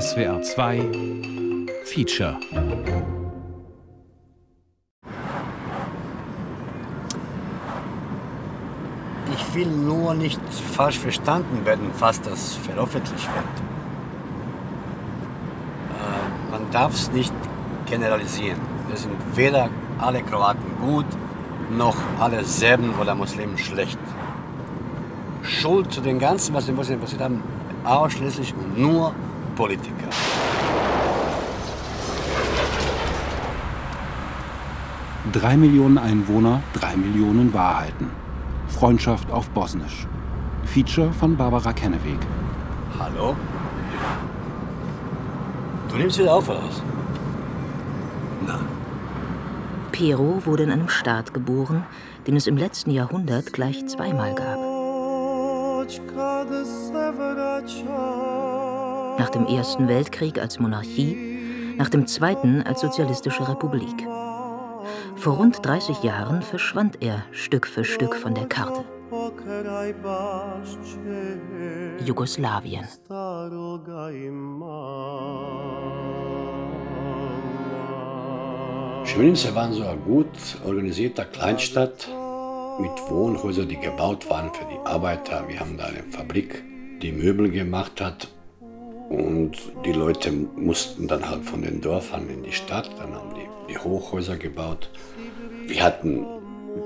SWR 0.00 0.40
2 0.40 0.90
Feature 1.84 2.38
Ich 9.34 9.54
will 9.54 9.66
nur 9.66 10.14
nicht 10.14 10.40
falsch 10.72 10.98
verstanden 10.98 11.66
werden, 11.66 11.90
falls 11.92 12.22
das 12.22 12.54
veröffentlicht 12.54 13.28
wird. 13.34 13.44
Äh, 15.90 16.50
man 16.50 16.70
darf 16.70 16.94
es 16.94 17.12
nicht 17.12 17.34
generalisieren. 17.84 18.60
Es 18.94 19.02
sind 19.02 19.16
weder 19.34 19.68
alle 19.98 20.22
Kroaten 20.22 20.78
gut, 20.80 21.06
noch 21.70 21.96
alle 22.18 22.44
Serben 22.44 22.94
oder 22.98 23.14
Muslimen 23.14 23.58
schlecht. 23.58 23.98
Schuld 25.42 25.92
zu 25.92 26.00
dem 26.00 26.18
Ganzen, 26.18 26.54
was 26.54 26.66
in 26.66 26.76
Bosnien 26.76 26.98
passiert 26.98 27.20
haben, 27.20 27.42
ausschließlich 27.84 28.54
und 28.54 28.78
nur 28.78 29.12
Politiker. 29.54 30.08
Drei 35.32 35.56
Millionen 35.56 35.98
Einwohner, 35.98 36.62
drei 36.72 36.96
Millionen 36.96 37.54
Wahrheiten. 37.54 38.10
Freundschaft 38.68 39.30
auf 39.30 39.48
Bosnisch. 39.50 40.06
Feature 40.64 41.12
von 41.12 41.36
Barbara 41.36 41.72
Kenneweg. 41.72 42.18
Hallo? 42.98 43.36
Du 45.88 45.96
nimmst 45.96 46.18
wieder 46.18 46.34
auf, 46.34 46.48
oder 46.48 46.62
was? 46.62 46.82
Na, 48.46 48.58
Pero 49.92 50.44
wurde 50.44 50.64
in 50.64 50.70
einem 50.70 50.88
Staat 50.88 51.34
geboren, 51.34 51.84
den 52.26 52.36
es 52.36 52.46
im 52.46 52.56
letzten 52.56 52.90
Jahrhundert 52.90 53.52
gleich 53.52 53.86
zweimal 53.86 54.34
gab. 54.34 54.58
Nach 59.18 59.30
dem 59.30 59.46
Ersten 59.46 59.88
Weltkrieg 59.88 60.38
als 60.38 60.58
Monarchie, 60.58 61.74
nach 61.76 61.88
dem 61.88 62.06
Zweiten 62.06 62.62
als 62.62 62.80
Sozialistische 62.80 63.48
Republik. 63.48 64.06
Vor 65.16 65.36
rund 65.36 65.64
30 65.64 66.02
Jahren 66.02 66.42
verschwand 66.42 67.02
er 67.02 67.24
Stück 67.30 67.66
für 67.66 67.84
Stück 67.84 68.16
von 68.16 68.34
der 68.34 68.46
Karte. 68.46 68.84
Jugoslawien. 72.04 72.88
Schwenince 79.04 79.54
war 79.54 79.72
so 79.72 79.82
eine 79.82 79.98
gut 80.00 80.26
organisierte 80.64 81.24
Kleinstadt 81.26 82.08
mit 82.80 83.10
Wohnhäusern, 83.10 83.68
die 83.68 83.78
gebaut 83.78 84.28
waren 84.30 84.52
für 84.52 84.64
die 84.64 84.78
Arbeiter. 84.86 85.44
Wir 85.46 85.60
haben 85.60 85.76
da 85.76 85.84
eine 85.84 86.02
Fabrik, 86.04 86.62
die 87.02 87.12
Möbel 87.12 87.50
gemacht 87.50 88.00
hat. 88.00 88.28
Und 89.12 89.58
die 89.84 89.92
Leute 89.92 90.32
mussten 90.32 91.06
dann 91.06 91.28
halt 91.28 91.44
von 91.44 91.60
den 91.60 91.82
Dörfern 91.82 92.30
in 92.30 92.44
die 92.44 92.52
Stadt, 92.52 92.88
dann 92.96 93.14
haben 93.14 93.34
die, 93.34 93.72
die 93.72 93.76
Hochhäuser 93.76 94.38
gebaut. 94.38 94.88
Wir 95.66 95.82
hatten 95.82 96.24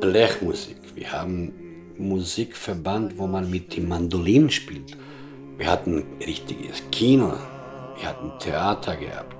Blechmusik, 0.00 0.76
wir 0.96 1.12
haben 1.12 1.52
Musikverband, 1.96 3.16
wo 3.16 3.28
man 3.28 3.48
mit 3.48 3.76
dem 3.76 3.86
Mandolin 3.86 4.50
spielt. 4.50 4.96
Wir 5.56 5.70
hatten 5.70 6.04
richtiges 6.20 6.82
Kino, 6.90 7.32
wir 7.96 8.08
hatten 8.08 8.32
Theater 8.40 8.96
gehabt. 8.96 9.36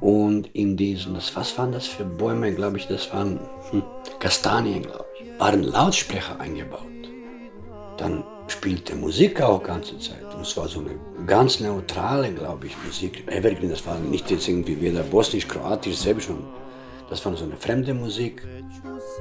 Und 0.00 0.54
in 0.54 0.76
diesen, 0.76 1.16
was 1.16 1.58
waren 1.58 1.72
das 1.72 1.88
für 1.88 2.04
Bäume, 2.04 2.54
glaube 2.54 2.76
ich, 2.76 2.86
das 2.86 3.12
waren 3.12 3.40
hm, 3.72 3.82
Kastanien, 4.20 4.82
glaube 4.82 5.06
ich, 5.20 5.40
waren 5.40 5.64
Lautsprecher 5.64 6.38
eingebaut. 6.38 6.86
Dann 7.96 8.22
spielte 8.50 8.96
Musik 8.96 9.40
auch 9.40 9.62
ganze 9.62 9.98
Zeit. 9.98 10.34
Und 10.34 10.42
es 10.42 10.56
war 10.56 10.68
so 10.68 10.80
eine 10.80 10.98
ganz 11.26 11.60
neutrale, 11.60 12.32
glaube 12.32 12.66
ich, 12.66 12.76
Musik. 12.84 13.24
Evergreen, 13.26 13.70
das 13.70 13.86
war 13.86 13.98
nicht 13.98 14.30
jetzt 14.30 14.48
irgendwie 14.48 14.80
weder 14.80 15.02
bosnisch, 15.02 15.46
kroatisch, 15.46 15.96
serbisch, 15.96 16.28
das 17.10 17.26
war 17.26 17.36
so 17.36 17.44
eine 17.44 17.56
fremde 17.56 17.92
Musik. 17.92 18.46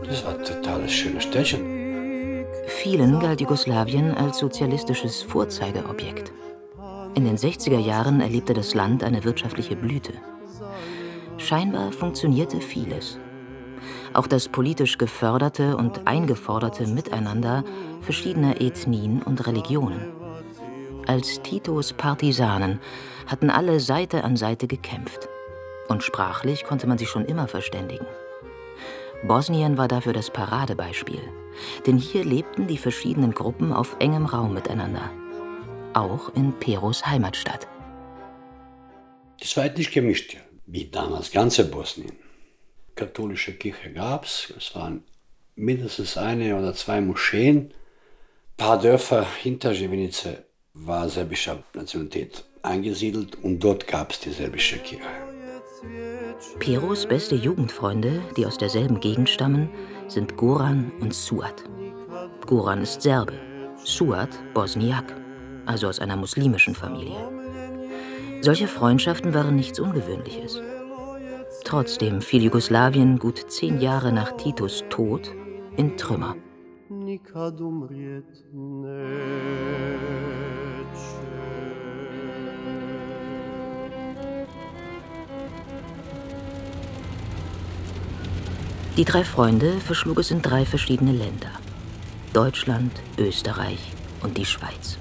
Das 0.07 0.23
war 0.23 0.38
ein 0.38 0.45
totales 0.45 0.91
schönes 0.91 1.23
Städtchen. 1.23 2.45
Vielen 2.68 3.19
galt 3.19 3.41
Jugoslawien 3.41 4.13
als 4.13 4.38
sozialistisches 4.38 5.23
Vorzeigeobjekt. 5.23 6.31
In 7.16 7.25
den 7.25 7.35
60er 7.35 7.79
Jahren 7.79 8.22
erlebte 8.22 8.53
das 8.53 8.75
Land 8.75 9.03
eine 9.03 9.23
wirtschaftliche 9.23 9.75
Blüte. 9.75 10.13
Scheinbar 11.38 11.91
funktionierte 11.91 12.62
vieles. 12.62 13.18
Auch 14.13 14.28
das 14.28 14.47
politisch 14.47 14.97
geförderte 15.00 15.75
und 15.75 16.07
eingeforderte 16.07 16.85
Miteinander 16.85 17.63
verschiedener 18.09 18.59
Ethnien 18.59 19.21
und 19.21 19.45
Religionen. 19.45 20.11
Als 21.05 21.43
Titos 21.43 21.93
Partisanen 21.93 22.79
hatten 23.27 23.51
alle 23.51 23.79
Seite 23.79 24.23
an 24.23 24.35
Seite 24.35 24.65
gekämpft. 24.65 25.29
Und 25.89 26.01
sprachlich 26.01 26.63
konnte 26.63 26.87
man 26.87 26.97
sich 26.97 27.07
schon 27.07 27.25
immer 27.25 27.47
verständigen. 27.47 28.07
Bosnien 29.27 29.77
war 29.77 29.87
dafür 29.87 30.13
das 30.13 30.31
Paradebeispiel, 30.31 31.21
denn 31.85 31.99
hier 31.99 32.25
lebten 32.25 32.65
die 32.65 32.79
verschiedenen 32.79 33.35
Gruppen 33.35 33.71
auf 33.71 33.95
engem 33.99 34.25
Raum 34.25 34.55
miteinander. 34.55 35.11
Auch 35.93 36.33
in 36.33 36.53
Peros 36.53 37.05
Heimatstadt. 37.05 37.67
Das 39.39 39.55
war 39.55 39.69
nicht 39.69 39.91
gemischt, 39.91 40.35
wie 40.65 40.85
damals, 40.89 41.29
ganze 41.29 41.63
Bosnien. 41.63 42.13
Katholische 42.95 43.53
Kirche 43.53 43.93
gab 43.93 44.25
es, 44.25 44.51
es 44.57 44.73
waren 44.73 45.03
mindestens 45.55 46.17
eine 46.17 46.57
oder 46.57 46.73
zwei 46.73 47.01
Moscheen. 47.01 47.71
Ein 48.59 48.65
paar 48.65 48.77
Dörfer 48.77 49.25
hinter 49.41 49.73
Živinice 49.73 50.43
war 50.73 51.07
serbischer 51.07 51.63
Nationalität 51.73 52.43
eingesiedelt 52.61 53.41
und 53.41 53.61
dort 53.61 53.87
gab 53.87 54.11
es 54.11 54.19
die 54.19 54.31
serbische 54.31 54.77
Kirche. 54.79 55.05
Peros 56.59 57.05
beste 57.05 57.35
Jugendfreunde, 57.35 58.21
die 58.35 58.45
aus 58.45 58.57
derselben 58.57 58.99
Gegend 58.99 59.29
stammen, 59.29 59.69
sind 60.09 60.35
Goran 60.35 60.91
und 60.99 61.13
Suat. 61.13 61.63
Goran 62.47 62.81
ist 62.81 63.01
Serbe, 63.01 63.31
Suat 63.85 64.37
Bosniak, 64.53 65.15
also 65.65 65.87
aus 65.87 66.01
einer 66.01 66.17
muslimischen 66.17 66.75
Familie. 66.75 67.15
Solche 68.41 68.67
Freundschaften 68.67 69.33
waren 69.33 69.55
nichts 69.55 69.79
Ungewöhnliches. 69.79 70.61
Trotzdem 71.63 72.21
fiel 72.21 72.43
Jugoslawien 72.43 73.19
gut 73.19 73.49
zehn 73.49 73.79
Jahre 73.79 74.11
nach 74.11 74.35
Titos 74.35 74.83
Tod 74.89 75.31
in 75.77 75.95
Trümmer. 75.95 76.35
Die 88.97 89.05
drei 89.05 89.23
Freunde 89.23 89.73
verschlug 89.73 90.17
es 90.17 90.31
in 90.31 90.41
drei 90.41 90.66
verschiedene 90.66 91.11
Länder. 91.11 91.51
Deutschland, 92.33 92.91
Österreich 93.19 93.94
und 94.23 94.39
die 94.39 94.45
Schweiz. 94.45 94.97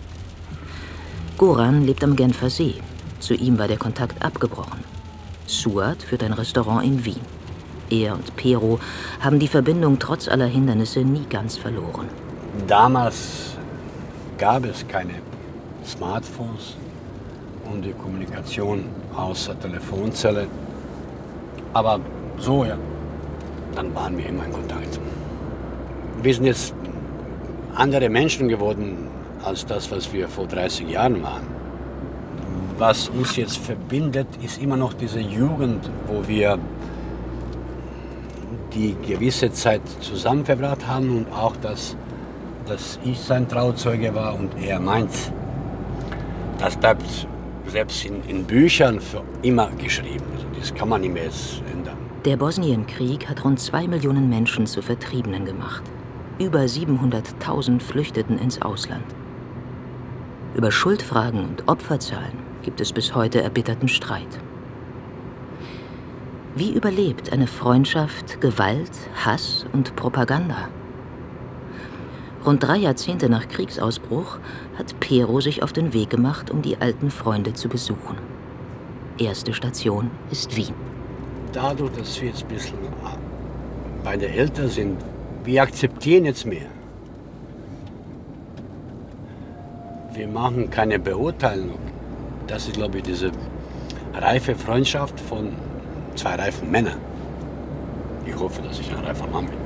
Goran 1.38 1.86
lebt 1.86 2.04
am 2.04 2.16
Genfer 2.16 2.50
See. 2.50 2.74
Zu 3.18 3.32
ihm 3.32 3.58
war 3.58 3.66
der 3.66 3.78
Kontakt 3.78 4.22
abgebrochen. 4.22 4.84
Suat 5.46 6.02
führt 6.02 6.22
ein 6.22 6.34
Restaurant 6.34 6.84
in 6.84 7.02
Wien. 7.06 7.37
Er 7.90 8.14
und 8.14 8.36
Pero 8.36 8.78
haben 9.20 9.38
die 9.38 9.48
Verbindung 9.48 9.98
trotz 9.98 10.28
aller 10.28 10.46
Hindernisse 10.46 11.00
nie 11.00 11.26
ganz 11.28 11.56
verloren. 11.56 12.08
Damals 12.66 13.56
gab 14.38 14.64
es 14.64 14.86
keine 14.86 15.14
Smartphones 15.84 16.76
und 17.70 17.84
die 17.84 17.92
Kommunikation 17.92 18.84
außer 19.16 19.58
Telefonzelle. 19.58 20.46
Aber 21.72 22.00
so, 22.38 22.64
ja, 22.64 22.76
dann 23.74 23.94
waren 23.94 24.16
wir 24.16 24.26
immer 24.26 24.44
in 24.44 24.52
Kontakt. 24.52 24.98
Wir 26.22 26.34
sind 26.34 26.44
jetzt 26.44 26.74
andere 27.74 28.08
Menschen 28.08 28.48
geworden 28.48 29.08
als 29.44 29.64
das, 29.64 29.90
was 29.90 30.12
wir 30.12 30.28
vor 30.28 30.46
30 30.46 30.88
Jahren 30.90 31.22
waren. 31.22 31.46
Was 32.78 33.08
uns 33.08 33.36
jetzt 33.36 33.58
verbindet, 33.58 34.28
ist 34.42 34.62
immer 34.62 34.76
noch 34.76 34.92
diese 34.92 35.20
Jugend, 35.20 35.90
wo 36.06 36.26
wir 36.26 36.58
die 38.74 38.96
gewisse 39.06 39.50
Zeit 39.52 39.82
zusammen 40.00 40.44
verbracht 40.44 40.86
haben 40.86 41.16
und 41.16 41.32
auch, 41.32 41.56
dass, 41.56 41.96
dass 42.66 42.98
ich 43.04 43.18
sein 43.18 43.48
Trauzeuge 43.48 44.14
war 44.14 44.34
und 44.34 44.50
er 44.60 44.78
meins. 44.80 45.32
Das 46.58 46.76
bleibt 46.76 47.04
selbst 47.66 48.04
in, 48.04 48.22
in 48.28 48.44
Büchern 48.44 49.00
für 49.00 49.22
immer 49.42 49.70
geschrieben. 49.78 50.24
Also 50.34 50.46
das 50.58 50.74
kann 50.74 50.88
man 50.88 51.00
nicht 51.00 51.14
mehr 51.14 51.30
ändern. 51.72 51.96
Der 52.24 52.36
Bosnienkrieg 52.36 53.28
hat 53.28 53.44
rund 53.44 53.60
zwei 53.60 53.86
Millionen 53.86 54.28
Menschen 54.28 54.66
zu 54.66 54.82
Vertriebenen 54.82 55.44
gemacht. 55.44 55.82
Über 56.38 56.60
700.000 56.60 57.80
flüchteten 57.80 58.38
ins 58.38 58.60
Ausland. 58.62 59.04
Über 60.54 60.70
Schuldfragen 60.70 61.44
und 61.44 61.68
Opferzahlen 61.68 62.38
gibt 62.62 62.80
es 62.80 62.92
bis 62.92 63.14
heute 63.14 63.42
erbitterten 63.42 63.88
Streit. 63.88 64.40
Wie 66.58 66.72
überlebt 66.72 67.32
eine 67.32 67.46
Freundschaft 67.46 68.40
Gewalt, 68.40 68.90
Hass 69.24 69.64
und 69.72 69.94
Propaganda? 69.94 70.68
Rund 72.44 72.64
drei 72.64 72.78
Jahrzehnte 72.78 73.28
nach 73.28 73.46
Kriegsausbruch 73.46 74.40
hat 74.76 74.98
Pero 74.98 75.40
sich 75.40 75.62
auf 75.62 75.72
den 75.72 75.92
Weg 75.92 76.10
gemacht, 76.10 76.50
um 76.50 76.60
die 76.60 76.76
alten 76.78 77.12
Freunde 77.12 77.52
zu 77.52 77.68
besuchen. 77.68 78.18
Erste 79.18 79.54
Station 79.54 80.10
ist 80.32 80.56
Wien. 80.56 80.74
Dadurch, 81.52 81.92
dass 81.92 82.20
wir 82.20 82.30
jetzt 82.30 82.42
ein 82.42 82.48
bisschen 82.48 82.78
beide 84.02 84.28
älter 84.28 84.66
sind, 84.66 84.96
wir 85.44 85.62
akzeptieren 85.62 86.24
jetzt 86.24 86.44
mehr. 86.44 86.66
Wir 90.12 90.26
machen 90.26 90.68
keine 90.68 90.98
Beurteilung. 90.98 91.78
Das 92.48 92.66
ist, 92.66 92.74
glaube 92.74 92.96
ich, 92.98 93.04
diese 93.04 93.30
reife 94.12 94.56
Freundschaft 94.56 95.20
von 95.20 95.52
zwei 96.18 96.34
reifen 96.34 96.70
Männern. 96.70 97.00
Ich 98.26 98.36
hoffe, 98.36 98.60
dass 98.62 98.78
ich 98.78 98.90
ein 98.90 99.04
reifer 99.04 99.26
Mann 99.26 99.46
bin. 99.46 99.58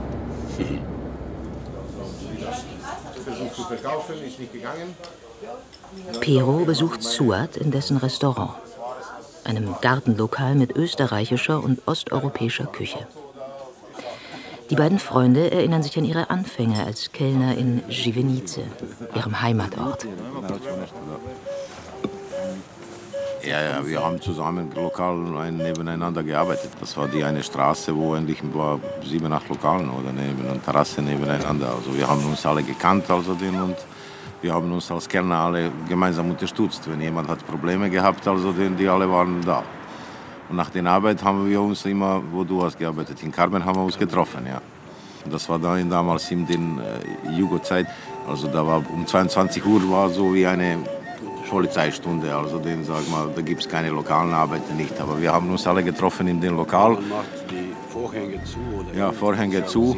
Gegangen. 4.53 4.95
Pero 6.21 6.65
besucht 6.65 7.03
Suat 7.03 7.57
in 7.57 7.71
dessen 7.71 7.97
Restaurant, 7.97 8.55
einem 9.45 9.75
Gartenlokal 9.81 10.55
mit 10.55 10.77
österreichischer 10.77 11.63
und 11.63 11.81
osteuropäischer 11.87 12.67
Küche. 12.67 13.07
Die 14.71 14.77
beiden 14.77 14.99
Freunde 14.99 15.51
erinnern 15.51 15.83
sich 15.83 15.97
an 15.99 16.05
ihre 16.05 16.31
Anfänge 16.31 16.85
als 16.85 17.13
Kellner 17.13 17.57
in 17.57 17.83
Givenice, 17.89 18.61
ihrem 19.15 19.41
Heimatort. 19.43 20.07
Ja, 23.45 23.61
ja, 23.61 23.85
wir 23.85 24.05
haben 24.05 24.21
zusammen 24.21 24.71
lokal 24.73 25.17
nebeneinander 25.51 26.23
gearbeitet. 26.23 26.71
Das 26.79 26.97
war 26.97 27.09
die 27.09 27.25
eine 27.25 27.43
Straße, 27.43 27.95
wo 27.97 28.15
endlich 28.15 28.39
war 28.55 28.79
sieben, 29.05 29.33
acht 29.33 29.49
Lokalen 29.49 29.91
oder 29.91 30.13
neben 30.13 30.49
einer 30.49 30.63
Terrasse 30.63 31.03
nebeneinander. 31.03 31.75
Also 31.75 31.97
wir 31.97 32.07
haben 32.07 32.25
uns 32.25 32.47
alle 32.47 32.63
gekannt 32.63 33.05
den 33.09 33.61
und 33.61 33.77
wir 34.43 34.55
haben 34.55 34.71
uns 34.71 34.93
als 34.93 35.09
Kellner 35.09 35.39
alle 35.39 35.73
gemeinsam 35.89 36.31
unterstützt. 36.31 36.89
Wenn 36.89 37.01
jemand 37.01 37.29
hat 37.29 37.45
Probleme 37.45 37.91
gehabt, 37.91 38.27
also 38.29 38.53
den, 38.53 38.77
die 38.77 38.87
alle 38.87 39.11
waren 39.11 39.41
da. 39.45 39.65
Und 40.49 40.57
nach 40.57 40.71
der 40.71 40.87
Arbeit 40.87 41.25
haben 41.25 41.49
wir 41.49 41.61
uns 41.61 41.85
immer, 41.85 42.23
wo 42.31 42.45
du 42.45 42.63
hast 42.63 42.79
gearbeitet, 42.79 43.21
in 43.25 43.33
Carmen 43.33 43.65
haben 43.65 43.77
wir 43.77 43.85
uns 43.85 43.99
getroffen, 43.99 44.47
ja. 44.47 44.61
Das 45.29 45.49
war 45.49 45.59
dann 45.59 45.91
damals 45.91 46.31
in 46.31 46.47
der 46.47 46.59
äh, 46.59 47.37
Jugo-Zeit. 47.37 47.87
Also 48.29 48.47
da 48.47 48.65
war 48.65 48.83
um 48.93 49.05
22 49.05 49.65
Uhr 49.65 49.91
war 49.91 50.09
so 50.11 50.33
wie 50.33 50.47
eine 50.47 50.79
Polizeistunde. 51.53 52.35
Also 52.35 52.59
den, 52.59 52.83
sag 52.83 53.07
mal, 53.11 53.29
da 53.37 53.43
gibt 53.43 53.61
es 53.61 53.69
keine 53.69 53.91
lokalen 53.91 54.33
Arbeiter 54.33 54.73
nicht. 54.75 54.99
Aber 54.99 55.21
wir 55.21 55.31
haben 55.31 55.51
uns 55.51 55.67
alle 55.67 55.85
getroffen 55.85 56.27
in 56.27 56.41
dem 56.41 56.57
Lokal. 56.57 56.93
Man 56.95 57.09
macht 57.11 57.51
die 57.51 57.75
Vorhänge 57.93 58.43
zu. 58.43 58.59
Oder 58.79 58.99
ja, 58.99 59.13
Vorhänge 59.13 59.67
zu. 59.67 59.95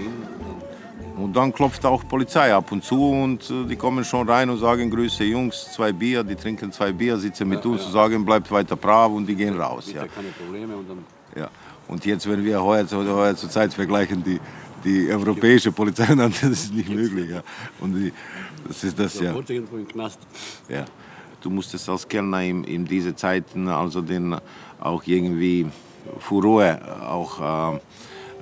Und 1.17 1.37
dann 1.37 1.53
klopft 1.53 1.87
auch 1.87 2.03
Polizei 2.09 2.53
ab 2.53 2.73
und 2.73 2.83
zu 2.83 3.01
und 3.09 3.49
äh, 3.49 3.67
die 3.69 3.77
kommen 3.77 4.05
schon 4.05 4.29
rein 4.29 4.51
und 4.51 4.59
sagen, 4.59 4.91
Grüße 4.91 5.23
Jungs, 5.23 5.73
zwei 5.73 5.93
Bier, 5.93 6.25
die 6.25 6.35
trinken 6.35 6.73
zwei 6.73 6.91
Bier, 6.91 7.17
sitzen 7.19 7.49
mit 7.49 7.65
ja, 7.65 7.71
uns 7.71 7.83
ja. 7.83 7.87
und 7.87 7.93
sagen, 7.93 8.25
bleibt 8.25 8.51
weiter 8.51 8.75
brav 8.75 9.13
und 9.13 9.25
die 9.25 9.37
gehen 9.37 9.57
raus. 9.57 9.93
Ja. 9.95 10.09
Keine 10.09 10.31
Probleme 10.31 10.75
und 10.75 10.89
dann 10.89 11.05
ja. 11.37 11.49
Und 11.87 12.05
jetzt, 12.05 12.29
wenn 12.29 12.45
wir 12.45 12.61
heute, 12.61 12.97
heute 12.97 13.37
zur 13.37 13.49
Zeit 13.49 13.73
vergleichen, 13.73 14.25
die, 14.25 14.41
die 14.85 15.09
europäische 15.09 15.71
Polizei, 15.71 16.07
dann 16.07 16.33
das 16.41 16.43
ist 16.43 16.75
nicht 16.75 16.89
möglich. 16.89 17.31
Ja. 17.31 17.43
Und 17.79 17.95
die, 17.95 18.13
das 18.67 18.83
ist 18.83 18.99
das 18.99 19.21
ja. 19.21 19.33
Ja 20.69 20.85
du 21.45 21.51
musstest 21.51 21.89
als 21.89 22.09
Kellner 22.09 22.43
in, 22.43 22.65
in 22.65 22.85
diese 22.85 23.15
Zeiten 23.15 23.69
also 23.69 24.01
den 24.01 24.37
auch 24.81 25.03
irgendwie 25.07 25.67
für 26.19 26.43
Ruhe 26.43 26.81
auch 27.07 27.75
äh, 27.75 27.81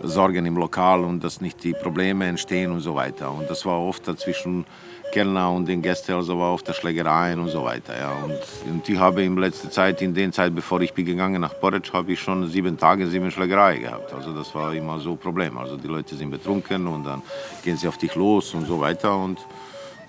sorgen 0.02 0.46
im 0.46 0.56
Lokal 0.56 1.04
und 1.04 1.22
dass 1.22 1.40
nicht 1.40 1.62
die 1.64 1.72
Probleme 1.72 2.26
entstehen 2.26 2.72
und 2.72 2.80
so 2.80 2.94
weiter. 2.94 3.32
Und 3.32 3.48
das 3.48 3.64
war 3.66 3.80
oft 3.80 4.04
zwischen 4.18 4.64
Kellner 5.12 5.50
und 5.52 5.68
den 5.68 5.82
Gästen, 5.82 6.14
also 6.14 6.38
war 6.38 6.54
oft 6.54 6.66
der 6.66 6.72
Schlägereien 6.72 7.38
und 7.38 7.48
so 7.48 7.62
weiter. 7.64 7.96
Ja. 7.96 8.12
Und, 8.24 8.38
und 8.70 8.88
ich 8.88 8.98
habe 8.98 9.22
in 9.22 9.36
letzter 9.36 9.70
Zeit, 9.70 10.00
in 10.00 10.14
der 10.14 10.32
Zeit, 10.32 10.54
bevor 10.54 10.80
ich 10.80 10.92
bin 10.92 11.04
gegangen 11.04 11.40
nach 11.40 11.58
Porridge, 11.60 11.90
habe 11.92 12.12
ich 12.12 12.20
schon 12.20 12.48
sieben 12.48 12.78
Tage, 12.78 13.06
sieben 13.06 13.30
Schlägereien 13.30 13.82
gehabt. 13.82 14.12
Also 14.12 14.32
das 14.32 14.54
war 14.54 14.74
immer 14.74 14.98
so 14.98 15.12
ein 15.12 15.18
Problem. 15.18 15.58
Also 15.58 15.76
die 15.76 15.88
Leute 15.88 16.16
sind 16.16 16.30
betrunken 16.30 16.86
und 16.86 17.04
dann 17.04 17.22
gehen 17.62 17.76
sie 17.76 17.86
auf 17.86 17.98
dich 17.98 18.14
los 18.14 18.54
und 18.54 18.66
so 18.66 18.80
weiter. 18.80 19.16
Und 19.16 19.38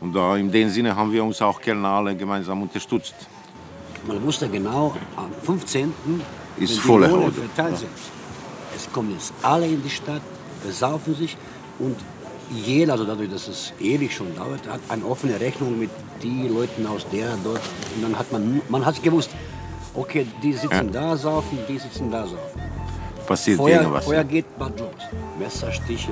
und 0.04 0.16
in 0.38 0.52
dem 0.52 0.70
Sinne 0.70 0.94
haben 0.94 1.12
wir 1.14 1.24
uns 1.24 1.42
auch 1.42 1.62
Kellner 1.62 1.88
alle 1.88 2.14
gemeinsam 2.14 2.62
unterstützt. 2.62 3.16
Man 4.06 4.22
wusste 4.22 4.50
genau, 4.50 4.94
am 5.16 5.32
15. 5.44 5.94
ist 6.58 6.80
volle 6.80 7.10
Horde. 7.10 7.32
verteilt 7.32 7.78
sind. 7.78 7.90
Es 8.76 8.92
kommen 8.92 9.12
jetzt 9.12 9.34
alle 9.42 9.66
in 9.66 9.82
die 9.82 9.90
Stadt, 9.90 10.22
besaufen 10.62 11.16
sich 11.16 11.38
und 11.80 11.96
jeder, 12.52 12.94
also 12.94 13.06
dadurch, 13.06 13.30
dass 13.30 13.48
es 13.48 13.72
ewig 13.80 14.14
schon 14.14 14.36
dauert, 14.36 14.68
hat 14.68 14.82
eine 14.90 15.06
offene 15.06 15.40
Rechnung 15.40 15.80
mit 15.80 15.90
den 16.22 16.54
Leuten 16.54 16.86
aus 16.86 17.08
der 17.10 17.38
dort. 17.42 17.62
Und 17.96 18.04
dann 18.04 18.20
hat 18.20 18.30
man, 18.30 18.62
man 18.68 18.86
hat 18.86 19.02
gewusst, 19.02 19.32
okay, 19.94 20.28
die 20.44 20.52
sitzen 20.52 20.92
ja. 20.94 21.02
da 21.02 21.16
saufen, 21.16 21.58
die 21.70 21.80
sitzen 21.80 22.12
da 22.12 22.28
saufen. 22.28 22.62
Passiert 23.26 23.58
Feuer, 23.58 23.90
was. 23.90 24.04
Feuer 24.04 24.26
geht 24.26 24.46
bald 24.60 24.78
los. 24.82 24.90
Messerstiche, 25.40 26.12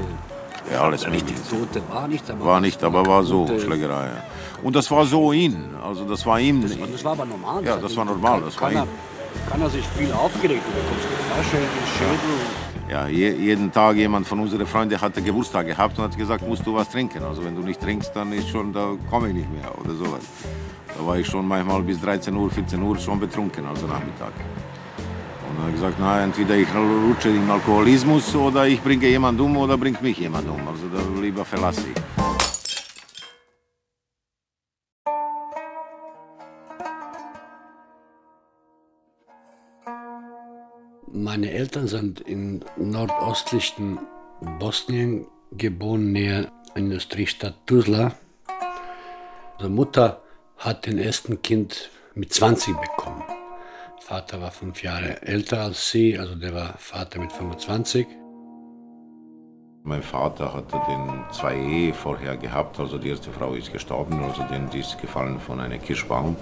ja, 0.72 0.82
alles 0.82 1.06
mögliche. 1.06 1.34
Tote 1.50 1.82
war 1.90 2.08
nicht, 2.08 2.30
aber 2.30 2.46
war 2.46 2.62
nicht, 2.62 2.84
aber 2.84 3.06
war 3.06 3.24
so 3.24 3.48
Schlägerei. 3.60 4.06
Ja. 4.08 4.24
Und 4.64 4.76
das 4.76 4.92
war 4.92 5.06
so 5.06 5.32
ihn, 5.32 5.64
also 5.84 6.06
das 6.06 6.26
war 6.26 6.40
ihm. 6.40 6.62
Das, 6.62 6.78
das 6.78 7.04
war 7.04 7.14
aber 7.14 7.26
normal. 7.26 7.64
Ja, 7.64 7.78
das 7.78 7.96
war 7.96 8.06
normal. 8.06 8.42
Das 8.46 8.56
kann, 8.56 8.74
war 8.76 8.82
er, 8.82 9.50
kann 9.50 9.62
er 9.62 9.70
sich 9.70 9.86
viel 9.98 10.12
aufgeregt, 10.12 10.62
du 10.66 10.72
bekommst 10.72 11.08
eine 11.08 11.42
Flasche 11.44 11.58
in 11.58 11.64
den 11.64 11.88
Schädel. 11.98 12.62
Ja, 12.92 13.08
je, 13.08 13.32
jeden 13.32 13.72
Tag 13.72 13.96
jemand 13.96 14.28
von 14.28 14.42
unseren 14.42 14.68
Freunden 14.68 15.00
hatte 15.00 15.22
Geburtstag 15.22 15.66
gehabt 15.66 15.98
und 15.98 16.04
hat 16.04 16.18
gesagt, 16.18 16.46
musst 16.46 16.66
du 16.66 16.76
was 16.76 16.90
trinken. 16.90 17.24
Also 17.24 17.44
wenn 17.44 17.56
du 17.56 17.62
nicht 17.62 17.80
trinkst, 17.80 18.14
dann 18.14 18.34
ist 18.34 18.50
schon, 18.50 18.74
da 18.74 18.96
komme 19.10 19.30
ich 19.30 19.36
nicht 19.36 19.50
mehr 19.50 19.72
oder 19.80 19.94
sowas. 19.96 20.24
Da 20.98 21.08
war 21.08 21.18
ich 21.18 21.26
schon 21.26 21.48
manchmal 21.48 21.82
bis 21.84 22.02
13 22.02 22.36
Uhr, 22.36 22.52
14 22.52 22.82
Uhr 22.82 22.98
schon 22.98 23.18
betrunken, 23.18 23.66
also 23.66 23.88
Nachmittag. 23.88 24.34
Und 25.52 25.60
habe 25.60 25.70
ich 25.70 25.76
gesagt, 25.76 25.98
na, 26.00 26.24
entweder 26.24 26.56
ich 26.56 26.68
rutsche 26.74 27.30
in 27.30 27.50
Alkoholismus 27.50 28.34
oder 28.36 28.68
ich 28.68 28.82
bringe 28.82 29.08
jemanden 29.08 29.42
um 29.42 29.58
oder 29.58 29.78
bringt 29.78 30.02
mich 30.02 30.18
jemand 30.18 30.48
um. 30.48 30.66
Also 30.66 30.88
da 30.88 31.22
lieber 31.22 31.44
verlasse 31.44 31.82
ich. 31.82 32.02
Meine 41.12 41.52
Eltern 41.52 41.88
sind 41.88 42.22
in 42.22 42.64
nordostlichen 42.78 44.00
Bosnien 44.60 45.28
geboren, 45.52 46.14
näher 46.14 46.50
Industriestadt 46.76 47.56
Tuzla. 47.66 48.14
Also 49.58 49.70
Mutter 49.70 50.22
hat 50.58 50.86
den 50.86 50.98
ersten 50.98 51.42
Kind 51.42 51.90
mit 52.16 52.34
20 52.34 52.76
bekommen. 52.78 53.41
Vater 54.12 54.42
war 54.42 54.52
fünf 54.52 54.84
Jahre 54.84 55.22
älter 55.22 55.62
als 55.62 55.90
sie, 55.90 56.20
also 56.20 56.36
der 56.36 56.54
war 56.54 56.74
Vater 56.78 57.18
mit 57.18 57.32
25. 57.32 58.06
Mein 59.84 60.04
Vater 60.04 60.54
hatte 60.54 60.82
den 60.90 61.24
zwei 61.32 61.56
Ehe 61.56 61.94
vorher 61.94 62.36
gehabt, 62.36 62.78
also 62.78 62.98
die 62.98 63.08
erste 63.08 63.32
Frau 63.32 63.54
ist 63.54 63.72
gestorben, 63.72 64.22
also 64.22 64.44
den 64.52 64.68
ist 64.78 65.00
gefallen 65.00 65.40
von 65.40 65.62
einem 65.62 65.82
Kirschbaum. 65.82 66.36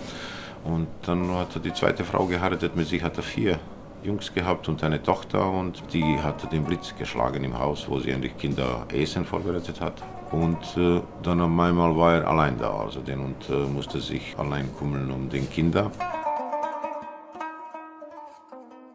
Und 0.63 0.88
dann 1.03 1.29
hat 1.35 1.55
er 1.57 1.61
die 1.61 1.71
zweite 1.71 2.03
Frau 2.03 2.25
geheiratet, 2.25 2.75
mit 2.75 2.88
sich 2.88 3.03
hat 3.03 3.17
er 3.17 3.23
vier 3.23 3.59
Jungs 4.01 4.33
gehabt 4.33 4.67
und 4.67 4.83
eine 4.83 5.03
Tochter 5.03 5.47
und 5.47 5.83
die 5.93 6.17
hatte 6.23 6.47
den 6.47 6.63
Blitz 6.63 6.95
geschlagen 6.97 7.43
im 7.43 7.59
Haus, 7.59 7.88
wo 7.88 7.99
sie 7.99 8.09
endlich 8.09 8.35
Kinder 8.39 8.88
Essen 8.91 9.25
vorbereitet 9.25 9.79
hat. 9.79 10.01
Und 10.31 10.57
äh, 10.75 11.01
dann 11.21 11.39
einmal 11.39 11.95
war 11.95 12.15
er 12.15 12.27
allein 12.27 12.57
da, 12.57 12.71
also 12.79 12.99
den 12.99 13.19
und 13.19 13.47
äh, 13.47 13.53
musste 13.53 13.99
sich 13.99 14.33
allein 14.39 14.75
kümmern 14.75 15.11
um 15.11 15.29
den 15.29 15.47
Kinder. 15.51 15.91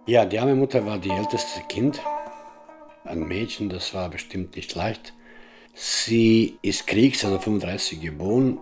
Ja, 0.06 0.26
die 0.26 0.38
arme 0.38 0.54
Mutter 0.54 0.84
war 0.84 0.98
die 0.98 1.08
älteste 1.08 1.60
Kind. 1.66 1.98
Ein 3.04 3.20
Mädchen, 3.20 3.70
das 3.70 3.94
war 3.94 4.10
bestimmt 4.10 4.54
nicht 4.54 4.74
leicht. 4.74 5.14
Sie 5.72 6.58
ist 6.60 6.86
Kriegs, 6.86 7.24
also 7.24 7.38
35 7.38 8.02
geboren. 8.02 8.58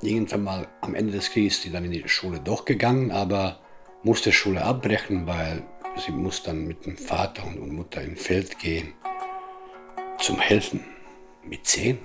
Irgendwann 0.00 0.42
mal 0.42 0.68
am 0.80 0.96
Ende 0.96 1.12
des 1.12 1.30
Krieges 1.30 1.54
ist 1.54 1.62
sie 1.62 1.70
dann 1.70 1.84
in 1.84 1.92
die 1.92 2.08
Schule 2.08 2.40
doch 2.40 2.64
gegangen, 2.64 3.12
aber 3.12 3.60
musste 4.02 4.32
Schule 4.32 4.64
abbrechen, 4.64 5.24
weil 5.28 5.62
sie 6.04 6.10
muss 6.10 6.42
dann 6.42 6.66
mit 6.66 6.84
dem 6.84 6.96
Vater 6.96 7.46
und 7.46 7.72
Mutter 7.72 8.02
ins 8.02 8.20
Feld 8.20 8.58
gehen 8.58 8.92
zum 10.18 10.40
Helfen. 10.40 10.80
Mit 11.44 11.64
zehn. 11.64 11.98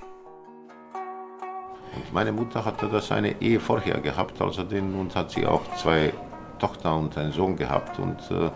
Und 1.95 2.13
meine 2.13 2.31
Mutter 2.31 2.63
hatte 2.63 2.87
das 2.89 3.11
eine 3.11 3.41
Ehe 3.41 3.59
vorher 3.59 3.99
gehabt, 4.01 4.39
also 4.39 4.61
den 4.61 4.93
und 4.93 5.15
hat 5.15 5.31
sie 5.31 5.47
auch 5.47 5.63
zwei 5.77 6.13
Tochter 6.57 6.95
und 6.95 7.17
einen 7.17 7.31
Sohn 7.31 7.55
gehabt 7.55 7.99
und 7.99 8.19
äh, 8.31 8.49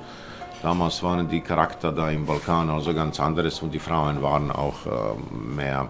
damals 0.62 1.02
waren 1.04 1.28
die 1.28 1.42
Charakter 1.42 1.92
da 1.92 2.10
im 2.10 2.26
Balkan 2.26 2.70
also 2.70 2.94
ganz 2.94 3.20
anderes 3.20 3.62
und 3.62 3.74
die 3.74 3.80
Frauen 3.80 4.22
waren 4.22 4.52
auch 4.52 4.86
äh, 4.86 4.90
mehr 5.34 5.90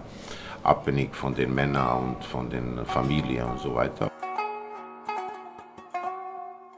abhängig 0.62 1.14
von 1.14 1.34
den 1.34 1.54
Männern 1.54 2.14
und 2.16 2.24
von 2.24 2.48
den 2.48 2.84
Familien 2.86 3.46
und 3.46 3.60
so 3.60 3.74
weiter. 3.74 4.10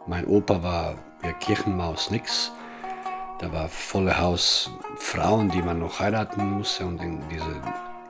Mein 0.06 0.26
Opa 0.26 0.62
war 0.62 0.94
ja 1.22 1.32
Kirchenmaus 1.32 2.10
nix. 2.10 2.52
Da 3.40 3.52
war 3.52 3.68
volle 3.68 4.18
Haus 4.18 4.70
Frauen, 4.96 5.50
die 5.50 5.62
man 5.62 5.78
noch 5.80 5.98
heiraten 5.98 6.58
musste 6.58 6.86
und 6.86 7.00
diese 7.30 7.60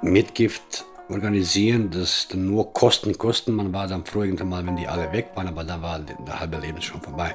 Mitgift 0.02 0.84
organisieren, 1.08 1.90
das 1.90 2.28
dann 2.28 2.46
nur 2.46 2.72
Kosten 2.72 3.16
kosten. 3.18 3.54
Man 3.54 3.72
war 3.72 3.86
dann 3.86 4.04
froh 4.04 4.22
irgendwann 4.22 4.48
mal, 4.48 4.66
wenn 4.66 4.76
die 4.76 4.88
alle 4.88 5.12
weg 5.12 5.30
waren, 5.34 5.48
aber 5.48 5.64
dann 5.64 5.82
war 5.82 5.98
der 5.98 6.40
halbe 6.40 6.56
Leben 6.58 6.80
schon 6.80 7.00
vorbei. 7.00 7.34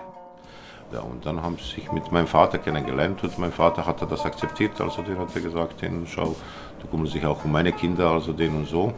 Ja, 0.91 1.01
und 1.01 1.23
dann 1.23 1.41
haben 1.41 1.57
sie 1.57 1.81
sich 1.81 1.91
mit 1.91 2.11
meinem 2.11 2.25
Vater 2.25 2.57
kennengelernt 2.57 3.23
und 3.23 3.37
mein 3.37 3.51
Vater 3.51 3.85
hatte 3.85 4.07
das 4.07 4.25
akzeptiert. 4.25 4.81
Also 4.81 5.03
den 5.03 5.19
hat 5.19 5.35
er 5.35 5.41
gesagt, 5.41 5.81
den, 5.83 6.07
schau, 6.07 6.35
du 6.79 6.87
kümmerst 6.87 7.13
dich 7.13 7.25
auch 7.25 7.45
um 7.45 7.51
meine 7.51 7.71
Kinder, 7.71 8.09
also 8.09 8.33
den 8.33 8.55
und 8.55 8.67
so. 8.67 8.91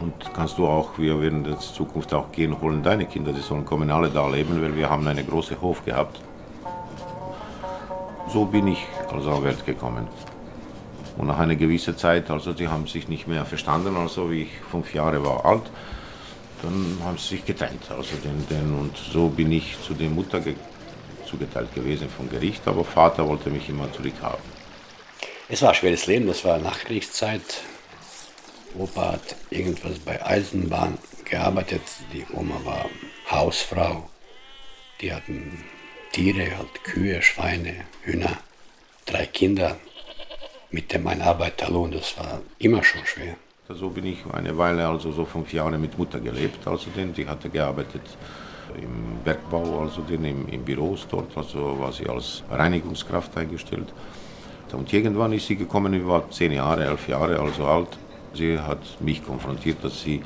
Und 0.00 0.14
kannst 0.32 0.56
du 0.56 0.66
auch, 0.66 0.96
wir 0.96 1.20
werden 1.20 1.44
in 1.44 1.58
Zukunft 1.58 2.14
auch 2.14 2.32
gehen, 2.32 2.58
holen 2.58 2.82
deine 2.82 3.04
Kinder, 3.04 3.32
die 3.32 3.40
sollen 3.40 3.66
kommen 3.66 3.90
alle 3.90 4.08
da 4.08 4.26
leben, 4.28 4.62
weil 4.62 4.74
wir 4.74 4.88
haben 4.88 5.06
einen 5.06 5.26
großen 5.26 5.60
Hof 5.60 5.84
gehabt. 5.84 6.22
So 8.28 8.46
bin 8.46 8.68
ich 8.68 8.86
also 9.12 9.30
auf 9.30 9.44
Welt 9.44 9.66
gekommen. 9.66 10.06
Und 11.16 11.26
nach 11.26 11.38
einer 11.38 11.56
gewissen 11.56 11.96
Zeit, 11.96 12.30
also 12.30 12.52
die 12.52 12.68
haben 12.68 12.86
sich 12.86 13.08
nicht 13.08 13.26
mehr 13.26 13.44
verstanden, 13.44 13.96
also 13.96 14.30
wie 14.30 14.42
ich 14.42 14.50
fünf 14.70 14.94
Jahre 14.94 15.24
war 15.24 15.44
alt, 15.44 15.64
dann 16.62 16.98
haben 17.04 17.18
sie 17.18 17.36
sich 17.36 17.44
getrennt. 17.44 17.90
Also 17.90 18.16
den, 18.16 18.46
den, 18.48 18.78
und 18.78 18.96
so 18.96 19.28
bin 19.28 19.52
ich 19.52 19.76
zu 19.82 19.94
der 19.94 20.08
Mutter 20.10 20.40
ge 20.40 20.54
zugeteilt 21.26 21.72
gewesen 21.74 22.08
vom 22.08 22.28
Gericht, 22.28 22.66
aber 22.66 22.84
Vater 22.84 23.26
wollte 23.28 23.50
mich 23.50 23.68
immer 23.68 23.92
zurückhaben. 23.92 24.42
Es 25.48 25.62
war 25.62 25.68
ein 25.70 25.74
schweres 25.76 26.06
Leben, 26.06 26.26
das 26.26 26.44
war 26.44 26.58
Nachkriegszeit. 26.58 27.62
Opa 28.76 29.12
hat 29.12 29.36
irgendwas 29.50 29.98
bei 30.00 30.24
Eisenbahn 30.24 30.98
gearbeitet, 31.24 31.82
die 32.12 32.24
Oma 32.34 32.56
war 32.64 32.86
Hausfrau. 33.30 34.08
Die 35.00 35.12
hatten 35.12 35.64
Tiere, 36.12 36.56
halt 36.56 36.84
Kühe, 36.84 37.22
Schweine, 37.22 37.84
Hühner, 38.02 38.38
drei 39.06 39.26
Kinder. 39.26 39.76
Mit 40.72 40.92
dem 40.92 41.06
ein 41.08 41.20
Arbeiterlohn, 41.20 41.90
das 41.90 42.16
war 42.16 42.40
immer 42.58 42.82
schon 42.84 43.04
schwer. 43.04 43.34
So 43.68 43.90
bin 43.90 44.06
ich 44.06 44.18
eine 44.32 44.56
Weile, 44.56 44.86
also 44.86 45.10
so 45.10 45.24
fünf 45.24 45.52
Jahre 45.52 45.78
mit 45.78 45.98
Mutter 45.98 46.20
gelebt. 46.20 46.66
Also 46.66 46.90
den, 46.90 47.12
die 47.12 47.26
hatte 47.26 47.48
gearbeitet 47.48 48.02
im 48.76 49.18
Bergbau, 49.24 49.80
also 49.80 50.02
den 50.02 50.24
im, 50.24 50.48
im 50.48 50.64
Büros 50.64 51.06
dort, 51.10 51.36
also 51.36 51.78
war 51.80 51.92
sie 51.92 52.08
als 52.08 52.44
Reinigungskraft 52.50 53.36
eingestellt. 53.36 53.92
Und 54.72 54.92
irgendwann 54.92 55.32
ist 55.32 55.48
sie 55.48 55.56
gekommen, 55.56 55.92
sie 55.92 56.06
war 56.06 56.30
zehn 56.30 56.52
Jahre, 56.52 56.84
elf 56.84 57.08
Jahre, 57.08 57.40
also 57.40 57.64
alt. 57.64 57.98
Sie 58.34 58.56
hat 58.56 58.78
mich 59.00 59.24
konfrontiert, 59.24 59.82
dass 59.82 60.00
sie 60.00 60.22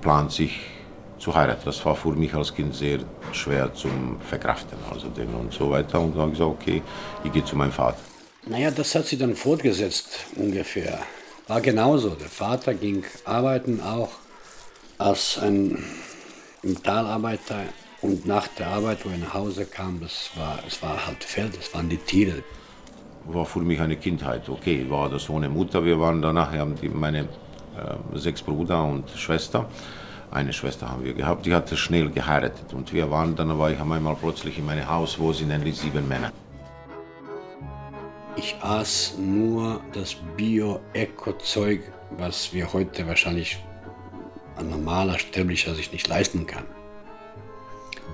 plant, 0.00 0.32
sich 0.32 0.60
zu 1.18 1.34
heiraten. 1.34 1.62
Das 1.66 1.84
war 1.84 1.94
für 1.94 2.12
mich 2.12 2.32
als 2.32 2.54
Kind 2.54 2.74
sehr 2.74 3.00
schwer 3.32 3.72
zum 3.74 4.18
Verkraften, 4.20 4.78
also 4.90 5.08
den 5.08 5.28
und 5.34 5.52
so 5.52 5.70
weiter. 5.70 6.00
Und 6.00 6.14
dann 6.14 6.22
habe 6.22 6.32
ich 6.32 6.38
gesagt, 6.38 6.56
okay, 6.62 6.82
ich 7.24 7.32
gehe 7.32 7.44
zu 7.44 7.56
meinem 7.56 7.72
Vater. 7.72 7.98
Naja, 8.48 8.70
das 8.70 8.94
hat 8.94 9.06
sie 9.06 9.18
dann 9.18 9.34
fortgesetzt 9.34 10.26
ungefähr. 10.36 11.00
War 11.48 11.60
genauso. 11.60 12.10
Der 12.10 12.28
Vater 12.28 12.74
ging 12.74 13.04
arbeiten 13.24 13.80
auch 13.80 14.10
als 14.98 15.38
ein 15.38 15.84
Metalarbeiter 16.62 17.64
und 18.02 18.24
nach 18.24 18.46
der 18.48 18.68
Arbeit, 18.68 19.04
wo 19.04 19.08
er 19.08 19.18
nach 19.18 19.34
Hause 19.34 19.66
kam, 19.66 20.00
das 20.00 20.30
war, 20.36 20.60
es 20.64 20.80
war 20.80 21.06
halt 21.06 21.24
Feld, 21.24 21.58
es 21.58 21.74
waren 21.74 21.88
die 21.88 21.96
Tiere. 21.96 22.44
War 23.24 23.44
für 23.46 23.58
mich 23.58 23.80
eine 23.80 23.96
Kindheit. 23.96 24.48
Okay, 24.48 24.86
war 24.88 25.10
das 25.10 25.28
ohne 25.28 25.48
Mutter. 25.48 25.84
Wir 25.84 25.98
waren 25.98 26.22
danach, 26.22 26.52
haben 26.52 26.76
die, 26.80 26.88
meine 26.88 27.22
äh, 27.22 27.26
sechs 28.14 28.42
Brüder 28.42 28.84
und 28.84 29.10
Schwester. 29.10 29.68
Eine 30.30 30.52
Schwester 30.52 30.88
haben 30.88 31.04
wir 31.04 31.14
gehabt, 31.14 31.46
die 31.46 31.54
hatte 31.54 31.76
schnell 31.76 32.10
geheiratet. 32.10 32.72
Und 32.72 32.92
wir 32.92 33.10
waren, 33.10 33.34
dann 33.34 33.58
war 33.58 33.72
ich 33.72 33.80
einmal 33.80 34.16
plötzlich 34.20 34.58
in 34.58 34.66
meinem 34.66 34.88
Haus, 34.88 35.18
wo 35.18 35.32
sind 35.32 35.50
endlich 35.50 35.76
sieben 35.76 36.06
Männer. 36.06 36.30
Ich 38.38 38.54
aß 38.60 39.14
nur 39.18 39.80
das 39.94 40.14
Bio-Eco-Zeug, 40.36 41.80
was 42.18 42.52
wir 42.52 42.70
heute 42.72 43.06
wahrscheinlich 43.06 43.58
ein 44.56 44.68
normaler 44.68 45.18
Sterblicher 45.18 45.74
sich 45.74 45.90
nicht 45.90 46.06
leisten 46.06 46.46
kann. 46.46 46.66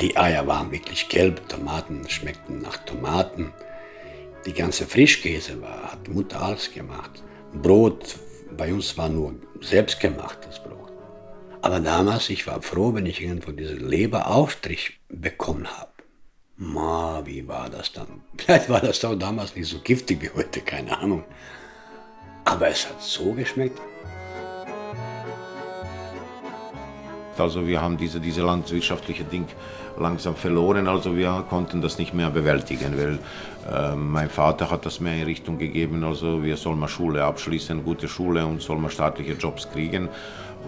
Die 0.01 0.17
Eier 0.17 0.47
waren 0.47 0.71
wirklich 0.71 1.09
gelb, 1.09 1.49
Tomaten 1.49 2.09
schmeckten 2.09 2.63
nach 2.63 2.77
Tomaten. 2.79 3.53
Die 4.47 4.53
ganze 4.53 4.87
Frischkäse 4.87 5.61
war, 5.61 5.93
hat 5.93 6.09
Mutter 6.09 6.41
alles 6.41 6.73
gemacht. 6.73 7.23
Brot, 7.53 8.17
bei 8.57 8.73
uns 8.73 8.97
war 8.97 9.09
nur 9.09 9.35
selbstgemachtes 9.61 10.61
Brot. 10.61 10.93
Aber 11.63 11.81
damals, 11.81 12.31
ich 12.31 12.47
war 12.47 12.63
froh, 12.63 12.95
wenn 12.95 13.07
ich 13.07 13.23
irgendwo 13.23 13.51
diesen 13.53 13.89
Leberaufstrich 13.89 15.01
bekommen 15.09 15.67
habe. 15.67 15.92
Ma, 16.63 17.21
wie 17.25 17.47
war 17.49 17.69
das 17.69 17.93
dann? 17.93 18.23
Vielleicht 18.37 18.69
war 18.69 18.81
das 18.81 19.05
auch 19.05 19.17
damals 19.17 19.57
nicht 19.57 19.69
so 19.69 19.79
giftig 19.79 20.23
wie 20.23 20.31
heute, 20.31 20.61
keine 20.61 20.97
Ahnung. 20.97 21.25
Aber 22.45 22.69
es 22.69 22.89
hat 22.89 23.03
so 23.03 23.33
geschmeckt. 23.33 23.81
Also 27.37 27.67
wir 27.67 27.81
haben 27.81 27.97
diese, 27.97 28.21
diese 28.21 28.43
landwirtschaftliche 28.43 29.25
Ding 29.25 29.47
langsam 29.99 30.37
verloren, 30.37 30.87
also 30.87 31.17
wir 31.17 31.45
konnten 31.49 31.81
das 31.83 31.99
nicht 31.99 32.15
mehr 32.15 32.31
bewältigen, 32.31 32.97
weil 32.97 33.19
äh, 33.69 33.97
mein 33.97 34.31
Vater 34.31 34.71
hat 34.71 34.87
das 34.87 35.01
mehr 35.01 35.17
in 35.17 35.25
Richtung 35.25 35.59
gegeben, 35.59 36.05
also 36.05 36.43
wir 36.43 36.57
sollen 36.57 36.79
mal 36.79 36.89
Schule 36.89 37.25
abschließen, 37.25 37.85
gute 37.85 38.07
Schule 38.07 38.47
und 38.47 38.63
sollen 38.63 38.83
mal 38.83 38.91
staatliche 38.91 39.33
Jobs 39.33 39.69
kriegen 39.71 40.09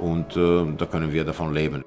und 0.00 0.36
äh, 0.36 0.64
da 0.76 0.86
können 0.86 1.12
wir 1.12 1.24
davon 1.24 1.54
leben. 1.54 1.84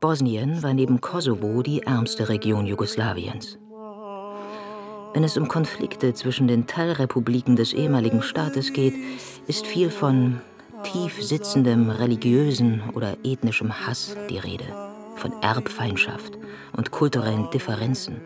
Bosnien 0.00 0.62
war 0.62 0.72
neben 0.72 1.02
Kosovo 1.02 1.60
die 1.60 1.82
ärmste 1.82 2.30
Region 2.30 2.64
Jugoslawiens. 2.64 3.58
Wenn 5.12 5.24
es 5.24 5.36
um 5.36 5.46
Konflikte 5.46 6.14
zwischen 6.14 6.48
den 6.48 6.66
Teilrepubliken 6.66 7.54
des 7.54 7.74
ehemaligen 7.74 8.22
Staates 8.22 8.72
geht, 8.72 8.94
ist 9.46 9.66
viel 9.66 9.90
von 9.90 10.40
tief 10.84 11.22
sitzendem 11.22 11.90
religiösen 11.90 12.82
oder 12.94 13.18
ethnischem 13.24 13.86
Hass 13.86 14.16
die 14.30 14.38
Rede, 14.38 14.64
von 15.16 15.34
Erbfeindschaft 15.42 16.38
und 16.74 16.90
kulturellen 16.92 17.50
Differenzen. 17.50 18.22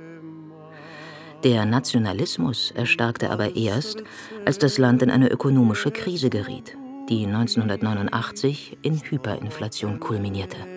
Der 1.42 1.66
Nationalismus 1.66 2.70
erstarkte 2.70 3.30
aber 3.30 3.56
erst, 3.56 4.04
als 4.46 4.58
das 4.58 4.78
Land 4.78 5.02
in 5.02 5.10
eine 5.10 5.28
ökonomische 5.28 5.90
Krise 5.90 6.30
geriet, 6.30 6.76
die 7.08 7.26
1989 7.26 8.78
in 8.82 9.00
Hyperinflation 9.00 9.98
kulminierte. 9.98 10.73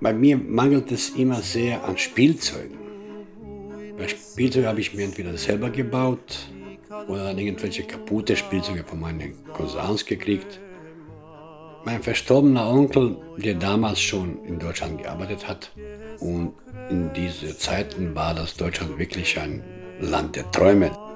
Bei 0.00 0.12
mir 0.12 0.36
mangelt 0.36 0.92
es 0.92 1.10
immer 1.10 1.42
sehr 1.42 1.84
an 1.84 1.98
Spielzeugen. 1.98 2.78
Bei 3.98 4.06
Spielzeugen 4.06 4.68
habe 4.68 4.80
ich 4.80 4.94
mir 4.94 5.04
entweder 5.04 5.36
selber 5.36 5.70
gebaut 5.70 6.48
oder 7.08 7.24
dann 7.24 7.38
irgendwelche 7.38 7.82
kaputte 7.82 8.36
Spielzeuge 8.36 8.84
von 8.84 9.00
meinen 9.00 9.34
Cousins 9.52 10.06
gekriegt. 10.06 10.60
Mein 11.84 12.02
verstorbener 12.02 12.68
Onkel, 12.68 13.16
der 13.38 13.54
damals 13.54 14.00
schon 14.00 14.44
in 14.44 14.58
Deutschland 14.58 15.02
gearbeitet 15.02 15.48
hat, 15.48 15.72
und 16.20 16.52
in 16.90 17.12
diesen 17.12 17.56
Zeiten 17.56 18.14
war 18.14 18.34
das 18.34 18.56
Deutschland 18.56 18.98
wirklich 18.98 19.38
ein 19.38 19.62
Land 20.00 20.36
der 20.36 20.50
Träume. 20.50 21.07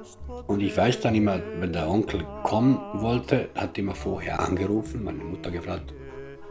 Und 0.47 0.61
ich 0.61 0.77
weiß 0.77 1.01
dann 1.01 1.15
immer, 1.15 1.41
wenn 1.59 1.73
der 1.73 1.89
Onkel 1.89 2.27
kommen 2.43 2.79
wollte, 2.95 3.49
hat 3.55 3.79
immer 3.79 3.95
vorher 3.95 4.41
angerufen, 4.41 5.05
meine 5.05 5.23
Mutter 5.25 5.51
gefragt, 5.51 5.93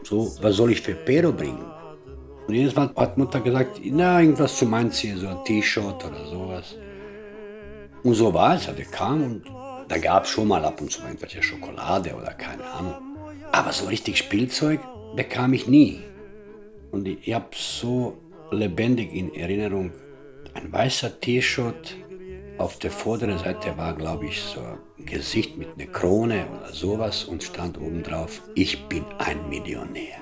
so, 0.02 0.32
was 0.40 0.56
soll 0.56 0.72
ich 0.72 0.80
für 0.80 0.94
Pero 0.94 1.32
bringen? 1.32 1.64
Und 2.46 2.54
jedes 2.54 2.74
Mal 2.74 2.90
hat 2.96 3.16
Mutter 3.18 3.40
gesagt, 3.40 3.80
na, 3.84 4.20
irgendwas 4.20 4.56
zu 4.56 4.66
Anziehen, 4.66 5.16
so 5.16 5.28
ein 5.28 5.44
T-Shirt 5.44 6.04
oder 6.04 6.26
sowas. 6.26 6.76
Und 8.02 8.14
so 8.14 8.34
war 8.34 8.56
es, 8.56 8.66
er 8.66 8.74
kam 8.84 9.22
und 9.22 9.44
da 9.88 9.98
gab 9.98 10.24
es 10.24 10.30
schon 10.30 10.48
mal 10.48 10.64
ab 10.64 10.80
und 10.80 10.90
zu 10.90 11.02
irgendwelche 11.02 11.42
Schokolade 11.42 12.14
oder 12.14 12.32
keine 12.32 12.64
Ahnung. 12.64 12.94
Aber 13.52 13.72
so 13.72 13.86
richtig 13.86 14.18
Spielzeug 14.18 14.80
bekam 15.14 15.52
ich 15.52 15.68
nie. 15.68 16.00
Und 16.90 17.06
ich 17.06 17.32
habe 17.32 17.46
so 17.52 18.18
lebendig 18.50 19.14
in 19.14 19.34
Erinnerung 19.34 19.92
ein 20.54 20.72
weißer 20.72 21.20
T-Shirt. 21.20 21.96
Auf 22.62 22.78
der 22.78 22.92
vorderen 22.92 23.38
Seite 23.38 23.76
war, 23.76 23.92
glaube 23.92 24.26
ich, 24.26 24.40
so 24.40 24.60
ein 24.60 25.04
Gesicht 25.04 25.58
mit 25.58 25.70
einer 25.74 25.90
Krone 25.90 26.46
oder 26.48 26.72
sowas 26.72 27.24
und 27.24 27.42
stand 27.42 27.76
oben 27.76 28.04
drauf, 28.04 28.40
ich 28.54 28.88
bin 28.88 29.04
ein 29.18 29.48
Millionär. 29.48 30.14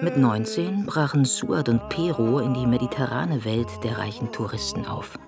Mit 0.00 0.16
19 0.16 0.86
brachen 0.86 1.26
Suad 1.26 1.68
und 1.68 1.86
Pero 1.90 2.38
in 2.38 2.54
die 2.54 2.66
mediterrane 2.66 3.44
Welt 3.44 3.68
der 3.84 3.98
reichen 3.98 4.32
Touristen 4.32 4.86
auf. 4.86 5.18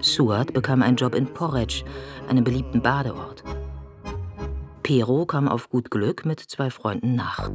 Suad 0.00 0.54
bekam 0.54 0.80
einen 0.80 0.96
Job 0.96 1.14
in 1.14 1.26
Porridge, 1.26 1.84
einem 2.30 2.44
beliebten 2.44 2.80
Badeort. 2.80 3.44
Pero 4.86 5.26
kam 5.26 5.48
auf 5.48 5.68
gut 5.68 5.90
Glück 5.90 6.24
mit 6.24 6.38
zwei 6.38 6.70
Freunden 6.70 7.16
nach. 7.16 7.50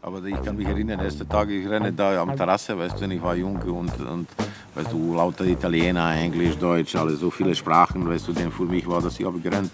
Aber 0.00 0.24
ich 0.24 0.42
kann 0.42 0.56
mich 0.56 0.66
erinnern, 0.66 1.00
erste 1.00 1.28
Tage, 1.28 1.52
ich 1.54 1.68
renne 1.68 1.92
da 1.92 2.22
am 2.22 2.34
Terrasse, 2.34 2.78
weißt 2.78 2.98
du, 2.98 3.04
ich 3.10 3.22
war 3.22 3.36
jung 3.36 3.60
und, 3.60 4.00
und 4.00 4.26
weißt 4.74 4.90
du, 4.90 5.14
lauter 5.14 5.44
Italiener, 5.44 6.16
Englisch, 6.16 6.56
Deutsch, 6.56 6.96
alle 6.96 7.14
so 7.14 7.30
viele 7.30 7.54
Sprachen, 7.54 8.08
weißt 8.08 8.26
du, 8.28 8.32
denn 8.32 8.50
für 8.50 8.64
mich 8.64 8.88
war 8.88 9.02
das, 9.02 9.20
ich 9.20 9.26
habe 9.26 9.38
gerannt, 9.38 9.70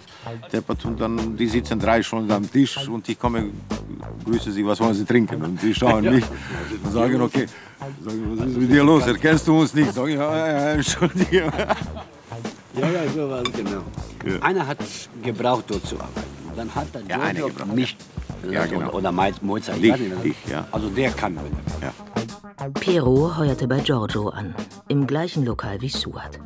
deppert 0.51 0.83
und 0.83 0.99
dann, 0.99 1.37
die 1.37 1.47
sitzen 1.47 1.79
drei 1.79 2.03
Stunden 2.03 2.29
am 2.31 2.51
Tisch 2.51 2.85
und 2.89 3.07
ich 3.07 3.17
komme, 3.17 3.49
grüße 4.25 4.51
sie, 4.51 4.65
was 4.65 4.81
wollen 4.81 4.93
sie 4.93 5.05
trinken? 5.05 5.41
Und 5.41 5.61
die 5.63 5.73
schauen 5.73 6.03
mich 6.13 6.25
und 6.83 6.91
sagen, 6.91 7.21
okay, 7.21 7.47
sagen, 7.79 8.37
was 8.37 8.47
ist 8.47 8.57
mit 8.57 8.71
dir 8.71 8.83
los, 8.83 9.05
erkennst 9.07 9.47
du 9.47 9.59
uns 9.59 9.73
nicht? 9.73 9.93
Sag 9.93 10.07
ich, 10.07 10.15
ja, 10.15 10.47
ja, 10.47 10.71
entschuldige. 10.73 11.51
Ja, 12.79 12.89
ja, 12.89 13.09
so 13.13 13.29
war 13.29 13.41
es 13.41 13.51
genau. 13.53 13.81
Ja. 14.25 14.39
Einer 14.41 14.67
hat 14.67 14.77
gebraucht, 15.23 15.65
dort 15.67 15.85
zu 15.85 15.95
arbeiten. 15.95 16.27
Und 16.49 16.57
dann 16.57 16.75
hat 16.75 16.87
er 16.93 17.01
ja, 17.07 17.31
Giorgio 17.31 17.65
mich 17.65 17.97
ja, 18.49 18.65
genau. 18.65 18.89
oder, 18.89 18.95
oder 18.95 19.31
Mozart, 19.41 19.77
ich, 19.81 19.93
ich, 20.23 20.35
ja. 20.49 20.67
Also 20.71 20.89
der 20.89 21.11
kann. 21.11 21.37
Ja. 21.81 21.93
Pero 22.73 23.37
heuerte 23.37 23.67
bei 23.67 23.79
Giorgio 23.79 24.29
an, 24.29 24.55
im 24.87 25.07
gleichen 25.07 25.45
Lokal 25.45 25.81
wie 25.81 25.89
Suat. 25.89 26.39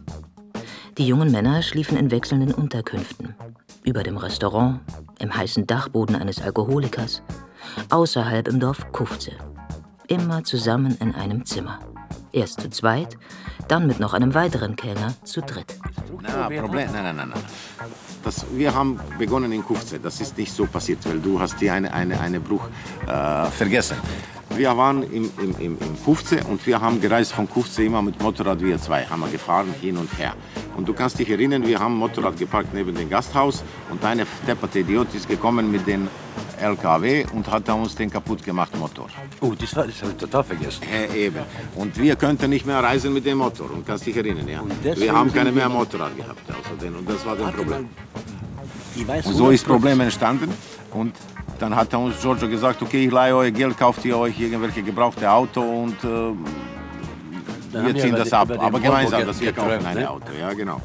Die 0.97 1.07
jungen 1.07 1.31
Männer 1.31 1.61
schliefen 1.61 1.97
in 1.97 2.11
wechselnden 2.11 2.53
Unterkünften. 2.53 3.35
Über 3.83 4.03
dem 4.03 4.17
Restaurant, 4.17 4.81
im 5.19 5.35
heißen 5.35 5.65
Dachboden 5.65 6.15
eines 6.15 6.41
Alkoholikers, 6.41 7.23
außerhalb 7.89 8.47
im 8.47 8.59
Dorf 8.59 8.91
Kufze. 8.91 9.31
Immer 10.11 10.43
zusammen 10.43 10.97
in 10.99 11.15
einem 11.15 11.45
Zimmer. 11.45 11.79
Erst 12.33 12.59
zu 12.59 12.69
zweit, 12.69 13.17
dann 13.69 13.87
mit 13.87 14.01
noch 14.01 14.13
einem 14.13 14.33
weiteren 14.33 14.75
Kellner 14.75 15.13
zu 15.23 15.39
dritt. 15.39 15.79
Na, 16.21 16.49
Problem, 16.49 16.91
nein, 16.91 17.03
nein, 17.03 17.15
nein, 17.15 17.29
nein. 17.29 17.43
Das, 18.21 18.45
wir 18.51 18.75
haben 18.75 18.99
begonnen 19.17 19.53
in 19.53 19.63
Kufze. 19.63 19.99
Das 19.99 20.19
ist 20.19 20.37
nicht 20.37 20.51
so 20.51 20.65
passiert, 20.65 20.99
weil 21.07 21.21
du 21.21 21.39
hast 21.39 21.61
die 21.61 21.69
eine, 21.69 21.93
eine, 21.93 22.19
eine 22.19 22.41
Bruch 22.41 22.67
äh, 23.07 23.45
vergessen. 23.51 23.95
Wir 24.49 24.75
waren 24.75 25.03
im, 25.03 25.31
im, 25.41 25.55
im, 25.59 25.77
im 25.79 26.03
Kufze 26.03 26.43
und 26.43 26.67
wir 26.67 26.81
haben 26.81 26.99
gereist 26.99 27.31
von 27.31 27.49
Kufze 27.49 27.85
immer 27.85 28.01
mit 28.01 28.21
Motorrad 28.21 28.59
wir 28.59 28.77
zwei, 28.79 29.05
haben 29.05 29.21
wir 29.21 29.29
gefahren 29.29 29.73
hin 29.79 29.95
und 29.95 30.09
her. 30.19 30.33
Und 30.75 30.89
du 30.89 30.93
kannst 30.93 31.19
dich 31.19 31.29
erinnern, 31.29 31.65
wir 31.65 31.79
haben 31.79 31.95
Motorrad 31.95 32.37
geparkt 32.37 32.73
neben 32.73 32.93
dem 32.93 33.09
Gasthaus 33.09 33.63
und 33.89 34.03
eine 34.03 34.27
depperte 34.45 34.79
Idiot 34.79 35.15
ist 35.15 35.29
gekommen 35.29 35.71
mit 35.71 35.87
dem 35.87 36.09
LKW 36.61 37.25
und 37.33 37.49
hat 37.49 37.67
uns 37.69 37.95
den 37.95 38.09
kaputt 38.09 38.43
gemacht 38.43 38.77
Motor. 38.77 39.07
Oh, 39.39 39.53
das, 39.59 39.75
war, 39.75 39.85
das 39.85 40.01
habe 40.01 40.11
ich 40.11 40.17
total 40.17 40.43
vergessen. 40.43 40.83
Äh, 40.83 41.25
eben. 41.25 41.39
Und 41.75 41.97
wir 41.97 42.15
könnten 42.15 42.49
nicht 42.49 42.65
mehr 42.65 42.81
reisen 42.81 43.13
mit 43.13 43.25
dem 43.25 43.39
Motor. 43.39 43.71
Und 43.71 43.85
kannst 43.85 44.05
dich 44.05 44.15
erinnern, 44.15 44.47
ja. 44.47 44.61
Wir 44.95 45.13
haben 45.13 45.33
keine 45.33 45.51
mehr 45.51 45.69
Motorrad 45.69 46.15
gehabt. 46.15 46.41
Also 46.47 46.75
den, 46.81 46.95
und 46.95 47.09
das 47.09 47.25
war 47.25 47.35
das 47.35 47.51
Problem. 47.51 47.89
Weiß, 49.05 49.25
und 49.25 49.33
so 49.33 49.49
ist 49.49 49.63
das 49.63 49.71
Problem 49.71 49.99
entstanden. 50.01 50.53
Und 50.93 51.15
dann 51.59 51.75
hat 51.75 51.93
uns 51.93 52.19
Giorgio 52.19 52.49
gesagt, 52.49 52.81
okay, 52.81 53.05
ich 53.05 53.11
leihe 53.11 53.35
euch 53.35 53.53
Geld, 53.53 53.77
kauft 53.77 54.03
ihr 54.05 54.17
euch 54.17 54.39
irgendwelche 54.39 54.81
gebrauchte 54.83 55.29
Auto 55.29 55.61
und 55.61 56.03
äh, 56.03 56.33
wir 57.71 57.95
ziehen 57.95 58.15
das 58.15 58.33
ab. 58.33 58.49
Aber 58.57 58.79
gemeinsam, 58.79 59.25
dass 59.25 59.39
wir 59.39 59.53
kaufen 59.53 59.85
ein 59.85 59.95
ne? 59.95 60.09
Auto. 60.09 60.31
Ja, 60.39 60.51
genau. 60.53 60.81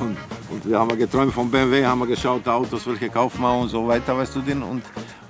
Und, 0.00 0.16
und 0.50 0.68
wir 0.68 0.78
haben 0.78 0.96
geträumt 0.98 1.32
von 1.32 1.50
BMW, 1.50 1.84
haben 1.84 2.06
geschaut, 2.06 2.46
Autos, 2.48 2.86
welche 2.86 3.08
kaufen 3.08 3.40
wir 3.40 3.52
und 3.52 3.68
so 3.68 3.86
weiter, 3.86 4.16
weißt 4.16 4.36
du 4.36 4.40
denn. 4.40 4.62
Und, 4.62 4.82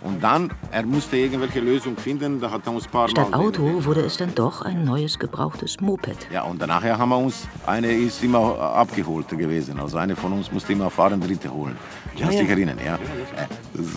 und 0.03 0.23
dann, 0.23 0.51
er 0.71 0.85
musste 0.85 1.17
irgendwelche 1.17 1.61
Lösung 1.61 1.97
finden, 1.97 2.41
da 2.41 2.51
hat 2.51 2.67
er 2.67 2.73
uns 2.73 2.87
ein 2.87 2.91
paar 2.91 3.09
Statt 3.09 3.31
Mal 3.31 3.39
Auto 3.39 3.85
wurde 3.85 4.01
es 4.01 4.17
dann 4.17 4.35
doch 4.35 4.63
ein 4.63 4.85
neues 4.85 5.19
gebrauchtes 5.19 5.81
Moped. 5.81 6.29
Ja, 6.33 6.43
und 6.43 6.61
danach 6.61 6.83
haben 6.83 7.11
wir 7.11 7.19
uns, 7.19 7.47
eine 7.67 7.93
ist 7.93 8.23
immer 8.25 8.59
abgeholt 8.59 9.29
gewesen, 9.29 9.79
also 9.79 9.99
eine 9.99 10.17
von 10.17 10.33
uns 10.33 10.51
musste 10.51 10.73
immer 10.73 10.91
fahren, 10.91 11.21
dritte 11.21 11.53
holen. 11.53 11.77
Ich 12.15 12.21
ja, 12.21 12.31
ja. 12.31 12.41
dich 12.41 12.49
erinnern, 12.49 12.79
ja. 12.85 12.99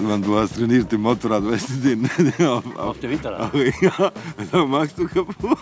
ja 0.09 0.17
du 0.17 0.37
hast 0.37 0.55
trainiert 0.55 0.91
im 0.91 1.01
Motorrad, 1.01 1.45
weißt 1.45 1.69
du 1.69 1.95
den? 1.95 2.05
auf, 2.47 2.65
auf, 2.65 2.77
auf 2.77 2.99
der 2.99 3.09
Winterrad. 3.09 3.51
Ja, 3.81 4.11
dann 4.51 4.69
machst 4.69 4.97
du 4.97 5.07
kaputt. 5.07 5.57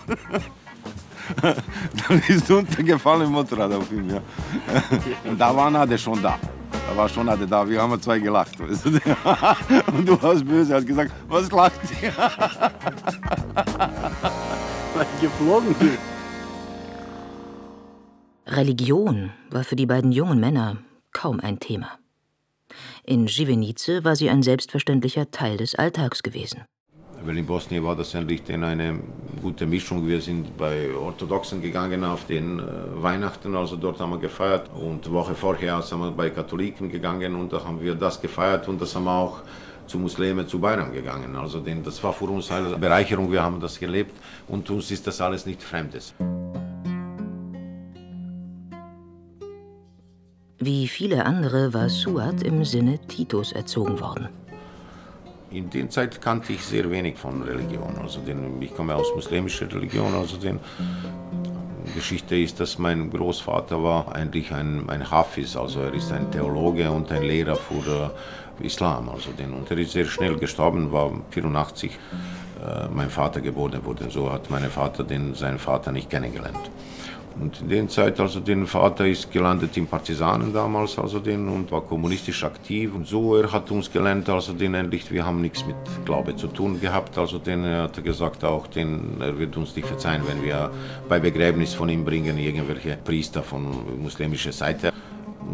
dann 1.42 2.22
ist 2.28 2.50
untergefallen 2.50 3.22
im 3.22 3.32
Motorrad 3.32 3.72
auf 3.72 3.90
ihm, 3.92 4.10
ja. 4.10 4.20
Und 5.24 5.38
da 5.40 5.54
war 5.54 5.70
Nade 5.70 5.96
schon 5.98 6.22
da. 6.22 6.38
Da 6.88 6.96
war 6.96 7.08
schon 7.08 7.26
Nade 7.26 7.46
da. 7.46 7.68
Wir 7.68 7.80
haben 7.80 8.00
zwei 8.00 8.18
gelacht. 8.18 8.58
Weißt 8.58 8.86
du? 8.86 8.90
Und 9.92 10.08
du 10.08 10.20
warst 10.22 10.44
böse, 10.46 10.74
hast 10.74 10.86
gesagt, 10.86 11.12
was 11.28 11.50
lacht 11.50 11.80
ihr? 12.02 12.12
geflogen. 15.20 15.74
Religion 18.46 19.30
war 19.50 19.64
für 19.64 19.76
die 19.76 19.86
beiden 19.86 20.12
jungen 20.12 20.40
Männer 20.40 20.78
kaum 21.12 21.40
ein 21.40 21.60
Thema. 21.60 21.98
In 23.04 23.26
Givenice 23.26 24.04
war 24.04 24.16
sie 24.16 24.30
ein 24.30 24.42
selbstverständlicher 24.42 25.30
Teil 25.30 25.56
des 25.56 25.74
Alltags 25.74 26.22
gewesen. 26.22 26.64
Weil 27.24 27.38
in 27.38 27.46
Bosnien 27.46 27.84
war 27.84 27.94
das 27.94 28.14
eigentlich 28.14 28.42
eine 28.52 28.98
gute 29.40 29.66
Mischung. 29.66 30.06
Wir 30.06 30.20
sind 30.20 30.56
bei 30.56 30.90
Orthodoxen 30.94 31.62
gegangen 31.62 32.04
auf 32.04 32.26
den 32.26 32.58
äh, 32.58 32.62
Weihnachten, 32.96 33.54
also 33.54 33.76
dort 33.76 34.00
haben 34.00 34.10
wir 34.10 34.18
gefeiert. 34.18 34.68
Und 34.74 35.06
eine 35.06 35.14
Woche 35.14 35.34
vorher 35.34 35.82
sind 35.82 36.00
wir 36.00 36.10
bei 36.10 36.30
Katholiken 36.30 36.90
gegangen 36.90 37.34
und 37.34 37.52
da 37.52 37.64
haben 37.64 37.80
wir 37.80 37.94
das 37.94 38.20
gefeiert 38.20 38.68
und 38.68 38.80
das 38.80 38.94
haben 38.96 39.04
wir 39.04 39.12
auch 39.16 39.40
zu 39.86 39.98
Muslimen, 39.98 40.48
zu 40.48 40.58
Bayram 40.58 40.92
gegangen. 40.92 41.36
Also 41.36 41.60
denn 41.60 41.82
das 41.82 42.02
war 42.02 42.12
für 42.12 42.24
uns 42.24 42.50
eine 42.50 42.76
Bereicherung, 42.76 43.30
wir 43.30 43.42
haben 43.42 43.60
das 43.60 43.78
gelebt 43.78 44.16
und 44.48 44.68
uns 44.70 44.90
ist 44.90 45.06
das 45.06 45.20
alles 45.20 45.46
nicht 45.46 45.62
Fremdes. 45.62 46.14
Wie 50.58 50.86
viele 50.86 51.26
andere 51.26 51.74
war 51.74 51.88
Suat 51.88 52.42
im 52.44 52.64
Sinne 52.64 53.00
Titos 53.08 53.52
erzogen 53.52 53.98
worden. 54.00 54.28
In 55.52 55.68
der 55.70 55.90
Zeit 55.90 56.20
kannte 56.20 56.52
ich 56.52 56.64
sehr 56.64 56.90
wenig 56.90 57.16
von 57.16 57.42
Religion. 57.42 57.98
Also 58.00 58.20
den, 58.20 58.60
ich 58.62 58.74
komme 58.74 58.94
aus 58.94 59.14
muslimischer 59.14 59.72
Religion. 59.72 60.14
Also 60.14 60.36
den, 60.36 60.58
Geschichte 61.94 62.36
ist, 62.36 62.60
dass 62.60 62.78
mein 62.78 63.10
Großvater 63.10 63.82
war 63.82 64.14
eigentlich 64.14 64.52
ein, 64.52 64.88
ein 64.88 65.10
Hafiz, 65.10 65.56
also 65.56 65.80
er 65.80 65.94
ist 65.94 66.12
ein 66.12 66.30
Theologe 66.30 66.90
und 66.90 67.10
ein 67.12 67.22
Lehrer 67.22 67.56
für 67.56 68.12
äh, 68.60 68.66
Islam. 68.66 69.08
Also 69.08 69.30
den, 69.32 69.52
und 69.52 69.70
er 69.70 69.78
ist 69.78 69.92
sehr 69.92 70.06
schnell 70.06 70.36
gestorben, 70.36 70.92
war 70.92 71.12
84 71.30 71.90
äh, 71.90 72.88
mein 72.88 73.10
Vater 73.10 73.40
geboren 73.40 73.84
wurde. 73.84 74.10
So 74.10 74.30
hat 74.32 74.50
mein 74.50 74.68
Vater 74.70 75.04
den, 75.04 75.34
seinen 75.34 75.58
Vater 75.58 75.92
nicht 75.92 76.08
kennengelernt. 76.08 76.70
Und 77.40 77.60
in 77.60 77.68
der 77.68 77.88
Zeit, 77.88 78.20
also 78.20 78.40
den 78.40 78.66
Vater 78.66 79.06
ist 79.06 79.30
gelandet 79.30 79.76
in 79.76 79.86
Partisanen 79.86 80.52
damals, 80.52 80.98
also 80.98 81.18
den, 81.18 81.48
und 81.48 81.70
war 81.70 81.80
kommunistisch 81.80 82.44
aktiv. 82.44 82.94
Und 82.94 83.06
so, 83.06 83.36
er 83.36 83.50
hat 83.50 83.70
uns 83.70 83.90
gelernt, 83.90 84.28
also 84.28 84.52
den 84.52 84.74
endlich, 84.74 85.10
wir 85.10 85.24
haben 85.24 85.40
nichts 85.40 85.66
mit 85.66 85.76
Glaube 86.04 86.36
zu 86.36 86.48
tun 86.48 86.80
gehabt. 86.80 87.16
Also 87.18 87.38
den, 87.38 87.64
er 87.64 87.84
hat 87.84 88.02
gesagt 88.02 88.44
auch, 88.44 88.66
den, 88.66 89.20
er 89.20 89.38
wird 89.38 89.56
uns 89.56 89.74
nicht 89.74 89.88
verzeihen, 89.88 90.22
wenn 90.26 90.42
wir 90.44 90.70
bei 91.08 91.18
Begräbnis 91.18 91.74
von 91.74 91.88
ihm 91.88 92.04
bringen, 92.04 92.38
irgendwelche 92.38 92.96
Priester 92.96 93.42
von 93.42 94.02
muslimischer 94.02 94.52
Seite. 94.52 94.92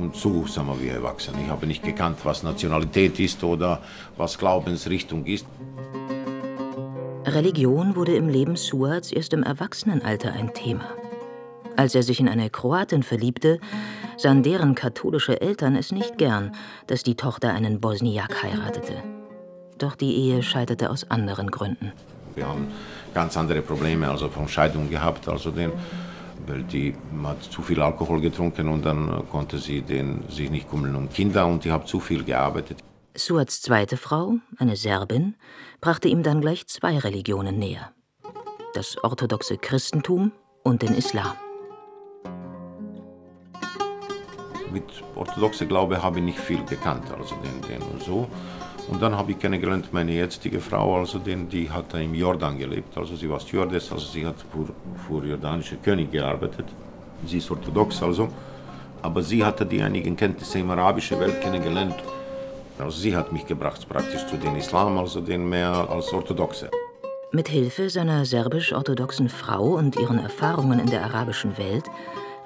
Und 0.00 0.14
so 0.14 0.46
sind 0.46 0.66
wir 0.80 0.92
erwachsen. 0.92 1.34
Ich 1.42 1.50
habe 1.50 1.66
nicht 1.66 1.82
gekannt, 1.82 2.18
was 2.24 2.42
Nationalität 2.42 3.18
ist 3.18 3.42
oder 3.42 3.80
was 4.16 4.38
Glaubensrichtung 4.38 5.24
ist. 5.24 5.46
Religion 7.24 7.94
wurde 7.96 8.16
im 8.16 8.28
Leben 8.28 8.56
Suards 8.56 9.12
erst 9.12 9.32
im 9.32 9.42
Erwachsenenalter 9.42 10.32
ein 10.32 10.54
Thema. 10.54 10.88
Als 11.78 11.94
er 11.94 12.02
sich 12.02 12.18
in 12.18 12.28
eine 12.28 12.50
Kroatin 12.50 13.04
verliebte, 13.04 13.60
sahen 14.16 14.42
deren 14.42 14.74
katholische 14.74 15.40
Eltern 15.40 15.76
es 15.76 15.92
nicht 15.92 16.18
gern, 16.18 16.50
dass 16.88 17.04
die 17.04 17.14
Tochter 17.14 17.54
einen 17.54 17.80
Bosniak 17.80 18.42
heiratete. 18.42 18.94
Doch 19.78 19.94
die 19.94 20.12
Ehe 20.16 20.42
scheiterte 20.42 20.90
aus 20.90 21.08
anderen 21.08 21.52
Gründen. 21.52 21.92
Wir 22.34 22.48
haben 22.48 22.66
ganz 23.14 23.36
andere 23.36 23.62
Probleme, 23.62 24.10
also 24.10 24.28
von 24.28 24.48
Scheidung 24.48 24.90
gehabt, 24.90 25.28
also 25.28 25.52
den, 25.52 25.70
weil 26.48 26.64
die 26.64 26.96
hat 27.22 27.44
zu 27.44 27.62
viel 27.62 27.80
Alkohol 27.80 28.20
getrunken 28.20 28.66
und 28.66 28.84
dann 28.84 29.22
konnte 29.30 29.58
sie 29.58 29.80
den, 29.80 30.24
sich 30.28 30.50
nicht 30.50 30.68
kümmern 30.68 30.96
um 30.96 31.08
Kinder 31.08 31.46
und 31.46 31.64
die 31.64 31.70
hat 31.70 31.86
zu 31.86 32.00
viel 32.00 32.24
gearbeitet. 32.24 32.78
Suats 33.16 33.62
zweite 33.62 33.96
Frau, 33.96 34.34
eine 34.56 34.74
Serbin, 34.74 35.36
brachte 35.80 36.08
ihm 36.08 36.24
dann 36.24 36.40
gleich 36.40 36.66
zwei 36.66 36.98
Religionen 36.98 37.56
näher. 37.56 37.92
Das 38.74 38.96
orthodoxe 39.04 39.58
Christentum 39.58 40.32
und 40.64 40.82
den 40.82 40.96
Islam. 40.96 41.34
Mit 44.72 44.84
orthodoxem 45.14 45.68
Glaube 45.68 46.02
habe 46.02 46.18
ich 46.18 46.24
nicht 46.24 46.38
viel 46.38 46.64
gekannt, 46.64 47.04
also 47.18 47.34
den, 47.36 47.60
den 47.68 47.82
und 47.82 48.02
so. 48.02 48.28
Und 48.88 49.02
dann 49.02 49.14
habe 49.14 49.32
ich 49.32 49.38
kennengelernt 49.38 49.92
meine 49.92 50.12
jetzige 50.12 50.60
Frau, 50.60 50.96
also 50.98 51.18
den, 51.18 51.48
die 51.48 51.70
hat 51.70 51.92
im 51.94 52.14
Jordan 52.14 52.58
gelebt, 52.58 52.96
also 52.96 53.16
sie 53.16 53.28
war 53.28 53.38
Stewardess, 53.38 53.92
also 53.92 54.06
sie 54.06 54.26
hat 54.26 54.36
für, 54.50 54.72
für 55.06 55.26
jordanische 55.26 55.76
König 55.76 56.10
gearbeitet. 56.10 56.66
Sie 57.26 57.38
ist 57.38 57.50
orthodox 57.50 58.02
also, 58.02 58.28
aber 59.02 59.22
sie 59.22 59.44
hatte 59.44 59.66
die 59.66 59.82
einigen 59.82 60.16
Kenntnisse 60.16 60.60
im 60.60 60.70
arabischen 60.70 61.20
Welt 61.20 61.40
kennengelernt. 61.40 61.96
Also 62.78 62.98
sie 62.98 63.14
hat 63.14 63.32
mich 63.32 63.44
gebracht 63.44 63.86
praktisch 63.88 64.24
zu 64.26 64.36
den 64.36 64.56
Islam, 64.56 64.96
also 64.98 65.20
den 65.20 65.48
mehr 65.48 65.86
als 65.90 66.12
Orthodoxe. 66.12 66.70
Mit 67.30 67.48
Hilfe 67.48 67.90
seiner 67.90 68.24
serbisch-orthodoxen 68.24 69.28
Frau 69.28 69.74
und 69.74 69.96
ihren 69.96 70.18
Erfahrungen 70.18 70.78
in 70.78 70.88
der 70.88 71.04
arabischen 71.04 71.58
Welt 71.58 71.84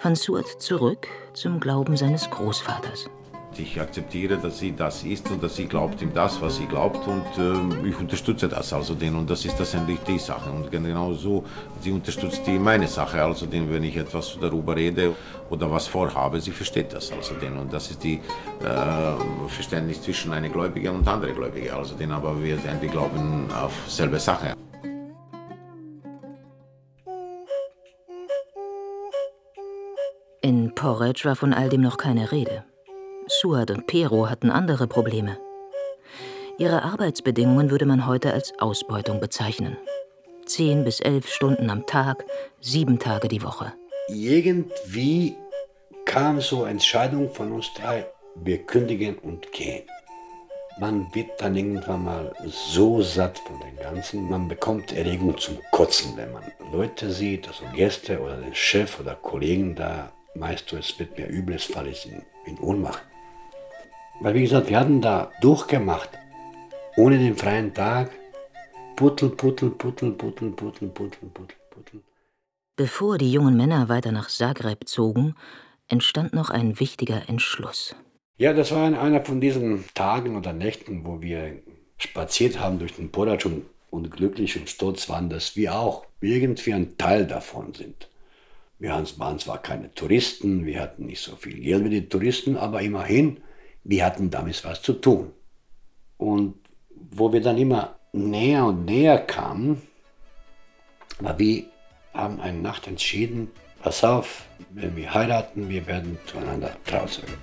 fand 0.02 0.18
Suat 0.18 0.60
zurück 0.60 1.06
zum 1.32 1.60
Glauben 1.60 1.96
seines 1.96 2.28
Großvaters. 2.28 3.08
Ich 3.56 3.80
akzeptiere, 3.80 4.36
dass 4.36 4.58
sie 4.58 4.74
das 4.74 5.04
ist 5.04 5.30
und 5.30 5.40
dass 5.40 5.54
sie 5.54 5.66
glaubt 5.66 6.02
in 6.02 6.12
das, 6.12 6.40
was 6.40 6.56
sie 6.56 6.66
glaubt 6.66 7.06
und 7.06 7.24
äh, 7.38 7.88
ich 7.88 7.96
unterstütze 7.96 8.48
das 8.48 8.72
also 8.72 8.94
den 8.94 9.14
und 9.14 9.30
das 9.30 9.44
ist 9.44 9.60
letztendlich 9.60 10.00
die 10.00 10.18
Sache 10.18 10.50
und 10.50 10.72
genau 10.72 11.12
so, 11.12 11.44
sie 11.80 11.92
unterstützt 11.92 12.42
die 12.46 12.58
meine 12.58 12.88
Sache, 12.88 13.22
also 13.22 13.46
den, 13.46 13.72
wenn 13.72 13.84
ich 13.84 13.96
etwas 13.96 14.36
darüber 14.40 14.74
rede 14.74 15.14
oder 15.50 15.70
was 15.70 15.86
vorhabe, 15.86 16.40
sie 16.40 16.50
versteht 16.50 16.92
das 16.92 17.12
also 17.12 17.34
den 17.34 17.56
und 17.56 17.72
das 17.72 17.90
ist 17.90 18.02
die 18.02 18.14
äh, 18.14 19.48
Verständnis 19.48 20.02
zwischen 20.02 20.32
einer 20.32 20.48
Gläubigen 20.48 20.96
und 20.96 21.06
anderen 21.06 21.36
Gläubigen, 21.36 21.70
also 21.70 21.94
den 21.94 22.10
aber 22.10 22.42
wir, 22.42 22.58
wir 22.80 22.88
glauben 22.88 23.46
auf 23.52 23.74
selbe 23.86 24.18
Sache. 24.18 24.56
In 30.44 30.74
Porridge 30.74 31.24
war 31.24 31.36
von 31.36 31.54
all 31.54 31.68
dem 31.68 31.82
noch 31.82 31.98
keine 31.98 32.32
Rede. 32.32 32.64
Suad 33.28 33.70
und 33.70 33.86
Pero 33.86 34.28
hatten 34.28 34.50
andere 34.50 34.88
Probleme. 34.88 35.38
Ihre 36.58 36.82
Arbeitsbedingungen 36.82 37.70
würde 37.70 37.86
man 37.86 38.08
heute 38.08 38.32
als 38.32 38.52
Ausbeutung 38.58 39.20
bezeichnen. 39.20 39.76
Zehn 40.44 40.82
bis 40.82 40.98
elf 40.98 41.28
Stunden 41.28 41.70
am 41.70 41.86
Tag, 41.86 42.24
sieben 42.60 42.98
Tage 42.98 43.28
die 43.28 43.44
Woche. 43.44 43.72
Irgendwie 44.08 45.36
kam 46.06 46.40
so 46.40 46.64
Entscheidung 46.64 47.30
von 47.30 47.52
uns 47.52 47.72
drei, 47.74 48.04
wir 48.34 48.58
kündigen 48.66 49.18
und 49.18 49.52
gehen. 49.52 49.84
Man 50.80 51.06
wird 51.14 51.40
dann 51.40 51.54
irgendwann 51.54 52.02
mal 52.04 52.34
so 52.46 53.00
satt 53.00 53.38
von 53.38 53.60
dem 53.60 53.76
Ganzen, 53.76 54.28
man 54.28 54.48
bekommt 54.48 54.92
Erregung 54.92 55.38
zum 55.38 55.58
Kotzen, 55.70 56.16
wenn 56.16 56.32
man 56.32 56.42
Leute 56.72 57.12
sieht, 57.12 57.46
also 57.46 57.62
Gäste 57.76 58.20
oder 58.20 58.38
den 58.38 58.56
Chef 58.56 58.98
oder 58.98 59.14
Kollegen 59.14 59.76
da 59.76 60.10
Meinst 60.34 60.72
du, 60.72 60.76
es 60.76 60.98
wird 60.98 61.18
mir 61.18 61.26
übel, 61.26 61.56
es 61.56 61.64
falle 61.64 61.90
ich 61.90 62.06
in, 62.06 62.22
in 62.46 62.58
Ohnmacht? 62.58 63.02
Weil, 64.20 64.34
wie 64.34 64.42
gesagt, 64.42 64.70
wir 64.70 64.78
hatten 64.78 65.00
da 65.00 65.30
durchgemacht, 65.40 66.10
ohne 66.96 67.18
den 67.18 67.36
freien 67.36 67.74
Tag. 67.74 68.10
Puttel, 68.96 69.30
puttel, 69.30 69.70
puttel, 69.70 70.12
puttel, 70.12 70.50
puttel, 70.50 70.88
puttel, 70.88 71.28
puttel, 71.28 71.56
puttel. 71.70 72.02
Bevor 72.76 73.18
die 73.18 73.32
jungen 73.32 73.56
Männer 73.56 73.88
weiter 73.88 74.12
nach 74.12 74.28
Zagreb 74.28 74.88
zogen, 74.88 75.34
entstand 75.88 76.32
noch 76.32 76.50
ein 76.50 76.80
wichtiger 76.80 77.28
Entschluss. 77.28 77.94
Ja, 78.38 78.52
das 78.54 78.72
war 78.72 78.86
in 78.88 78.94
einer 78.94 79.22
von 79.24 79.40
diesen 79.40 79.84
Tagen 79.94 80.36
oder 80.36 80.52
Nächten, 80.52 81.04
wo 81.04 81.20
wir 81.20 81.62
spaziert 81.98 82.58
haben 82.58 82.78
durch 82.78 82.94
den 82.94 83.12
Podatsch 83.12 83.46
und, 83.46 83.66
und 83.90 84.10
glücklich 84.10 84.58
und 84.58 84.70
stolz 84.70 85.08
waren, 85.08 85.28
dass 85.28 85.56
wir 85.56 85.74
auch 85.74 86.06
irgendwie 86.20 86.72
ein 86.72 86.96
Teil 86.96 87.26
davon 87.26 87.74
sind. 87.74 88.08
Wir 88.82 88.90
waren 88.90 89.38
zwar 89.38 89.62
keine 89.62 89.94
Touristen, 89.94 90.66
wir 90.66 90.80
hatten 90.80 91.06
nicht 91.06 91.22
so 91.22 91.36
viel 91.36 91.60
Geld 91.60 91.84
wie 91.84 92.00
die 92.00 92.08
Touristen, 92.08 92.56
aber 92.56 92.82
immerhin, 92.82 93.40
wir 93.84 94.04
hatten 94.04 94.28
damit 94.28 94.64
was 94.64 94.82
zu 94.82 94.94
tun. 94.94 95.30
Und 96.16 96.56
wo 97.12 97.32
wir 97.32 97.40
dann 97.40 97.58
immer 97.58 97.94
näher 98.12 98.64
und 98.66 98.84
näher 98.84 99.18
kamen, 99.18 99.80
aber 101.20 101.38
wir 101.38 101.62
haben 102.12 102.40
eine 102.40 102.58
Nacht 102.58 102.88
entschieden, 102.88 103.52
pass 103.84 104.02
auf, 104.02 104.46
wenn 104.70 104.96
wir 104.96 105.14
heiraten, 105.14 105.68
wir 105.68 105.86
werden 105.86 106.18
zueinander 106.26 106.76
Trauzeugen. 106.84 107.36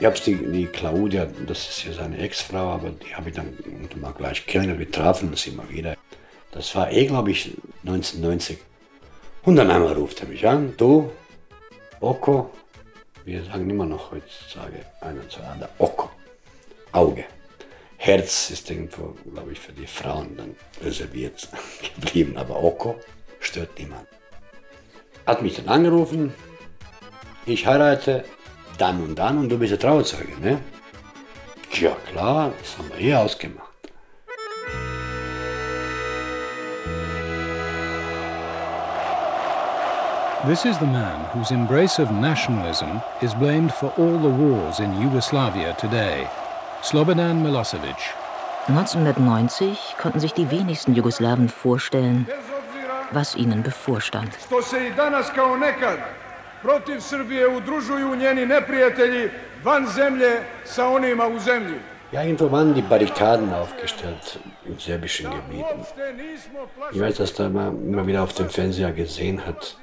Ich 0.00 0.04
habe 0.04 0.20
die, 0.26 0.34
die 0.34 0.66
Claudia, 0.66 1.26
das 1.46 1.66
ist 1.70 1.84
ja 1.84 1.94
seine 1.94 2.18
Ex-Frau, 2.18 2.72
aber 2.72 2.90
die 2.90 3.14
habe 3.14 3.30
ich 3.30 3.36
dann 3.36 3.56
mal 3.98 4.12
gleich 4.12 4.44
kennengelernt. 4.44 4.80
Wir 4.80 4.90
trafen 4.92 5.30
uns 5.30 5.46
immer 5.46 5.66
wieder. 5.70 5.96
Das 6.52 6.74
war 6.76 6.92
eh, 6.92 7.06
glaube 7.06 7.30
ich, 7.30 7.56
1990. 7.84 8.58
Und 9.42 9.56
dann 9.56 9.70
einmal 9.70 9.94
ruft 9.94 10.20
er 10.20 10.28
mich 10.28 10.46
an, 10.46 10.74
du, 10.76 11.10
Oko, 12.00 12.50
wir 13.24 13.42
sagen 13.44 13.68
immer 13.68 13.86
noch 13.86 14.12
heutzutage 14.12 14.84
einer 15.00 15.28
zueinander, 15.28 15.68
Oko, 15.78 16.10
Auge. 16.92 17.24
Herz 17.96 18.50
ist 18.50 18.70
irgendwo, 18.70 19.16
glaube 19.32 19.52
ich, 19.52 19.60
für 19.60 19.72
die 19.72 19.86
Frauen 19.86 20.36
dann 20.36 20.56
reserviert 20.84 21.48
geblieben, 21.94 22.36
aber 22.36 22.62
Oko 22.62 22.96
stört 23.40 23.78
niemand. 23.78 24.06
Hat 25.26 25.42
mich 25.42 25.56
dann 25.56 25.68
angerufen, 25.68 26.34
ich 27.46 27.66
heirate 27.66 28.24
dann 28.76 29.02
und 29.02 29.16
dann 29.16 29.38
und 29.38 29.48
du 29.48 29.58
bist 29.58 29.72
der 29.72 29.78
Trauzeuge, 29.78 30.38
ne? 30.40 30.60
Ja 31.80 31.96
klar, 32.10 32.52
das 32.60 32.76
haben 32.76 32.90
wir 32.90 32.98
eh 32.98 33.14
ausgemacht. 33.14 33.71
This 40.44 40.64
is 40.64 40.76
the 40.78 40.86
man 40.86 41.20
whose 41.30 41.52
embrace 41.52 42.00
of 42.00 42.10
nationalism 42.10 43.00
is 43.20 43.32
blamed 43.32 43.72
for 43.72 43.92
all 43.96 44.18
the 44.18 44.28
wars 44.28 44.80
in 44.80 45.00
Yugoslavia 45.00 45.76
today. 45.78 46.26
Slobodan 46.82 47.42
Milosevic. 47.44 48.00
1990 48.66 49.78
konnten 50.02 50.18
sich 50.18 50.32
die 50.32 50.50
wenigsten 50.50 50.96
Jugoslawen 50.96 51.48
vorstellen, 51.48 52.26
was 53.12 53.36
ihnen 53.36 53.62
bevorstand. 53.62 54.32
protiv 56.62 57.00
Srbije 57.00 57.48
udružuju 57.48 58.16
njeni 58.16 58.46
neprijatelji 58.46 59.30
van 59.64 59.86
zemlje 59.86 60.42
sa 60.64 60.88
onima 60.88 61.26
u 61.26 61.38
zemlji. 61.38 61.78
Ja, 62.12 62.22
irgendwo 62.22 62.48
waren 62.48 62.74
die 62.74 62.82
Barrikaden 62.82 63.52
aufgestellt 63.52 64.38
in 64.66 64.78
serbischen 64.78 65.30
Gebieten. 65.30 65.84
Ich 66.92 67.00
weiß, 67.00 67.16
dass 67.16 67.34
da 67.34 67.46
immer, 67.46 67.68
immer 67.68 68.06
wieder 68.06 68.22
auf 68.22 68.32
dem 68.34 68.48
Fernseher 68.48 68.92
gesehen 68.92 69.40
hat, 69.46 69.76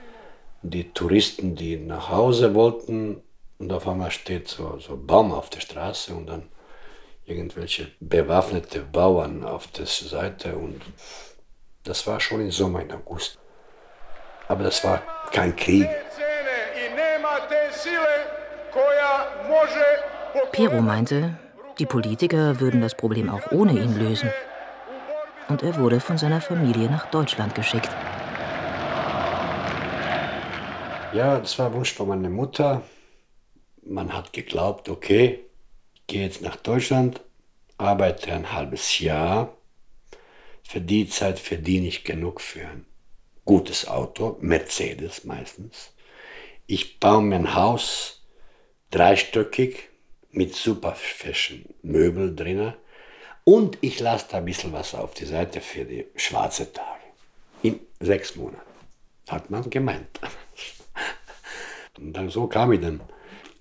die 0.62 0.92
Touristen, 0.94 1.56
die 1.56 1.78
nach 1.78 2.10
Hause 2.10 2.54
wollten 2.56 3.22
und 3.58 3.72
auf 3.72 3.88
einmal 3.88 4.12
steht 4.12 4.48
so, 4.48 4.80
so 4.80 4.94
ein 4.94 5.06
Baum 5.06 5.32
auf 5.32 5.50
der 5.50 5.60
Straße 5.62 6.14
und 6.14 6.28
dann 6.28 6.44
irgendwelche 7.26 7.92
bewaffnete 8.00 8.82
Bauern 8.82 9.44
auf 9.44 9.68
der 9.68 9.86
Seite 9.86 10.56
und 10.56 10.82
das 11.84 12.06
war 12.08 12.20
schon 12.20 12.42
im 12.42 12.52
Sommer, 12.52 12.82
in 12.82 12.92
August. 12.92 13.40
Aber 14.48 14.64
das 14.64 14.84
war 14.84 15.02
kein 15.32 15.56
Krieg. 15.56 15.88
Pero 20.52 20.82
meinte, 20.82 21.40
die 21.78 21.86
Politiker 21.86 22.60
würden 22.60 22.82
das 22.82 22.96
Problem 22.96 23.30
auch 23.30 23.52
ohne 23.52 23.74
ihn 23.74 23.98
lösen. 23.98 24.32
Und 25.48 25.64
er 25.64 25.78
wurde 25.78 26.00
von 26.00 26.18
seiner 26.18 26.42
Familie 26.42 26.90
nach 26.90 27.10
Deutschland 27.10 27.56
geschickt. 27.56 27.90
Ja, 31.14 31.40
das 31.40 31.58
war 31.58 31.74
Wunsch 31.74 31.94
von 31.94 32.08
meiner 32.08 32.30
Mutter. 32.30 32.84
Man 33.82 34.14
hat 34.14 34.32
geglaubt, 34.32 34.90
okay, 34.90 35.40
gehe 36.06 36.24
jetzt 36.24 36.42
nach 36.42 36.56
Deutschland, 36.56 37.22
arbeite 37.78 38.32
ein 38.32 38.52
halbes 38.52 39.00
Jahr. 39.00 39.58
Für 40.64 40.82
die 40.82 41.10
Zeit 41.10 41.40
verdiene 41.40 41.88
ich 41.88 42.04
genug 42.04 42.42
für 42.42 42.62
ein 42.62 42.86
gutes 43.44 43.88
Auto, 43.88 44.38
Mercedes 44.42 45.26
meistens. 45.26 45.94
Ich 46.68 47.00
baue 47.00 47.24
mir 47.24 47.38
ein 47.38 47.56
Haus, 47.56 48.22
dreistöckig, 48.92 49.90
mit 50.32 50.54
super 50.54 50.94
frischen 50.94 51.74
Möbel 51.82 52.36
drinnen. 52.36 52.76
Und 53.46 53.80
ich 53.82 54.00
lasse 54.00 54.28
da 54.30 54.38
ein 54.38 54.46
bisschen 54.46 54.74
was 54.74 54.94
auf 54.94 55.16
die 55.16 55.26
Seite 55.26 55.60
für 55.60 55.86
die 55.86 56.06
schwarze 56.16 56.72
Tage. 56.72 57.02
In 57.64 57.80
sechs 58.00 58.36
Monaten. 58.36 58.62
Hat 59.28 59.50
man 59.50 59.68
gemeint. 59.72 60.20
Und 62.00 62.14
dann 62.14 62.30
so 62.30 62.48
kam 62.48 62.72
ich 62.72 62.80
dann 62.80 63.02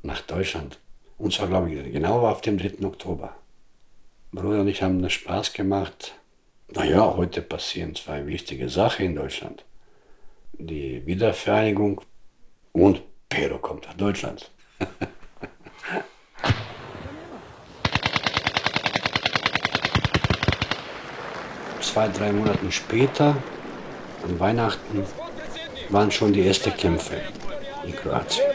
nach 0.03 0.21
Deutschland. 0.23 0.79
Und 1.17 1.33
zwar, 1.33 1.49
glaube 1.49 1.73
ich, 1.73 1.93
genau 1.93 2.27
auf 2.27 2.41
dem 2.41 2.59
3. 2.59 2.87
Oktober. 2.87 3.35
Bruder 4.31 4.61
und 4.61 4.69
ich 4.69 4.83
haben 4.83 5.03
das 5.03 5.13
Spaß 5.13 5.53
gemacht. 5.53 6.15
Naja, 6.69 7.15
heute 7.17 7.43
passieren 7.43 7.95
zwei 7.95 8.27
wichtige 8.27 8.69
Sachen 8.69 9.07
in 9.07 9.17
Deutschland. 9.17 9.65
Die 10.53 11.05
Wiedervereinigung 11.07 12.03
und 12.73 13.03
Pero 13.29 13.59
kommt 13.59 13.87
nach 13.87 13.95
Deutschland. 13.95 14.51
Zwei, 21.81 22.09
drei 22.09 22.33
Monate 22.33 22.71
später, 22.71 23.37
an 24.23 24.39
Weihnachten, 24.39 25.05
waren 25.89 26.11
schon 26.11 26.35
die 26.35 26.47
ersten 26.47 26.77
Kämpfe 26.77 27.23
in 27.85 27.95
Kroatien. 27.95 28.47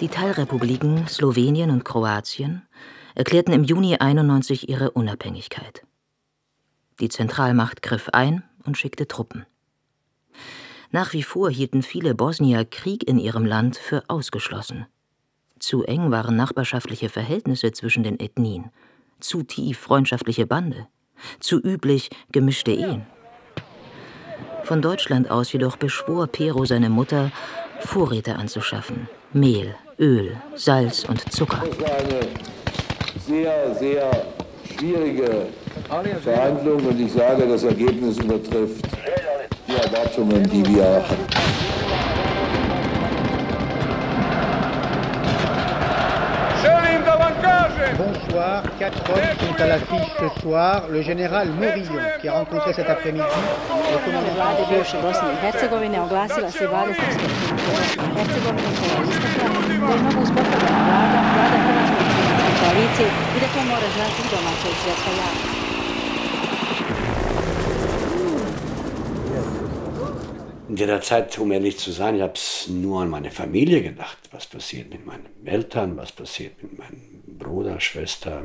Die 0.00 0.08
Teilrepubliken 0.08 1.06
Slowenien 1.06 1.70
und 1.70 1.84
Kroatien 1.84 2.62
erklärten 3.14 3.52
im 3.52 3.64
Juni 3.64 3.96
91 3.96 4.68
ihre 4.68 4.90
Unabhängigkeit. 4.90 5.84
Die 7.00 7.08
Zentralmacht 7.08 7.82
griff 7.82 8.08
ein 8.10 8.42
und 8.64 8.76
schickte 8.76 9.06
Truppen. 9.06 9.46
Nach 10.90 11.12
wie 11.12 11.22
vor 11.22 11.50
hielten 11.50 11.82
viele 11.82 12.14
Bosnier 12.14 12.64
Krieg 12.64 13.08
in 13.08 13.18
ihrem 13.18 13.46
Land 13.46 13.76
für 13.76 14.04
ausgeschlossen. 14.08 14.86
Zu 15.58 15.84
eng 15.84 16.10
waren 16.10 16.36
nachbarschaftliche 16.36 17.08
Verhältnisse 17.08 17.72
zwischen 17.72 18.02
den 18.02 18.18
Ethnien, 18.18 18.70
zu 19.20 19.42
tief 19.42 19.78
freundschaftliche 19.78 20.46
Bande, 20.46 20.88
zu 21.38 21.60
üblich 21.60 22.10
gemischte 22.32 22.72
Ehen. 22.72 23.06
Von 24.72 24.80
Deutschland 24.80 25.30
aus 25.30 25.52
jedoch 25.52 25.76
beschwor 25.76 26.28
Pero 26.28 26.64
seine 26.64 26.88
Mutter, 26.88 27.30
Vorräte 27.80 28.36
anzuschaffen. 28.36 29.06
Mehl, 29.34 29.74
Öl, 29.98 30.34
Salz 30.54 31.04
und 31.04 31.30
Zucker. 31.30 31.62
Das 31.68 31.78
war 31.78 31.98
eine 31.98 32.26
sehr, 33.26 33.74
sehr 33.74 34.10
schwierige 34.64 35.48
Verhandlung 36.22 36.86
und 36.86 36.98
ich 36.98 37.12
sage, 37.12 37.46
das 37.46 37.64
Ergebnis 37.64 38.16
übertrifft 38.16 38.86
die 39.68 39.74
Erwartungen, 39.74 40.42
die 40.44 40.64
wir 40.64 40.84
hatten. 40.86 41.52
Bonsoir, 47.98 48.62
quatre 48.78 49.10
hommes 49.10 49.36
sont 49.40 49.62
à 49.62 49.66
l'affiche 49.66 50.12
ce 50.20 50.40
soir. 50.40 50.84
Le 50.88 51.02
général 51.02 51.48
Morillon, 51.48 52.02
qui 52.20 52.28
a 52.28 52.32
rencontré 52.32 52.72
cet 52.72 52.88
après-midi 52.88 53.24
le 53.92 53.98
commandant 54.04 54.34
Vlade 54.34 54.62
bivše 54.70 54.96
Bosne 55.02 55.28
i 55.34 55.46
Hercegovine 55.46 56.00
oglasila 56.00 56.50
se 56.50 56.64
20. 56.66 56.94
skupština 57.14 57.54
Bosne 57.66 58.04
i 58.06 58.14
Hercegovine 58.18 58.70
koja 58.78 58.94
je 58.96 59.04
istakla 59.10 59.48
da 59.86 59.92
je 59.92 59.98
mnogo 60.02 60.20
uspostavljena 60.22 60.80
vlada, 60.86 61.18
vlada 61.34 61.58
Hrvatskoj 61.66 62.12
koaliciji 62.60 63.10
i 63.36 63.38
da 63.42 63.48
to 63.54 63.60
mora 63.72 63.88
znati 63.96 64.20
i 64.24 64.28
domaća 64.34 64.68
i 64.72 64.76
svjetska 64.82 65.10
javnost. 65.20 65.62
In 70.68 70.76
der 70.76 71.00
Zeit, 71.02 71.38
um 71.38 71.52
ehrlich 71.52 71.78
zu 71.78 71.92
sein, 71.92 72.14
ich 72.14 72.22
habe 72.22 72.40
nur 72.68 73.02
an 73.02 73.10
meine 73.10 73.30
Familie 73.30 73.80
gedacht. 73.80 74.18
Was 74.32 74.46
passiert 74.46 74.90
mit 74.90 75.06
meinen 75.06 75.26
Eltern, 75.44 75.96
was 75.96 76.12
passiert 76.12 76.62
mit 76.62 76.78
meinem 76.78 77.11
Bruder, 77.42 77.80
Schwester. 77.80 78.42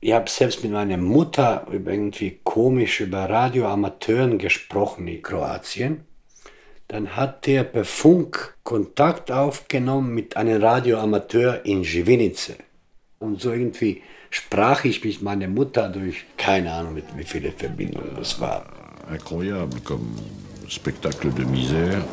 Ich 0.00 0.12
habe 0.12 0.28
selbst 0.28 0.62
mit 0.62 0.72
meiner 0.72 0.98
Mutter 0.98 1.66
irgendwie 1.70 2.40
komisch 2.44 3.00
über 3.00 3.28
Radioamateuren 3.28 4.38
gesprochen 4.38 5.08
in 5.08 5.22
Kroatien. 5.22 6.04
Dann 6.88 7.16
hat 7.16 7.48
er 7.48 7.64
per 7.64 7.84
Funk 7.84 8.56
Kontakt 8.62 9.32
aufgenommen 9.32 10.14
mit 10.14 10.36
einem 10.36 10.62
Radioamateur 10.62 11.64
in 11.64 11.82
Živinice. 11.82 12.56
Und 13.18 13.40
so 13.40 13.52
irgendwie 13.52 14.02
sprach 14.30 14.84
ich 14.84 15.02
mit 15.02 15.22
meiner 15.22 15.48
Mutter 15.48 15.88
durch, 15.88 16.24
keine 16.36 16.72
Ahnung, 16.72 16.94
mit 16.94 17.04
wie 17.16 17.24
viele 17.24 17.50
Verbindungen 17.50 18.14
das 18.16 18.38
war. 18.40 18.66
Incroyable 19.10 19.80
comme 19.80 20.14
spectacle 20.68 21.30
de 21.30 21.44
misère. 21.44 22.04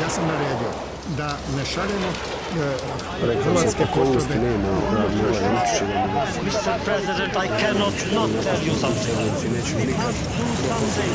Ja 0.00 0.93
da 1.18 1.36
ne 1.56 1.64
šaljemo 1.64 2.10
e, 2.58 3.36
hrvatske 3.44 3.86
postrojbe. 3.94 4.34
Mr. 6.44 6.84
President, 6.84 7.32
I 7.36 7.48
cannot 7.60 7.94
not 8.12 8.30
tell 8.44 8.62
you 8.66 8.74
something. 8.74 9.14
You 9.78 9.94
must 9.96 10.22
do 10.38 10.48
something. 10.68 11.10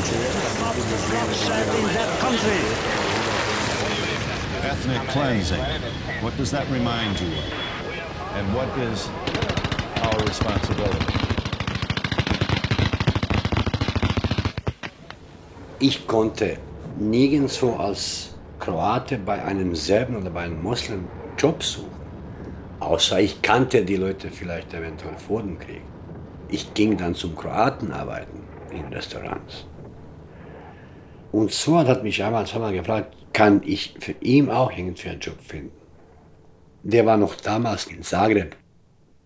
Stop 0.56 0.74
bloodshed 1.10 1.66
in 1.78 1.86
that 1.94 2.20
country. 2.20 2.60
Ethnic 4.70 5.02
cleansing. 5.12 5.64
What 6.22 6.36
does 6.36 6.50
that 6.50 6.66
remind 6.70 7.20
you 7.20 7.28
of? 7.28 7.60
And 8.36 8.54
what 8.54 8.68
is 8.78 9.08
our 10.02 10.18
responsibility? 10.26 11.06
Ich 15.78 16.06
konnte 16.06 16.58
nirgendwo 16.98 17.76
als 17.78 18.30
Kroate 18.60 19.18
bei 19.18 19.42
einem 19.42 19.74
Serben 19.74 20.16
oder 20.16 20.30
bei 20.30 20.42
einem 20.42 20.62
Moslem 20.62 21.08
Job 21.38 21.62
suchen. 21.62 21.90
Außer 22.78 23.20
ich 23.20 23.42
kannte 23.42 23.84
die 23.84 23.96
Leute 23.96 24.30
vielleicht 24.30 24.72
eventuell 24.74 25.16
vor 25.16 25.42
dem 25.42 25.58
Krieg. 25.58 25.82
Ich 26.48 26.74
ging 26.74 26.96
dann 26.96 27.14
zum 27.14 27.34
Kroaten 27.34 27.92
arbeiten 27.92 28.40
in 28.70 28.84
Restaurants. 28.92 29.66
Und 31.32 31.52
Suat 31.52 31.88
hat 31.88 32.02
mich 32.02 32.22
einmal 32.22 32.46
zweimal 32.46 32.72
gefragt, 32.72 33.16
kann 33.32 33.62
ich 33.64 33.94
für 34.00 34.14
ihn 34.20 34.50
auch 34.50 34.70
irgendwie 34.70 35.08
einen 35.08 35.20
Job 35.20 35.40
finden? 35.40 35.72
Der 36.82 37.06
war 37.06 37.16
noch 37.16 37.36
damals 37.36 37.86
in 37.86 38.02
Zagreb. 38.02 38.56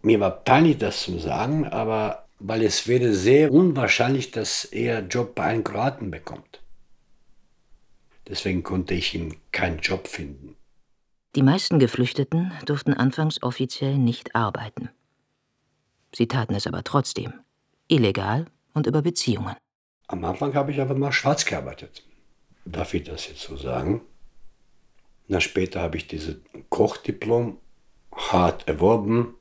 Mir 0.02 0.20
war 0.20 0.30
peinlich, 0.30 0.78
das 0.78 1.02
zu 1.02 1.18
sagen, 1.18 1.66
aber 1.66 2.26
weil 2.38 2.62
es 2.62 2.86
wäre 2.86 3.12
sehr 3.14 3.52
unwahrscheinlich, 3.52 4.30
dass 4.30 4.64
er 4.64 5.00
Job 5.00 5.34
bei 5.34 5.44
einem 5.44 5.64
Kroaten 5.64 6.10
bekommt. 6.10 6.60
Deswegen 8.28 8.62
konnte 8.62 8.94
ich 8.94 9.14
ihm 9.14 9.36
keinen 9.52 9.78
Job 9.80 10.08
finden. 10.08 10.56
Die 11.34 11.42
meisten 11.42 11.78
Geflüchteten 11.78 12.52
durften 12.64 12.94
anfangs 12.94 13.42
offiziell 13.42 13.98
nicht 13.98 14.34
arbeiten. 14.34 14.90
Sie 16.14 16.28
taten 16.28 16.54
es 16.54 16.66
aber 16.66 16.84
trotzdem, 16.84 17.32
illegal 17.88 18.46
und 18.72 18.86
über 18.86 19.02
Beziehungen. 19.02 19.56
Am 20.06 20.24
Anfang 20.24 20.54
habe 20.54 20.70
ich 20.70 20.80
einfach 20.80 20.96
mal 20.96 21.12
schwarz 21.12 21.44
gearbeitet. 21.44 22.04
Darf 22.64 22.94
ich 22.94 23.02
das 23.02 23.26
jetzt 23.26 23.40
so 23.40 23.56
sagen? 23.56 24.02
Na, 25.26 25.40
später 25.40 25.80
habe 25.80 25.96
ich 25.96 26.06
dieses 26.06 26.36
Kochdiplom 26.68 27.58
hart 28.14 28.68
erworben. 28.68 29.34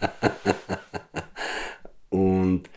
und 2.08 2.70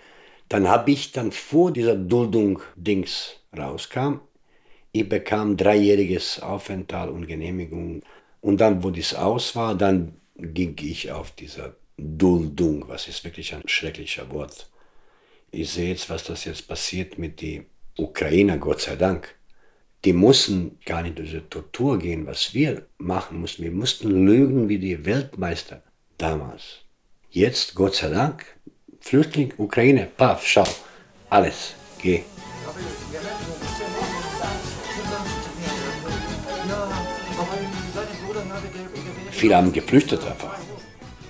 dann 0.49 0.67
habe 0.67 0.91
ich 0.91 1.11
dann 1.11 1.31
vor 1.31 1.71
dieser 1.71 1.95
Duldung-Dings 1.95 3.37
rauskam, 3.57 4.19
ich 4.91 5.07
bekam 5.07 5.57
dreijähriges 5.57 6.41
Aufenthalt 6.41 7.11
und 7.11 7.27
Genehmigung. 7.27 8.01
Und 8.41 8.59
dann, 8.59 8.83
wo 8.83 8.89
das 8.89 9.13
aus 9.13 9.55
war, 9.55 9.75
dann 9.75 10.15
ging 10.35 10.75
ich 10.81 11.11
auf 11.11 11.31
diese 11.31 11.75
Duldung, 11.97 12.87
was 12.87 13.07
ist 13.07 13.23
wirklich 13.23 13.53
ein 13.53 13.61
schrecklicher 13.65 14.29
Wort. 14.31 14.69
Ich 15.51 15.71
sehe 15.71 15.89
jetzt, 15.89 16.09
was 16.09 16.23
das 16.23 16.45
jetzt 16.45 16.67
passiert 16.67 17.17
mit 17.17 17.41
den 17.41 17.65
Ukrainer, 17.97 18.57
Gott 18.57 18.81
sei 18.81 18.95
Dank. 18.95 19.35
Die 20.03 20.13
mussten 20.13 20.79
gar 20.85 21.03
nicht 21.03 21.19
durch 21.19 21.29
diese 21.29 21.47
Tortur 21.47 21.99
gehen, 21.99 22.25
was 22.25 22.53
wir 22.53 22.87
machen 22.97 23.39
mussten. 23.39 23.63
Wir 23.63 23.71
mussten 23.71 24.25
lügen 24.25 24.67
wie 24.67 24.79
die 24.79 25.05
Weltmeister 25.05 25.83
damals. 26.17 26.79
Jetzt, 27.29 27.75
Gott 27.75 27.95
sei 27.95 28.09
Dank, 28.09 28.45
Flüchtling, 28.99 29.53
Ukraine, 29.57 30.07
paff, 30.17 30.45
schau, 30.45 30.67
alles, 31.29 31.75
geh. 32.01 32.23
Viele 39.41 39.55
haben 39.55 39.73
geflüchtet 39.73 40.23
einfach, 40.23 40.55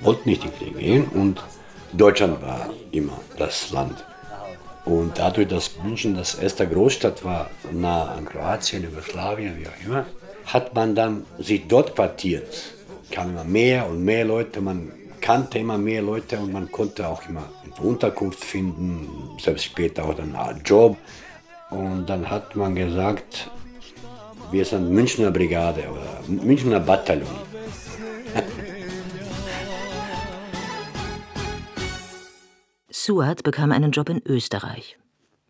wollten 0.02 0.28
nicht 0.28 0.43
in 0.43 0.52
den 0.52 0.58
Krieg 0.58 0.78
gehen 0.78 1.06
und 1.13 1.41
Deutschland 1.93 2.41
war 2.41 2.69
immer 2.91 3.17
das 3.38 3.71
Land. 3.71 4.04
Und 4.84 5.17
dadurch, 5.17 5.47
dass 5.47 5.78
München 5.82 6.15
das 6.15 6.36
erste 6.36 6.67
Großstadt 6.67 7.24
war, 7.24 7.50
nah 7.71 8.12
an 8.12 8.26
Kroatien, 8.26 8.84
Jugoslawien, 8.84 9.58
wie 9.58 9.65
auch 9.65 9.86
immer, 9.86 10.06
hat 10.45 10.76
man 10.76 10.93
dann 10.93 11.26
sich 11.39 11.65
dort 11.69 11.95
quartiert. 11.95 12.74
Kamen 13.12 13.32
immer 13.32 13.45
mehr 13.45 13.88
und 13.88 14.04
mehr 14.04 14.26
Leute, 14.26 14.60
man 14.60 14.91
kannte 15.21 15.60
immer 15.60 15.78
mehr 15.78 16.02
Leute 16.02 16.38
und 16.38 16.52
man 16.52 16.69
konnte 16.69 17.08
auch 17.08 17.21
immer 17.30 17.47
Unterkunft 17.82 18.43
finden, 18.43 19.08
selbst 19.39 19.63
später 19.63 20.04
auch 20.04 20.19
einen 20.19 20.62
Job. 20.65 20.97
Und 21.69 22.08
dann 22.08 22.30
hat 22.30 22.58
man 22.58 22.76
gesagt, 22.76 23.50
wir 24.52 24.65
sind 24.65 24.91
Münchner 24.91 25.32
Brigade 25.32 25.86
oder 25.89 26.43
Münchner 26.43 26.82
Bataillon. 26.82 27.51
Suat 32.89 33.44
bekam 33.44 33.72
einen 33.72 33.91
Job 33.91 34.10
in 34.10 34.22
Österreich, 34.26 34.98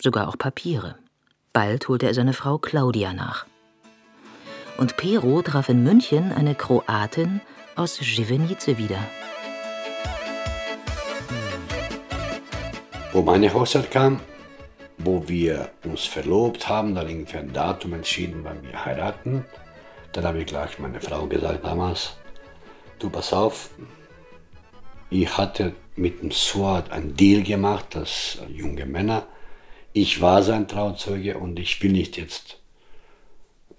sogar 0.02 0.30
auch 0.30 0.38
Papiere. 0.38 0.96
Bald 1.54 1.90
holte 1.90 2.06
er 2.06 2.14
seine 2.14 2.34
Frau 2.34 2.58
Claudia 2.58 3.14
nach. 3.14 3.46
Und 4.78 4.96
Pero 4.96 5.42
traf 5.42 5.68
in 5.68 5.84
München 5.84 6.32
eine 6.32 6.56
Kroatin 6.56 7.42
aus 7.76 7.98
Živenice 8.00 8.78
wieder. 8.78 9.00
Wo 13.12 13.22
meine 13.22 13.54
Hochzeit 13.54 13.92
kam, 13.92 14.22
wo 14.98 15.28
wir 15.28 15.70
uns 15.84 16.06
verlobt 16.06 16.70
haben, 16.70 16.96
dann 16.96 17.10
irgendwie 17.10 17.38
ein 17.38 17.52
Datum 17.52 17.94
entschieden, 17.94 18.44
wann 18.44 18.64
wir 18.64 18.86
heiraten. 18.86 19.46
Dann 20.14 20.24
habe 20.24 20.40
ich 20.40 20.46
gleich 20.46 20.80
meine 20.80 21.02
Frau 21.02 21.28
gesagt 21.28 21.66
damals, 21.66 22.16
du 23.04 23.10
pass 23.10 23.34
auf, 23.34 23.72
ich 25.10 25.38
hatte 25.38 25.76
mit 25.96 26.22
dem 26.22 26.32
Suat 26.32 26.92
einen 26.92 27.16
Deal 27.16 27.44
gemacht, 27.44 27.96
als 27.96 28.40
junge 28.50 28.86
Männer. 28.86 29.28
Ich 29.94 30.22
war 30.22 30.42
sein 30.42 30.68
Trauzeuge 30.68 31.38
und 31.38 31.60
ich 31.60 31.82
will 31.84 31.92
nicht 31.92 32.18
jetzt 32.18 32.60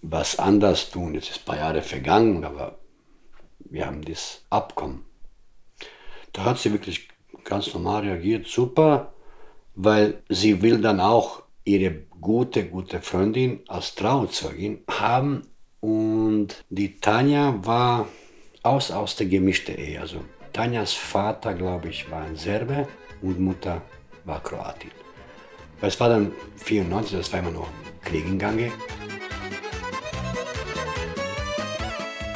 was 0.03 0.39
anders 0.39 0.91
tun. 0.91 1.15
Jetzt 1.15 1.31
ist 1.31 1.39
ein 1.41 1.45
paar 1.47 1.57
Jahre 1.57 1.83
vergangen, 1.83 2.45
aber 2.45 2.79
wir 3.61 3.87
haben 3.87 4.03
das 4.03 4.45
Abkommen. 4.51 5.07
Da 6.33 6.45
hat 6.45 6.59
sie 6.59 6.73
wirklich 6.73 7.09
ganz 7.45 7.73
normal 7.73 8.03
reagiert, 8.03 8.47
super, 8.47 9.15
weil 9.75 10.23
sie 10.29 10.61
will 10.61 10.81
dann 10.81 11.01
auch 11.01 11.43
ihre 11.65 11.93
gute, 12.21 12.67
gute 12.67 13.01
Freundin 13.01 13.61
als 13.69 13.95
Trauzeugin 13.95 14.85
haben 14.89 15.43
und 15.81 16.65
die 16.69 17.01
Tanja 17.01 17.59
war 17.65 18.07
aus, 18.63 18.91
aus 18.91 19.17
der 19.17 19.27
gemischten 19.27 19.77
Ehe, 19.77 20.01
also 20.01 20.25
Tanjas 20.53 20.93
Vater, 20.93 21.55
glaube 21.55 21.89
ich, 21.89 22.11
war 22.11 22.23
ein 22.23 22.37
Serbe 22.37 22.87
und 23.23 23.41
Mutter 23.41 23.83
war 24.25 24.43
Kroatin. 24.43 24.91
Es 25.81 25.99
war 25.99 26.11
dann 26.11 26.33
94, 26.57 27.19
das 27.19 27.33
war 27.33 27.41
immer 27.41 27.51
noch 27.51 27.69
Krieg 28.03 28.25
in 28.27 28.39
Gange. 28.39 28.71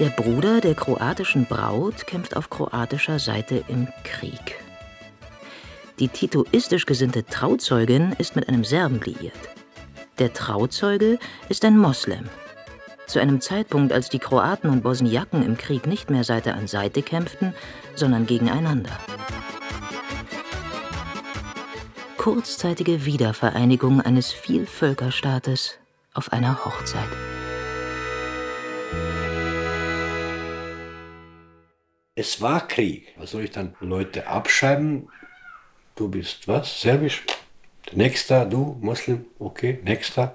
Der 0.01 0.11
Bruder 0.11 0.61
der 0.61 0.75
kroatischen 0.75 1.47
Braut 1.47 2.07
kämpft 2.07 2.37
auf 2.37 2.51
kroatischer 2.51 3.19
Seite 3.19 3.65
im 3.69 3.89
Krieg. 4.05 4.57
Die 5.99 6.09
titoistisch 6.09 6.85
gesinnte 6.85 7.25
Trauzeugin 7.25 8.13
ist 8.19 8.37
mit 8.37 8.49
einem 8.49 8.65
Serben 8.65 9.01
liiert. 9.01 9.33
Der 10.19 10.33
Trauzeuge 10.33 11.19
ist 11.49 11.65
ein 11.65 11.79
Moslem. 11.79 12.29
Zu 13.07 13.21
einem 13.21 13.41
Zeitpunkt, 13.41 13.93
als 13.93 14.09
die 14.09 14.19
Kroaten 14.19 14.69
und 14.69 14.83
Bosniaken 14.83 15.45
im 15.45 15.57
Krieg 15.57 15.87
nicht 15.87 16.11
mehr 16.11 16.25
Seite 16.25 16.55
an 16.55 16.67
Seite 16.67 17.03
kämpften, 17.03 17.55
sondern 17.95 18.27
gegeneinander. 18.27 18.99
Kurzzeitige 22.17 23.05
Wiedervereinigung 23.05 24.01
eines 24.01 24.33
Vielvölkerstaates 24.33 25.79
auf 26.15 26.33
einer 26.33 26.65
Hochzeit. 26.65 27.09
Es 32.17 32.41
war 32.41 32.67
Krieg. 32.67 33.15
Was 33.19 33.31
soll 33.31 33.45
ich 33.45 33.53
dann 33.53 33.77
Leute 33.79 34.27
abschreiben? 34.27 35.09
Du 35.95 36.09
bist 36.09 36.49
was? 36.49 36.81
Serbisch? 36.81 37.25
Nächster, 37.93 38.47
du, 38.47 38.77
Muslim, 38.81 39.27
okay, 39.39 39.79
nächster. 39.85 40.35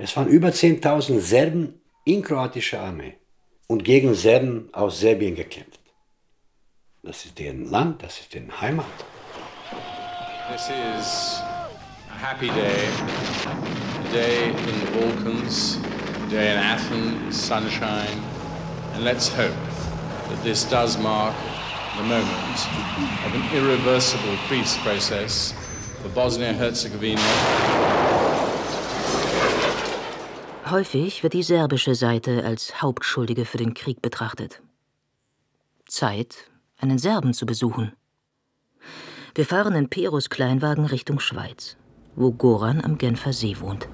Es 0.00 0.16
waren 0.16 0.28
über 0.28 0.50
10.000 0.50 1.20
Serben 1.20 1.80
in 2.04 2.22
kroatischer 2.22 2.80
Armee 2.80 3.14
und 3.66 3.82
gegen 3.82 4.14
Serben 4.14 4.68
aus 4.72 5.00
Serbien 5.00 5.34
gekämpft. 5.34 5.80
Das 7.02 7.24
ist 7.24 7.36
deren 7.36 7.68
Land, 7.68 8.04
das 8.04 8.20
ist 8.20 8.32
deren 8.32 8.60
Heimat. 8.60 8.86
This 10.52 10.68
is 10.68 11.42
a 12.10 12.16
happy 12.16 12.46
day, 12.46 12.86
a 13.48 14.12
day 14.12 14.50
in 14.50 14.80
the 14.80 15.00
Balkans, 15.00 15.78
a 16.26 16.30
day 16.30 16.52
in 16.52 16.58
Athens, 16.58 17.36
sunshine, 17.36 18.22
and 18.94 19.02
let's 19.02 19.28
hope 19.28 19.52
that 20.28 20.40
this 20.44 20.64
does 20.70 20.96
mark 20.96 21.34
the 21.96 22.04
moment 22.04 22.58
of 23.26 23.34
an 23.34 23.42
irreversible 23.52 24.36
peace 24.48 24.78
process 24.84 25.54
for 26.00 26.08
Bosnia-Herzegovina. 26.10 28.07
Häufig 30.70 31.22
wird 31.22 31.32
die 31.32 31.42
serbische 31.42 31.94
Seite 31.94 32.44
als 32.44 32.82
Hauptschuldige 32.82 33.46
für 33.46 33.56
den 33.56 33.72
Krieg 33.72 34.02
betrachtet. 34.02 34.60
Zeit, 35.86 36.50
einen 36.78 36.98
Serben 36.98 37.32
zu 37.32 37.46
besuchen. 37.46 37.92
Wir 39.34 39.46
fahren 39.46 39.74
in 39.74 39.88
Perus 39.88 40.28
Kleinwagen 40.28 40.84
Richtung 40.84 41.20
Schweiz, 41.20 41.78
wo 42.16 42.32
Goran 42.32 42.84
am 42.84 42.98
Genfer 42.98 43.32
See 43.32 43.56
wohnt. 43.60 43.88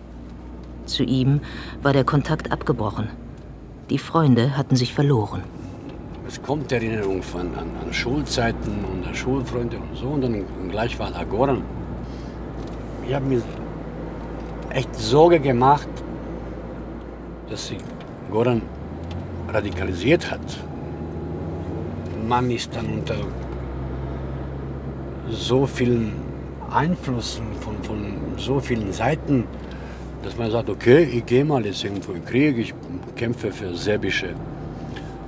Zu 0.84 1.04
ihm 1.04 1.42
war 1.80 1.92
der 1.92 2.02
Kontakt 2.02 2.50
abgebrochen. 2.50 3.08
Die 3.88 3.98
Freunde 3.98 4.56
hatten 4.56 4.74
sich 4.74 4.94
verloren. 4.94 5.44
Es 6.26 6.42
kommt 6.42 6.72
Erinnerung 6.72 7.22
von, 7.22 7.54
an, 7.54 7.70
an 7.84 7.92
Schulzeiten 7.92 8.84
und 8.84 9.06
an 9.06 9.14
Schulfreunde 9.14 9.76
und 9.76 9.96
so. 9.96 10.06
Und 10.08 10.22
dann 10.22 10.44
gleich 10.70 10.98
war 10.98 11.12
da 11.12 11.22
Goran. 11.22 11.62
Ich 13.06 13.14
habe 13.14 13.26
mir 13.26 13.42
echt 14.70 14.92
Sorge 14.96 15.38
gemacht, 15.38 15.88
dass 17.48 17.68
sich 17.68 17.78
Goran 18.30 18.62
radikalisiert 19.52 20.30
hat. 20.30 20.40
Man 22.26 22.50
ist 22.50 22.74
dann 22.74 22.86
unter 22.86 23.16
so 25.30 25.66
vielen 25.66 26.12
Einflüssen 26.70 27.44
von, 27.60 27.82
von 27.82 28.16
so 28.36 28.60
vielen 28.60 28.92
Seiten, 28.92 29.44
dass 30.22 30.36
man 30.36 30.50
sagt, 30.50 30.70
okay, 30.70 31.04
ich 31.04 31.26
gehe 31.26 31.44
mal 31.44 31.64
jetzt 31.66 31.84
irgendwo 31.84 32.12
in 32.12 32.24
Krieg, 32.24 32.56
ich 32.58 32.74
kämpfe 33.14 33.52
für 33.52 33.74
serbische 33.74 34.28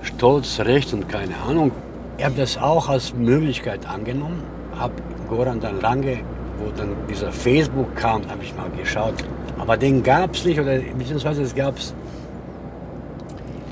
Stolz, 0.03 0.61
Recht 0.61 0.93
und 0.93 1.09
keine 1.09 1.37
Ahnung. 1.49 1.71
Ich 2.19 2.25
habe 2.25 2.35
das 2.37 2.57
auch 2.57 2.89
als 2.89 3.13
Möglichkeit 3.15 3.87
angenommen, 3.87 4.43
habe 4.79 4.95
Goran 5.29 5.61
dann 5.61 5.81
lange, 5.81 6.19
wo 6.59 6.71
dann 6.77 6.97
dieser 7.11 7.31
Facebook 7.31 7.95
kam, 7.95 8.23
habe 8.29 8.43
ich 8.43 8.57
mal 8.57 8.71
geschaut. 8.71 9.15
Aber 9.59 9.77
den 9.77 10.03
gab 10.03 10.35
es 10.35 10.45
nicht, 10.45 10.59
oder 10.59 10.79
beziehungsweise 10.79 11.43
es 11.43 11.55
gab 11.55 11.77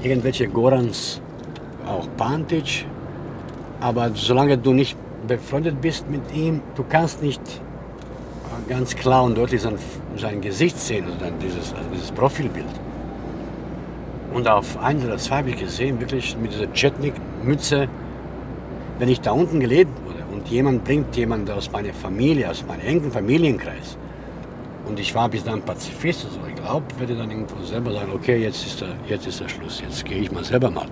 irgendwelche 0.05 0.49
Gorans, 0.49 1.21
auch 1.87 2.07
Pantic. 2.17 2.87
Aber 3.81 4.11
solange 4.15 4.57
du 4.59 4.73
nicht 4.73 4.97
befreundet 5.27 5.81
bist 5.81 6.09
mit 6.11 6.23
ihm, 6.35 6.61
du 6.75 6.85
kannst 6.89 7.23
nicht 7.23 7.41
ganz 8.69 8.95
klar 8.97 9.25
und 9.25 9.37
deutlich 9.37 9.61
sein, 9.61 9.77
sein 10.17 10.41
Gesicht 10.41 10.79
sehen 10.79 11.05
oder 11.07 11.31
dieses, 11.31 11.75
also 11.75 11.89
dieses 11.93 12.11
Profilbild. 12.13 12.67
Und 14.33 14.49
auf 14.49 14.79
ein 14.83 15.05
oder 15.05 15.17
zwei 15.19 15.39
habe 15.39 15.51
ich 15.51 15.61
gesehen, 15.61 16.01
wirklich 16.01 16.37
mit 16.37 16.53
dieser 16.53 16.67
Chetnik-Mütze, 16.73 17.89
wenn 18.99 19.09
ich 19.09 19.21
da 19.21 19.33
unten 19.33 19.61
gelebt 19.61 19.93
wurde 20.05 20.25
und 20.33 20.49
jemand 20.49 20.85
bringt 20.85 21.15
jemand 21.17 21.51
aus 21.51 21.71
meiner 21.71 21.93
Familie, 21.93 22.51
aus 22.51 22.65
meinem 22.67 22.87
engen 22.87 23.13
Familienkreis, 23.13 23.99
und 24.87 25.01
ich 25.01 25.15
war 25.15 25.29
bis 25.29 25.45
dann 25.45 25.63
Pazifist, 25.63 26.27
also 26.27 26.39
ich 26.49 26.55
glaube, 26.55 26.85
werde 26.99 27.17
dann 27.17 27.31
irgendwo 27.31 27.63
selber 27.65 27.93
sagen, 27.93 28.13
okay, 28.15 28.43
jetzt 28.43 28.67
ist 28.67 28.81
der, 28.81 28.89
jetzt 29.09 29.27
ist 29.27 29.41
der 29.41 29.49
Schluss, 29.49 29.81
jetzt 29.81 30.05
gehe 30.05 30.19
ich 30.19 30.31
mal 30.31 30.45
selber 30.45 30.71
mal 30.71 30.87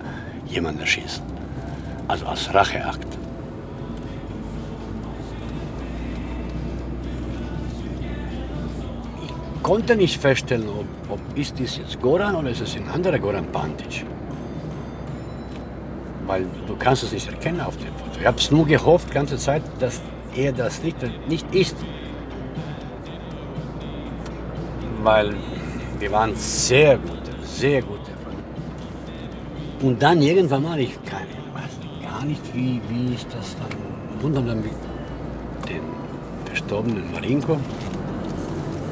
jemanden 0.46 0.80
erschießen. 0.80 1.22
Also 2.08 2.26
als 2.26 2.52
Racheakt. 2.52 3.06
Ich 9.24 9.62
konnte 9.62 9.94
nicht 9.94 10.20
feststellen, 10.20 10.68
ob, 10.68 10.86
ob 11.10 11.38
ist 11.38 11.58
dies 11.58 11.76
jetzt 11.76 12.00
Goran 12.00 12.34
oder 12.34 12.50
ist 12.50 12.60
es 12.60 12.76
ein 12.76 12.88
anderer 12.88 13.18
Goran 13.18 13.46
Pantic. 13.52 14.04
Weil 16.26 16.46
du 16.66 16.76
kannst 16.76 17.04
es 17.04 17.12
nicht 17.12 17.28
erkennen 17.28 17.60
auf 17.60 17.76
dem 17.76 17.94
Foto. 17.96 18.20
Ich 18.20 18.26
habe 18.26 18.38
es 18.38 18.50
nur 18.50 18.66
gehofft, 18.66 19.12
ganze 19.12 19.36
Zeit, 19.36 19.62
dass 19.78 20.00
er 20.34 20.52
das 20.52 20.82
nicht, 20.82 20.96
nicht 21.28 21.54
ist. 21.54 21.76
Weil 25.02 25.34
wir 25.98 26.12
waren 26.12 26.34
sehr 26.36 26.96
gute, 26.96 27.32
sehr 27.44 27.82
gute 27.82 28.12
Freunde. 28.22 28.42
Und 29.82 30.02
dann 30.02 30.22
irgendwann 30.22 30.62
mal, 30.62 30.78
ich 30.78 30.94
kann, 31.04 31.26
weiß 31.54 32.10
gar 32.10 32.24
nicht, 32.24 32.42
wie, 32.54 32.80
wie 32.88 33.14
ich 33.14 33.26
das 33.26 33.56
dann, 33.56 34.24
und 34.24 34.34
dann 34.34 34.60
mit 34.60 34.72
dem 35.68 35.82
verstorbenen 36.44 37.10
Marinko 37.12 37.56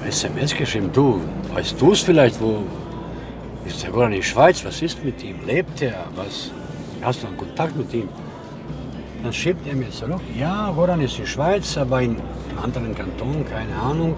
SMS 0.06 0.54
geschrieben, 0.54 0.90
du, 0.92 1.20
weißt 1.54 1.80
du 1.80 1.92
es 1.92 2.00
vielleicht, 2.00 2.40
wo 2.40 2.62
ist 3.64 3.82
der 3.82 3.90
Goran 3.90 4.12
in 4.12 4.20
die 4.20 4.26
Schweiz, 4.26 4.64
was 4.64 4.82
ist 4.82 5.04
mit 5.04 5.22
ihm, 5.22 5.36
lebt 5.46 5.80
er, 5.82 6.06
was, 6.16 6.50
hast 7.02 7.22
du 7.22 7.28
einen 7.28 7.36
Kontakt 7.36 7.76
mit 7.76 7.92
ihm? 7.94 8.08
Dann 9.22 9.32
schreibt 9.32 9.66
er 9.68 9.76
mir 9.76 9.90
zurück, 9.90 10.20
ja, 10.36 10.72
Goran 10.74 11.00
ist 11.02 11.18
in 11.18 11.24
die 11.24 11.30
Schweiz, 11.30 11.76
aber 11.76 12.02
in 12.02 12.16
anderen 12.60 12.94
Kanton, 12.94 13.44
keine 13.48 13.76
Ahnung. 13.76 14.16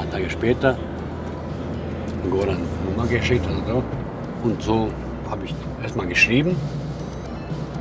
Ein 0.00 0.08
paar 0.08 0.18
Tage 0.18 0.30
später 0.30 0.78
Goran 2.30 2.62
Nummer 2.86 3.06
geschickt 3.06 3.46
also 3.46 3.82
und 4.42 4.62
so 4.62 4.90
habe 5.28 5.44
ich 5.44 5.54
erstmal 5.82 6.06
geschrieben, 6.06 6.56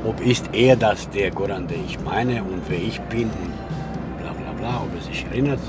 ob 0.06 0.20
ist 0.20 0.46
er 0.52 0.76
das 0.76 1.10
der 1.10 1.32
Goran, 1.32 1.68
den 1.68 1.86
ich 1.86 1.98
meine 2.02 2.44
und 2.44 2.62
wer 2.68 2.78
ich 2.78 3.00
bin 3.10 3.30
und 3.42 3.54
bla 4.20 4.32
bla 4.34 4.52
bla, 4.52 4.82
ob 4.84 4.96
er 4.96 5.02
sich 5.02 5.26
erinnert. 5.32 5.60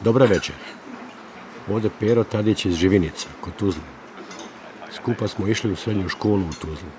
Dobar 0.00 0.30
večer. 0.30 0.54
Ovdje 1.68 1.90
Pero 2.00 2.24
Tadić 2.24 2.66
iz 2.66 2.76
Živinica, 2.76 3.28
kod 3.40 3.56
Tuzle. 3.56 3.82
Skupa 4.92 5.28
smo 5.28 5.46
išli 5.46 5.72
u 5.72 5.76
srednju 5.76 6.08
školu 6.08 6.42
u 6.42 6.52
Tuzli. 6.60 6.90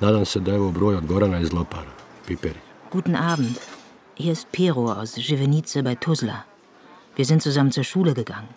Nadam 0.00 0.24
se 0.24 0.40
da 0.40 0.52
je 0.52 0.60
ovo 0.60 0.70
broj 0.70 0.96
od 0.96 1.06
Gorana 1.06 1.40
iz 1.40 1.52
Lopara. 1.52 1.90
Piperi. 2.26 2.60
Guten 2.92 3.16
Abend. 3.16 3.58
Hier 4.18 4.32
ist 4.32 4.46
Pero 4.52 5.00
aus 5.00 5.18
Živenice 5.18 5.82
bei 5.82 5.94
Tuzla. 5.94 6.55
Wir 7.16 7.24
sind 7.24 7.40
zusammen 7.40 7.72
zur 7.72 7.84
Schule 7.84 8.12
gegangen. 8.12 8.48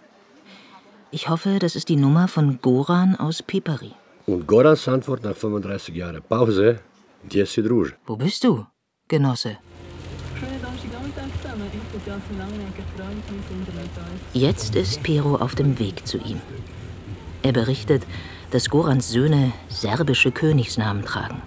Ich 1.11 1.29
hoffe, 1.29 1.59
das 1.59 1.77
ist 1.77 1.87
die 1.87 1.95
Nummer 1.95 2.27
von 2.27 2.59
Goran 2.61 3.15
aus 3.15 3.41
Piperi. 3.41 3.93
Und 4.25 4.47
Gorans 4.47 4.85
Antwort 4.87 5.23
nach 5.23 5.35
35 5.35 5.95
Jahren 5.95 6.21
Pause, 6.21 6.79
gdje 7.23 7.45
si 7.45 7.63
druže? 7.63 7.93
Wo 8.05 8.17
bist 8.17 8.43
du, 8.43 8.65
Genosse? 9.07 9.57
Jetzt 14.33 14.75
ist 14.75 15.03
Pero 15.03 15.35
auf 15.37 15.55
dem 15.55 15.79
Weg 15.79 16.05
zu 16.05 16.17
ihm. 16.17 16.41
Er 17.43 17.53
berichtet, 17.53 18.03
dass 18.51 18.69
Gorans 18.69 19.09
Söhne 19.09 19.53
serbische 19.69 20.31
Königsnamen 20.31 21.05
tragen. 21.05 21.41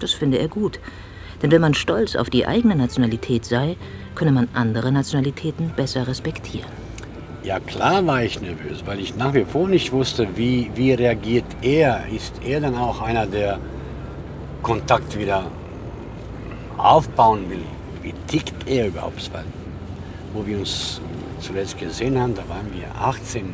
Das 0.00 0.12
finde 0.12 0.38
er 0.38 0.48
gut, 0.48 0.80
denn 1.42 1.50
wenn 1.50 1.60
man 1.60 1.74
stolz 1.74 2.16
auf 2.16 2.30
die 2.30 2.46
eigene 2.46 2.76
Nationalität 2.76 3.44
sei, 3.44 3.76
könne 4.14 4.32
man 4.32 4.48
andere 4.54 4.92
Nationalitäten 4.92 5.72
besser 5.76 6.06
respektieren. 6.06 6.70
Ja, 7.42 7.60
klar 7.60 8.04
war 8.06 8.24
ich 8.24 8.40
nervös, 8.40 8.82
weil 8.86 8.98
ich 8.98 9.16
nach 9.16 9.34
wie 9.34 9.44
vor 9.44 9.68
nicht 9.68 9.92
wusste, 9.92 10.26
wie, 10.34 10.70
wie 10.74 10.92
reagiert 10.92 11.44
er. 11.62 12.06
Ist 12.14 12.34
er 12.44 12.60
dann 12.60 12.74
auch 12.74 13.02
einer, 13.02 13.26
der 13.26 13.60
Kontakt 14.62 15.16
wieder 15.18 15.44
aufbauen 16.76 17.48
will? 17.48 17.62
wie 18.06 18.14
tickt 18.28 18.68
er 18.68 18.86
überhaupt? 18.86 19.30
Weil, 19.32 19.44
wo 20.32 20.46
wir 20.46 20.58
uns 20.58 21.00
zuletzt 21.40 21.76
gesehen 21.76 22.18
haben, 22.18 22.34
da 22.34 22.48
waren 22.48 22.72
wir 22.72 22.86
18 23.00 23.52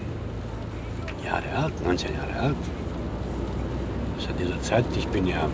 Jahre 1.25 1.65
alt, 1.65 1.83
19 1.83 2.11
Jahre 2.15 2.49
alt. 2.49 2.57
Seit 4.19 4.39
dieser 4.39 4.61
Zeit, 4.61 4.85
ich 4.95 5.09
bin 5.09 5.27
ja 5.27 5.49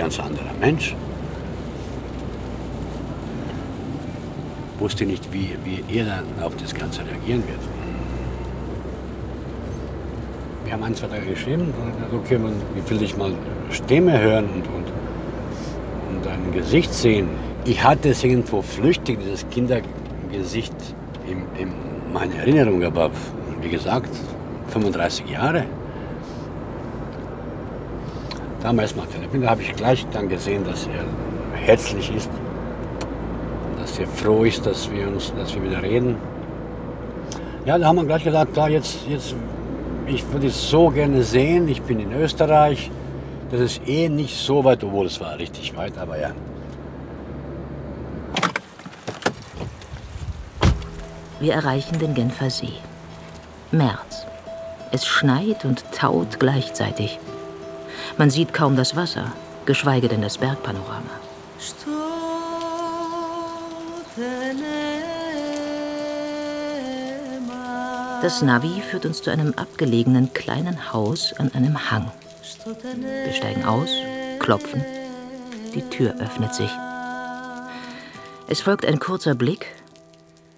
ganz 0.00 0.18
anderer 0.18 0.54
Mensch. 0.58 0.96
Wusste 4.78 5.04
nicht, 5.04 5.30
wie, 5.30 5.50
wie 5.66 5.84
er 5.94 6.06
dann 6.06 6.42
auf 6.42 6.56
das 6.56 6.74
Ganze 6.74 7.02
reagieren 7.02 7.42
wird. 7.46 7.60
Wir 10.64 10.72
haben 10.72 10.84
ein, 10.84 10.94
zwei 10.94 11.08
Tage 11.08 11.26
geschrieben, 11.26 11.74
okay, 12.14 12.38
man, 12.38 12.54
wie 12.74 12.90
will 12.90 13.02
ich 13.02 13.14
mal 13.14 13.32
Stimme 13.70 14.18
hören 14.18 14.46
und, 14.54 14.66
und, 14.68 14.88
und 16.08 16.26
ein 16.26 16.52
Gesicht 16.54 16.94
sehen. 16.94 17.28
Ich 17.66 17.84
hatte 17.84 18.08
es 18.08 18.24
irgendwo 18.24 18.62
flüchtig, 18.62 19.18
dieses 19.22 19.46
Kindergesicht 19.50 20.74
in, 21.26 21.40
in 21.60 21.72
meiner 22.10 22.36
Erinnerung, 22.36 22.82
aber 22.84 23.10
wie 23.60 23.68
gesagt, 23.68 24.16
35 24.68 25.28
Jahre. 25.28 25.64
Damals 28.62 28.94
mal 28.94 29.06
telefoniert, 29.06 29.44
da 29.44 29.50
habe 29.50 29.62
ich 29.62 29.74
gleich 29.74 30.06
dann 30.12 30.28
gesehen, 30.28 30.64
dass 30.64 30.86
er 30.86 31.04
herzlich 31.58 32.14
ist, 32.14 32.30
dass 33.80 33.98
er 33.98 34.06
froh 34.06 34.44
ist, 34.44 34.66
dass 34.66 34.90
wir 34.90 35.08
uns, 35.08 35.32
dass 35.34 35.54
wir 35.54 35.62
wieder 35.62 35.82
reden. 35.82 36.16
Ja, 37.64 37.78
da 37.78 37.86
haben 37.86 37.96
wir 37.96 38.04
gleich 38.04 38.24
gesagt, 38.24 38.56
da 38.56 38.68
jetzt, 38.68 39.06
jetzt, 39.08 39.34
ich 40.06 40.30
würde 40.32 40.48
es 40.48 40.70
so 40.70 40.90
gerne 40.90 41.22
sehen. 41.22 41.68
Ich 41.68 41.82
bin 41.82 42.00
in 42.00 42.12
Österreich. 42.12 42.90
Das 43.50 43.60
ist 43.60 43.86
eh 43.88 44.08
nicht 44.08 44.36
so 44.36 44.64
weit, 44.64 44.84
obwohl 44.84 45.06
es 45.06 45.20
war 45.20 45.38
richtig 45.38 45.76
weit, 45.76 45.98
aber 45.98 46.18
ja. 46.18 46.30
Wir 51.40 51.54
erreichen 51.54 51.98
den 51.98 52.14
Genfer 52.14 52.50
See. 52.50 52.74
März. 53.72 54.26
Es 54.92 55.06
schneit 55.06 55.64
und 55.64 55.84
taut 55.92 56.38
gleichzeitig. 56.38 57.18
Man 58.18 58.30
sieht 58.30 58.52
kaum 58.52 58.76
das 58.76 58.96
Wasser, 58.96 59.32
geschweige 59.66 60.08
denn 60.08 60.22
das 60.22 60.38
Bergpanorama. 60.38 61.10
Das 68.22 68.42
Navi 68.42 68.82
führt 68.82 69.06
uns 69.06 69.22
zu 69.22 69.30
einem 69.30 69.54
abgelegenen 69.54 70.34
kleinen 70.34 70.92
Haus 70.92 71.32
an 71.38 71.50
einem 71.54 71.90
Hang. 71.90 72.10
Wir 72.64 73.32
steigen 73.32 73.64
aus, 73.64 73.88
klopfen. 74.38 74.84
Die 75.74 75.82
Tür 75.82 76.14
öffnet 76.20 76.54
sich. 76.54 76.70
Es 78.48 78.60
folgt 78.60 78.84
ein 78.84 78.98
kurzer 78.98 79.34
Blick 79.34 79.66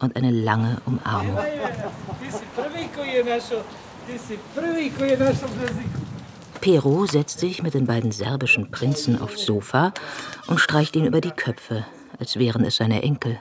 und 0.00 0.16
eine 0.16 0.30
lange 0.30 0.78
Umarmung. 0.86 1.38
Pero 6.62 7.06
setzt 7.06 7.40
sich 7.40 7.60
mit 7.60 7.74
den 7.74 7.86
beiden 7.86 8.12
serbischen 8.12 8.70
Prinzen 8.70 9.20
aufs 9.20 9.44
Sofa 9.44 9.92
und 10.46 10.60
streicht 10.60 10.94
ihn 10.94 11.06
über 11.06 11.20
die 11.20 11.32
Köpfe, 11.32 11.84
als 12.20 12.38
wären 12.38 12.64
es 12.64 12.76
seine 12.76 13.02
Enkel. 13.02 13.40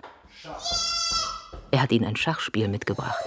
Er 1.69 1.83
hat 1.83 1.91
ihnen 1.91 2.05
ein 2.05 2.15
Schachspiel 2.15 2.67
mitgebracht. 2.67 3.23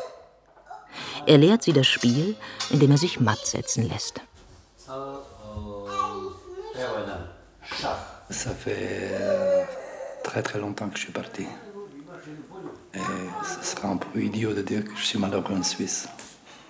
Er 1.26 1.38
lehrt 1.38 1.62
sie 1.62 1.72
das 1.72 1.86
Spiel, 1.86 2.34
indem 2.70 2.90
er 2.90 2.98
sich 2.98 3.20
matt 3.20 3.46
setzen 3.46 3.88
lässt. 3.88 4.20
Ça 8.30 8.50
fait 8.50 9.66
très 10.24 10.42
très 10.42 10.58
longtemps 10.58 10.88
que 10.88 10.96
je 10.98 11.04
suis 11.04 11.12
parti. 11.12 11.46
Et 12.94 12.98
ce 13.44 13.62
sera 13.62 13.88
un 13.88 13.96
peu 13.96 14.20
idiot 14.20 14.54
de 14.54 14.62
dire 14.62 14.84
que 14.84 14.96
je 14.96 15.04
suis 15.04 15.18
malheureux 15.18 15.54
en 15.54 15.62
Suisse. 15.62 16.08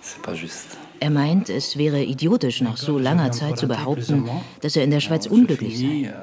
C'est 0.01 0.21
pas 0.21 0.35
juste. 0.35 0.77
Er 0.99 1.09
meint, 1.09 1.49
es 1.49 1.77
wäre 1.77 2.03
idiotisch, 2.03 2.61
nach 2.61 2.77
so 2.77 2.97
langer 2.97 3.31
Zeit 3.31 3.57
zu 3.57 3.67
behaupten, 3.67 4.29
dass 4.61 4.75
er 4.75 4.83
in 4.83 4.91
der 4.91 4.99
Schweiz 4.99 5.27
unglücklich 5.27 5.79
sei. 5.79 6.13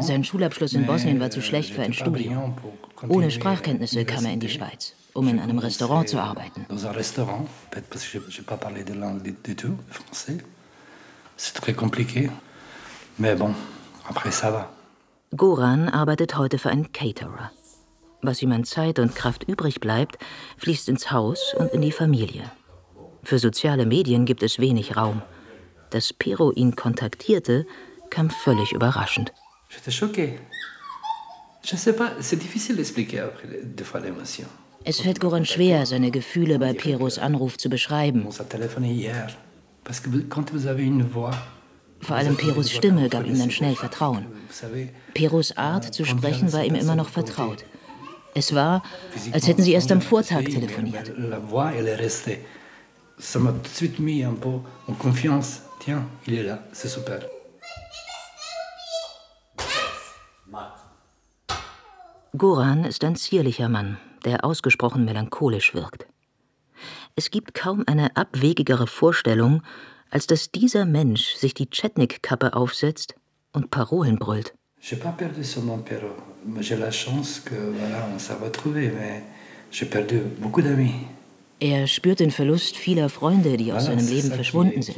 Sein 0.00 0.24
Schulabschluss 0.24 0.74
in 0.74 0.86
Bosnien 0.86 1.20
war 1.20 1.30
zu 1.30 1.40
schlecht 1.40 1.74
für 1.74 1.82
ein 1.82 1.92
Studium. 1.92 2.54
Ohne 3.08 3.30
Sprachkenntnisse 3.30 4.04
kam 4.04 4.24
er 4.24 4.32
in 4.32 4.40
die 4.40 4.48
Schweiz, 4.48 4.94
um 5.14 5.28
in 5.28 5.38
einem 5.38 5.58
Restaurant 5.58 6.08
zu 6.08 6.18
arbeiten. 6.18 6.66
Goran 15.36 15.88
arbeitet 15.88 16.36
heute 16.36 16.58
für 16.58 16.70
einen 16.70 16.92
Caterer. 16.92 17.52
Was 18.22 18.42
ihm 18.42 18.52
an 18.52 18.64
Zeit 18.64 18.98
und 18.98 19.14
Kraft 19.14 19.44
übrig 19.44 19.80
bleibt, 19.80 20.18
fließt 20.58 20.88
ins 20.88 21.10
Haus 21.10 21.54
und 21.56 21.72
in 21.72 21.80
die 21.80 21.92
Familie. 21.92 22.50
Für 23.22 23.38
soziale 23.38 23.86
Medien 23.86 24.24
gibt 24.24 24.42
es 24.42 24.58
wenig 24.58 24.96
Raum. 24.96 25.22
Dass 25.90 26.12
Pero 26.12 26.52
ihn 26.52 26.76
kontaktierte, 26.76 27.66
kam 28.10 28.30
völlig 28.30 28.72
überraschend. 28.72 29.32
J'étais 29.68 29.92
choqué. 29.92 30.38
Je 31.62 31.76
sais 31.76 31.94
pas, 31.94 32.10
c'est 32.20 32.40
difficile 32.40 32.76
d'expliquer 32.76 33.20
après 33.20 33.48
des 33.62 33.84
fois 33.84 34.00
l'émotion. 34.00 34.46
Es 34.84 35.00
fällt 35.00 35.20
Goran 35.20 35.44
schwer, 35.44 35.84
seine 35.84 36.10
Gefühle 36.10 36.58
bei 36.58 36.72
Peros 36.72 37.18
Anruf 37.18 37.58
zu 37.58 37.68
beschreiben. 37.68 38.26
Vor 42.00 42.16
allem 42.16 42.36
Peros 42.36 42.70
Stimme 42.70 43.08
gab 43.10 43.26
ihm 43.26 43.38
dann 43.38 43.50
schnell 43.50 43.76
Vertrauen. 43.76 44.26
Peros 45.12 45.56
Art 45.56 45.94
zu 45.94 46.06
sprechen 46.06 46.52
war 46.54 46.64
ihm 46.64 46.74
immer 46.74 46.96
noch 46.96 47.10
vertraut. 47.10 47.64
Es 48.34 48.54
war, 48.54 48.82
als 49.32 49.46
hätten 49.46 49.62
sie 49.62 49.72
erst 49.72 49.92
am 49.92 50.00
Vortag 50.00 50.44
telefoniert. 50.44 51.12
Ça 53.20 53.38
m'a 53.38 53.52
tout 53.52 53.60
de 53.60 53.68
suite 53.68 53.98
mis 53.98 54.24
un 54.24 54.32
peu 54.32 54.48
en 54.88 54.94
confiance. 54.94 55.60
Tiens, 55.78 56.04
il 56.26 56.34
est 56.34 56.42
là, 56.42 56.58
c'est 56.72 56.88
super. 56.88 57.20
Goran 62.36 62.84
ist 62.84 63.04
ein 63.04 63.16
zierlicher 63.16 63.68
Mann, 63.68 63.98
der 64.24 64.44
ausgesprochen 64.44 65.04
melancholisch 65.04 65.74
wirkt. 65.74 66.06
Es 67.14 67.30
gibt 67.30 67.52
kaum 67.54 67.84
eine 67.86 68.16
abwegigere 68.16 68.86
Vorstellung, 68.86 69.62
als 70.10 70.26
dass 70.26 70.50
dieser 70.50 70.86
Mensch 70.86 71.34
sich 71.34 71.52
die 71.52 71.68
Chetnik-Kappe 71.68 72.54
aufsetzt 72.54 73.14
und 73.52 73.70
Parolen 73.70 74.18
brüllt. 74.18 74.54
J'ai 74.80 74.96
pas 74.96 75.12
perdu 75.12 75.42
seulement 75.44 75.84
Perrault. 75.84 76.16
Mais 76.46 76.62
J'ai 76.62 76.76
la 76.76 76.90
chance 76.90 77.40
que 77.40 77.54
voilà, 77.54 78.08
on 78.14 78.18
s'est 78.18 78.38
retrouvés, 78.40 78.90
mais 78.90 79.22
j'ai 79.70 79.84
perdu 79.84 80.22
beaucoup 80.38 80.62
d'amis. 80.62 80.94
Er 81.60 81.86
spürt 81.86 82.20
den 82.20 82.30
Verlust 82.30 82.76
vieler 82.76 83.10
Freunde, 83.10 83.56
die 83.58 83.72
aus 83.72 83.82
Voilà, 83.82 83.86
seinem 83.86 84.08
Leben 84.08 84.30
qui 84.30 84.34
verschwunden 84.34 84.82
sind. 84.82 84.96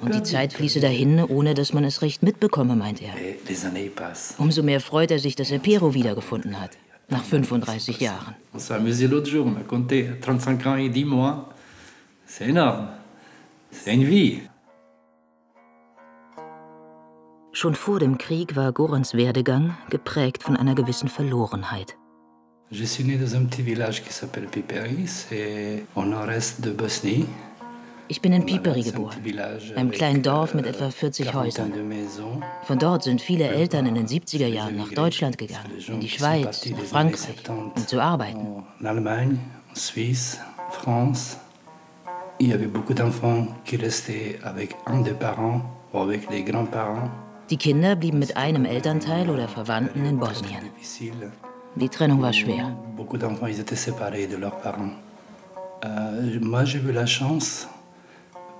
Und 0.00 0.14
die. 0.14 0.22
Zeit 0.22 0.52
fließe 0.52 0.80
dahin, 0.80 1.22
ohne 1.22 1.54
dass 1.54 1.72
man 1.72 1.84
es 1.84 2.02
recht 2.02 2.22
mitbekomme, 2.22 2.76
meint 2.76 3.02
er. 3.02 3.14
Umso 4.38 4.62
mehr 4.62 4.80
freut 4.80 5.10
er 5.10 5.18
sich, 5.18 5.34
dass 5.36 5.50
er 5.50 5.58
Pero 5.58 5.92
wiedergefunden 5.92 6.58
hat. 6.60 6.70
Nach 7.08 7.22
35 7.22 8.00
Jahren. 8.00 8.34
On 8.54 8.58
s'est 8.58 8.74
amusé 8.74 9.06
l'autre 9.06 9.28
jour, 9.28 9.44
on 9.44 9.56
a 9.56 9.64
compté 9.64 10.04
35 10.22 10.66
ans 10.66 10.78
et 10.78 10.88
10 10.88 11.04
mois. 11.04 11.48
C'est 12.26 12.48
énorme. 12.48 12.88
C'est 13.70 13.92
une 13.92 14.06
vie. 14.06 14.40
Schon 17.52 17.74
vor 17.74 17.98
dem 17.98 18.16
Krieg 18.16 18.56
war 18.56 18.72
Gorans 18.72 19.12
Werdegang 19.14 19.76
geprägt 19.90 20.42
von 20.42 20.56
einer 20.56 20.74
gewissen 20.74 21.08
Verlorenheit. 21.08 21.98
Je 22.72 22.84
suis 22.84 23.04
né 23.04 23.16
dans 23.16 23.36
un 23.36 23.44
petit 23.44 23.60
village 23.60 24.02
qui 24.02 24.10
s'appelle 24.14 24.46
Piperi, 24.46 25.06
c'est 25.06 25.84
au 25.94 26.04
nord-est 26.04 26.62
de 26.62 26.70
Bosnie. 26.70 27.26
Ich 28.08 28.22
bin 28.22 28.32
in 28.32 28.46
Piperi 28.46 28.82
geboren, 28.82 29.18
einem 29.76 29.90
kleinen 29.90 30.22
Dorf 30.22 30.54
mit 30.54 30.64
etwa 30.66 30.90
40 30.90 31.34
Häusern. 31.34 31.70
Von 32.64 32.78
dort 32.78 33.02
sind 33.02 33.20
viele 33.20 33.44
Eltern 33.44 33.84
in 33.84 33.94
den 33.94 34.06
70er 34.06 34.46
Jahren 34.46 34.76
nach 34.76 34.88
Deutschland 34.88 35.36
gegangen, 35.36 35.70
in 35.86 36.00
die 36.00 36.08
Schweiz, 36.08 36.64
nach 36.70 36.78
Frankreich, 36.84 37.36
um 37.50 37.86
zu 37.86 38.00
arbeiten. 38.00 38.64
En 38.80 38.86
Allemagne, 38.86 39.38
Suisse, 39.74 40.38
France. 40.70 41.36
Il 42.38 42.48
y 42.48 42.52
avait 42.54 42.72
beaucoup 42.72 42.94
d'enfants 42.94 43.48
qui 43.66 43.76
restaient 43.76 44.38
avec 44.44 44.74
un 44.86 45.02
des 45.02 45.14
parents 45.14 45.60
ou 45.92 45.98
avec 45.98 46.30
les 46.30 46.42
grands-parents. 46.42 47.10
Die 47.50 47.58
Kinder 47.58 47.96
blieben 47.96 48.18
mit 48.18 48.34
einem 48.34 48.64
Elternteil 48.64 49.28
oder 49.28 49.46
Verwandten 49.46 50.06
in 50.06 50.18
Bosnien. 50.18 50.62
Die 51.74 51.88
Trennung 51.88 52.20
war 52.20 52.32
schwer. 52.32 52.76
Beaucoup 52.96 53.16
d'enfants, 53.16 53.46
ils 53.46 53.58
étaient 53.58 53.76
séparés 53.76 54.26
de 54.26 54.36
leurs 54.36 54.58
parents. 54.60 54.92
Euh, 55.84 56.38
moi, 56.40 56.64
j'ai 56.64 56.78
eu 56.78 56.92
la 56.92 57.06
chance, 57.06 57.66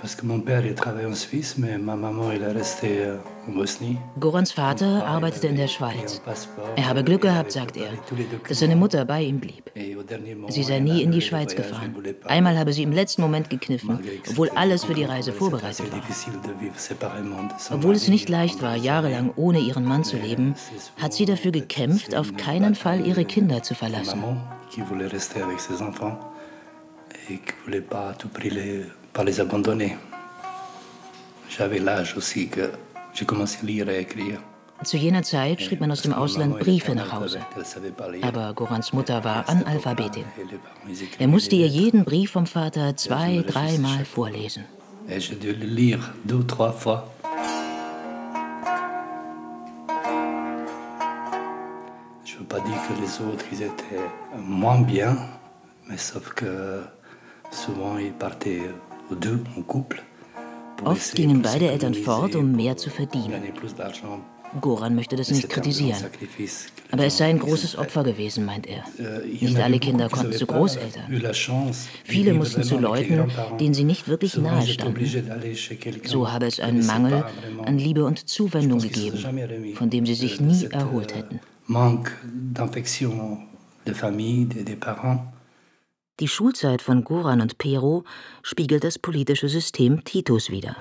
Parce 0.02 0.16
que 0.16 0.26
mon 0.26 0.40
père 0.40 0.66
il 0.66 0.74
travaillait 0.74 1.06
en 1.06 1.14
Suisse, 1.14 1.56
mais 1.56 1.78
ma 1.78 1.94
maman 1.94 2.32
elle 2.32 2.42
est 2.42 2.50
restée 2.50 2.98
euh, 3.02 3.18
en 3.48 3.52
Bosnie. 3.52 3.96
Gorans 4.18 4.52
Vater 4.52 5.00
arbeitete 5.06 5.44
in 5.44 5.54
der 5.54 5.68
Schweiz. 5.68 6.20
Er 6.76 6.88
habe 6.88 7.04
Glück 7.04 7.22
gehabt, 7.22 7.52
sagt 7.52 7.76
er, 7.76 7.90
dass 8.48 8.58
seine 8.58 8.74
Mutter 8.74 9.04
bei 9.04 9.22
ihm 9.22 9.38
blieb. 9.38 9.70
Sie 10.48 10.64
sei 10.64 10.80
nie 10.80 11.02
in 11.02 11.12
die 11.12 11.20
Schweiz 11.20 11.54
gefahren. 11.54 11.94
Einmal 12.24 12.58
habe 12.58 12.72
sie 12.72 12.82
im 12.82 12.90
letzten 12.90 13.22
Moment 13.22 13.48
gekniffen, 13.48 14.00
obwohl 14.28 14.50
alles 14.50 14.84
für 14.84 14.94
die 14.94 15.04
Reise 15.04 15.32
vorbereitet 15.32 15.86
war. 15.92 16.00
Obwohl 17.70 17.94
es 17.94 18.08
nicht 18.08 18.28
leicht 18.28 18.60
war, 18.60 18.74
jahrelang 18.74 19.32
ohne 19.36 19.60
ihren 19.60 19.84
Mann 19.84 20.02
zu 20.02 20.16
leben, 20.16 20.56
hat 21.00 21.12
sie 21.12 21.26
dafür 21.26 21.52
gekämpft, 21.52 22.16
auf 22.16 22.36
keinen 22.36 22.74
Fall 22.74 23.06
ihre 23.06 23.24
Kinder 23.24 23.62
zu 23.62 23.76
verlassen. 23.76 24.20
qui 24.72 24.80
voulait 24.80 25.06
rester 25.06 25.42
avec 25.42 25.60
ses 25.60 25.82
enfants 25.82 26.18
et 27.28 27.36
qui 27.36 27.52
voulait 27.62 27.82
pas 27.82 28.08
à 28.08 28.14
tout 28.14 28.28
prix 28.28 28.48
les, 28.48 28.86
pas 29.12 29.24
les 29.24 29.40
abandonner. 29.40 29.96
J'avais 31.48 31.78
l'âge 31.78 32.16
aussi 32.16 32.48
que 32.48 32.70
j'ai 33.12 33.26
commencé 33.26 33.58
à 33.62 33.66
lire 33.66 33.88
et 33.88 34.00
écrire. 34.00 34.40
Zu 34.84 34.98
jener 34.98 35.22
Zeit 35.22 35.60
schrieb 35.60 35.80
man 35.80 35.92
aus 35.92 36.02
dem 36.02 36.12
Ausland 36.12 36.58
Briefe 36.58 36.94
nach 36.94 37.12
Hause. 37.12 37.38
Aber 38.22 38.52
Gorans 38.52 38.92
Mutter 38.92 39.22
war 39.22 39.48
Analphabetin. 39.48 40.24
Er 41.20 41.28
musste 41.28 41.54
ihr 41.54 41.68
jeden 41.68 42.04
Brief 42.04 42.32
vom 42.32 42.46
Vater 42.46 42.96
zwei, 42.96 43.44
dreimal 43.46 44.04
vorlesen. 44.04 44.64
Fois. 46.78 47.04
Je 52.24 52.38
veux 52.38 52.44
pas 52.48 52.60
dire 52.60 52.80
que 52.88 53.00
les 53.00 53.20
autres 53.20 53.44
ils 53.52 53.62
étaient 53.62 54.08
moins 54.36 54.80
bien, 54.80 55.16
mais 55.86 55.98
sauf 55.98 56.30
que 56.34 56.82
souvent 57.52 57.98
ils 57.98 58.12
partaient 58.12 58.62
Oft 60.84 61.14
gingen 61.14 61.42
de 61.42 61.52
beide 61.52 61.70
Eltern 61.70 61.94
fort, 61.94 62.34
um 62.34 62.52
mehr 62.52 62.76
zu 62.76 62.90
verdienen. 62.90 63.42
Goran 64.60 64.94
möchte 64.94 65.16
das 65.16 65.30
nicht 65.30 65.48
kritisieren. 65.48 66.04
Aber 66.90 67.06
es 67.06 67.16
sei 67.16 67.30
ein 67.30 67.38
großes 67.38 67.78
Opfer 67.78 68.04
gewesen, 68.04 68.44
meint 68.44 68.66
er. 68.66 68.84
Nicht 69.24 69.58
alle 69.58 69.78
Kinder 69.78 70.08
konnten 70.10 70.32
zu 70.32 70.46
Großeltern. 70.46 71.04
Viele 72.04 72.34
mussten 72.34 72.62
zu 72.62 72.78
Leuten, 72.78 73.30
denen 73.58 73.72
sie 73.74 73.84
nicht 73.84 74.08
wirklich 74.08 74.36
nahe 74.36 74.66
standen. 74.66 75.06
So 76.04 76.30
habe 76.30 76.46
es 76.46 76.60
einen 76.60 76.84
Mangel 76.84 77.24
an 77.64 77.78
Liebe 77.78 78.04
und 78.04 78.28
Zuwendung 78.28 78.80
gegeben, 78.80 79.74
von 79.74 79.88
dem 79.88 80.04
sie 80.04 80.14
sich 80.14 80.40
nie 80.40 80.66
erholt 80.66 81.14
hätten. 81.14 81.40
Manque 81.66 82.12
d'affection 82.52 83.38
de 83.86 83.94
famille, 83.94 84.46
des 84.46 84.76
parents. 84.76 85.31
Die 86.22 86.28
Schulzeit 86.28 86.82
von 86.82 87.02
Goran 87.02 87.40
und 87.40 87.58
Pero 87.58 88.04
spiegelt 88.44 88.84
das 88.84 88.96
politische 88.96 89.48
System 89.48 90.04
Titos 90.04 90.50
wider. 90.50 90.76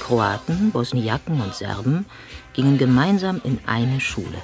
Kroaten, 0.00 0.70
Bosniaken 0.70 1.38
und 1.42 1.54
Serben 1.54 2.06
gingen 2.54 2.78
gemeinsam 2.78 3.42
in 3.44 3.58
eine 3.66 4.00
Schule. 4.00 4.40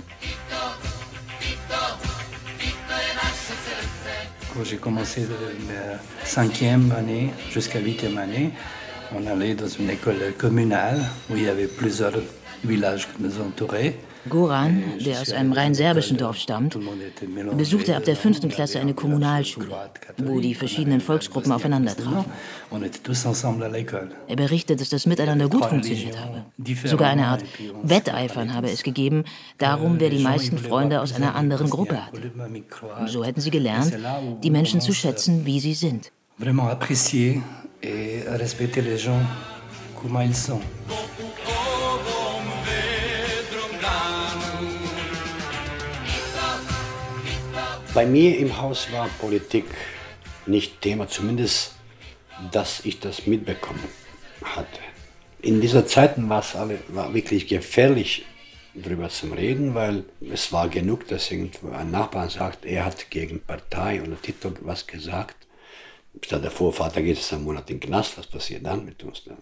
Quand 4.53 4.67
j'ai 4.67 4.77
commencé 4.77 5.23
de 5.23 5.39
la 5.73 5.99
cinquième 6.23 6.93
année 6.93 7.33
jusqu'à 7.51 7.81
huitième 7.81 8.19
année, 8.19 8.51
on 9.15 9.27
allait 9.27 9.55
dans 9.55 9.69
une 9.69 9.89
école 9.89 10.35
communale 10.37 11.01
où 11.31 11.37
il 11.37 11.45
y 11.45 11.49
avait 11.49 11.67
plusieurs 11.67 12.13
Goran, 14.29 14.85
der 15.05 15.21
aus 15.21 15.33
einem 15.33 15.53
rein 15.53 15.75
serbischen 15.75 16.17
Dorf 16.17 16.37
stammt, 16.37 16.79
besuchte 17.57 17.97
ab 17.97 18.05
der 18.05 18.15
fünften 18.15 18.49
Klasse 18.49 18.79
eine 18.79 18.95
Kommunalschule, 18.95 19.69
wo 20.19 20.39
die 20.39 20.55
verschiedenen 20.55 21.01
Volksgruppen 21.01 21.51
aufeinander 21.51 21.97
trafen. 21.97 22.31
Er 24.29 24.37
berichtet, 24.37 24.81
dass 24.81 24.91
das 24.91 25.07
Miteinander 25.07 25.49
gut 25.49 25.65
funktioniert 25.65 26.17
habe. 26.21 26.45
Sogar 26.85 27.11
eine 27.11 27.27
Art 27.27 27.45
Wetteifern 27.83 28.55
habe 28.55 28.71
es 28.71 28.85
gegeben, 28.85 29.25
darum, 29.59 29.99
wer 29.99 30.11
die 30.11 30.23
meisten 30.23 30.57
Freunde 30.57 31.01
aus 31.01 31.13
einer 31.15 31.35
anderen 31.35 31.69
Gruppe 31.69 32.07
hatte. 32.07 32.21
So 33.07 33.25
hätten 33.25 33.41
sie 33.41 33.51
gelernt, 33.51 33.93
die 34.43 34.51
Menschen 34.51 34.81
zu 34.81 34.93
schätzen, 34.93 35.45
wie 35.47 35.59
sie 35.59 35.75
sind. 35.75 36.13
Vraiment 36.39 36.71
apprécier 36.71 37.43
et 37.83 38.27
respecter 38.41 38.81
les 38.83 38.99
gens 38.99 39.23
comment 39.95 40.23
ils 40.23 40.35
sont. 40.35 40.61
Bei 47.95 48.07
mir 48.07 48.39
im 48.39 48.59
Haus 48.59 48.91
war 48.91 49.07
Politik 49.21 49.67
nicht 50.47 50.81
Thema, 50.81 51.09
zumindest, 51.09 51.75
dass 52.51 52.87
ich 52.87 53.01
das 53.01 53.27
mitbekommen 53.27 53.85
hatte. 54.43 54.81
In 55.43 55.61
dieser 55.61 55.87
Zeiten 55.87 56.27
war 56.31 56.41
es 56.41 56.57
alle, 56.57 56.79
war 56.89 57.13
wirklich 57.13 57.49
gefährlich, 57.49 58.25
darüber 58.73 59.11
zu 59.11 59.27
reden, 59.27 59.75
weil 59.75 60.05
es 60.21 60.53
war 60.53 60.71
genug, 60.71 61.07
dass 61.09 61.31
irgendwo 61.31 61.71
ein 61.73 61.91
Nachbar 61.91 62.31
sagt, 62.31 62.65
er 62.65 62.87
hat 62.87 63.11
gegen 63.11 63.41
Partei 63.41 64.01
oder 64.01 64.21
Titel 64.23 64.55
was 64.63 64.87
gesagt. 64.87 65.37
Stell 66.25 66.41
dir 66.41 66.51
vor, 66.51 66.73
Vater 66.73 67.03
geht 67.03 67.19
jetzt 67.19 67.33
einen 67.35 67.45
Monat 67.45 67.69
in 67.69 67.79
den 67.79 67.89
Knast, 67.89 68.17
was 68.17 68.27
passiert 68.27 68.65
dann 68.65 68.87
mit 68.87 69.03
uns? 69.05 69.25
Dann 69.25 69.37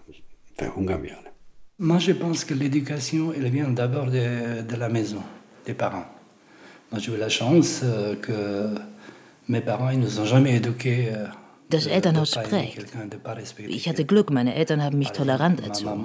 verhungern 0.56 1.02
wir 1.04 1.16
alle. 1.16 1.30
Moi, 1.78 1.98
je 1.98 2.14
pense 2.14 2.44
que 2.44 2.54
l'éducation, 2.54 3.32
elle 3.32 3.50
vient 3.50 3.72
d'abord 3.74 4.10
de, 4.10 4.62
de 4.68 4.76
la 4.76 4.88
maison, 4.88 5.22
des 5.66 5.74
parents. 5.74 6.19
Moi, 6.90 7.00
j'ai 7.00 7.12
eu 7.12 7.16
la 7.16 7.28
chance 7.28 7.82
euh, 7.84 8.16
que 8.16 8.74
mes 9.48 9.60
parents, 9.60 9.90
ils 9.90 10.00
nous 10.00 10.18
ont 10.18 10.24
jamais 10.24 10.56
éduqués. 10.56 11.12
Das 11.70 11.86
Elternhaus 11.86 12.32
prägt. 12.32 12.78
respecter 13.24 13.70
Ich 13.70 13.88
hatte 13.88 14.04
Glück, 14.04 14.30
meine 14.30 14.54
Eltern 14.56 14.82
haben 14.82 14.98
mich 14.98 15.12
tolerant 15.12 15.60
erzogen. 15.60 16.04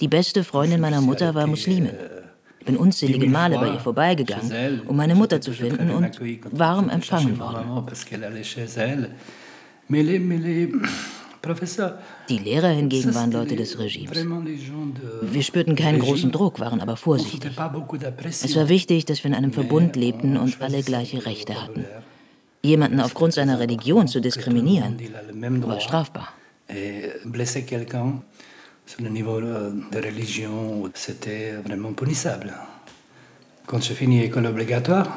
Die 0.00 0.08
beste 0.08 0.42
Freundin 0.42 0.80
meiner 0.80 1.02
Mutter 1.02 1.34
war 1.34 1.46
Muslimin. 1.46 1.92
Ich 2.60 2.66
bin 2.66 2.76
unzählige 2.76 3.26
Male 3.26 3.58
bei 3.58 3.68
ihr 3.68 3.80
vorbeigegangen, 3.80 4.82
um 4.86 4.96
meine 4.96 5.14
Mutter 5.14 5.40
zu 5.42 5.52
finden 5.52 5.90
und 5.90 6.18
warm 6.52 6.88
empfangen 6.88 7.38
worden. 7.38 7.86
Die 12.28 12.38
Lehrer 12.38 12.68
hingegen 12.68 13.14
waren 13.14 13.32
Leute 13.32 13.56
des 13.56 13.78
Regimes. 13.78 14.16
Wir 15.22 15.42
spürten 15.42 15.74
keinen 15.74 15.98
großen 15.98 16.30
Druck, 16.30 16.60
waren 16.60 16.80
aber 16.80 16.96
vorsichtig. 16.96 17.50
Es 18.22 18.56
war 18.56 18.68
wichtig, 18.68 19.04
dass 19.06 19.24
wir 19.24 19.30
in 19.30 19.34
einem 19.34 19.52
Verbund 19.52 19.96
lebten 19.96 20.36
und 20.36 20.60
alle 20.62 20.82
gleiche 20.82 21.26
Rechte 21.26 21.60
hatten. 21.60 21.84
Jemanden 22.62 23.00
aufgrund 23.00 23.32
seiner 23.34 23.58
Religion 23.58 24.06
zu 24.06 24.20
diskriminieren, 24.20 24.96
war 25.66 25.80
strafbar. 25.80 26.28
Sur 28.84 29.04
le 29.04 29.10
niveau 29.10 29.38
euh, 29.38 29.70
de 29.92 30.00
religion, 30.00 30.90
c'était 30.94 31.52
vraiment 31.64 31.92
punissable. 31.92 32.52
Quand 33.66 33.80
j'ai 33.80 33.94
fini 33.94 34.20
l'école 34.20 34.46
obligatoire, 34.46 35.08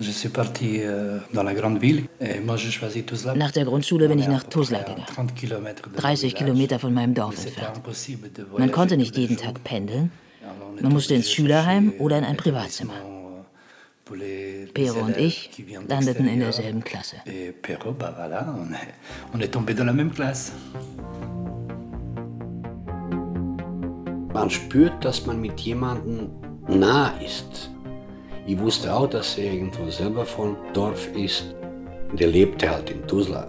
je 0.00 0.10
suis 0.10 0.28
parti 0.28 0.80
euh, 0.82 1.18
dans 1.32 1.42
la 1.42 1.54
grande 1.54 1.78
ville 1.78 2.04
et 2.20 2.40
moi 2.40 2.56
j'ai 2.56 2.70
choisi 2.70 3.02
Tuzla. 3.04 3.34
Nach 3.34 3.50
der 3.52 3.64
Grundschule 3.64 4.08
bin 4.08 4.18
ich 4.18 4.28
nach 4.28 4.44
Tuzla 4.44 4.80
gegangen, 4.80 5.04
30 5.06 5.34
Kilometer 5.34 5.82
de 5.88 6.00
30 6.00 6.34
Kilometer 6.34 6.78
von 6.78 6.92
meinem 6.92 7.14
Dorf 7.14 7.36
entfernt. 7.44 7.80
Man 8.58 8.70
konnte 8.72 8.96
nicht 8.96 9.16
jeden. 9.16 9.36
Tag 9.36 9.62
pendeln. 9.64 10.10
Man 10.82 10.92
musste 10.92 11.14
ins 11.14 11.30
Schülerheim 11.30 11.92
oder 11.98 12.18
in 12.18 12.24
ein 12.24 12.36
Privatzimmer. 12.36 12.94
Pour 14.04 14.16
les- 14.16 14.66
les 14.66 14.72
Pero 14.72 15.00
und 15.04 15.16
ich 15.16 15.50
landeten 15.88 16.28
in 16.28 16.38
derselben 16.40 16.84
Klasse. 16.84 17.16
Man 24.32 24.50
spürt, 24.50 25.04
dass 25.04 25.26
man 25.26 25.40
mit 25.40 25.58
jemandem 25.60 26.28
nah 26.68 27.12
ist. 27.24 27.70
Ich 28.48 28.56
wusste 28.60 28.94
auch, 28.94 29.08
dass 29.08 29.36
er 29.38 29.52
irgendwo 29.52 29.90
selber 29.90 30.24
von 30.24 30.56
Dorf 30.72 31.08
ist. 31.16 31.46
Der 32.12 32.28
lebte 32.28 32.70
halt 32.70 32.90
in 32.90 33.04
Tuzla. 33.04 33.48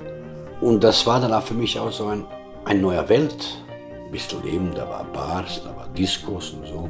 Und 0.59 0.83
das 0.83 1.05
war 1.05 1.21
dann 1.21 1.33
auch 1.33 1.43
für 1.43 1.53
mich 1.53 1.79
auch 1.79 1.91
so 1.91 2.07
ein, 2.07 2.25
ein 2.65 2.81
neuer 2.81 3.07
Welt. 3.07 3.63
Ein 4.03 4.11
bisschen 4.11 4.43
Leben, 4.43 4.71
da 4.73 4.89
war 4.89 5.03
Bars, 5.13 5.61
da 5.63 5.75
war 5.75 5.87
Diskos 5.89 6.49
und 6.49 6.65
so. 6.65 6.89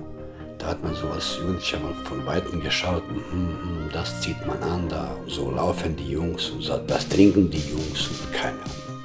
Da 0.58 0.68
hat 0.68 0.82
man 0.82 0.96
so 0.96 1.10
als 1.10 1.38
Jugendlicher 1.38 1.80
mal 1.80 1.94
von 2.06 2.26
Weitem 2.26 2.62
geschaut, 2.62 3.04
mhm, 3.10 3.40
mhm, 3.40 3.90
das 3.92 4.22
zieht 4.22 4.44
man 4.48 4.62
an, 4.64 4.88
da 4.88 5.16
so 5.28 5.52
laufen 5.52 5.96
die 5.96 6.12
Jungs 6.12 6.50
und 6.50 6.64
so, 6.64 6.78
das 6.78 7.08
trinken 7.10 7.50
die 7.52 7.60
Jungs 7.70 8.08
und 8.08 8.34
keine 8.34 8.54
Ahnung. 8.54 9.04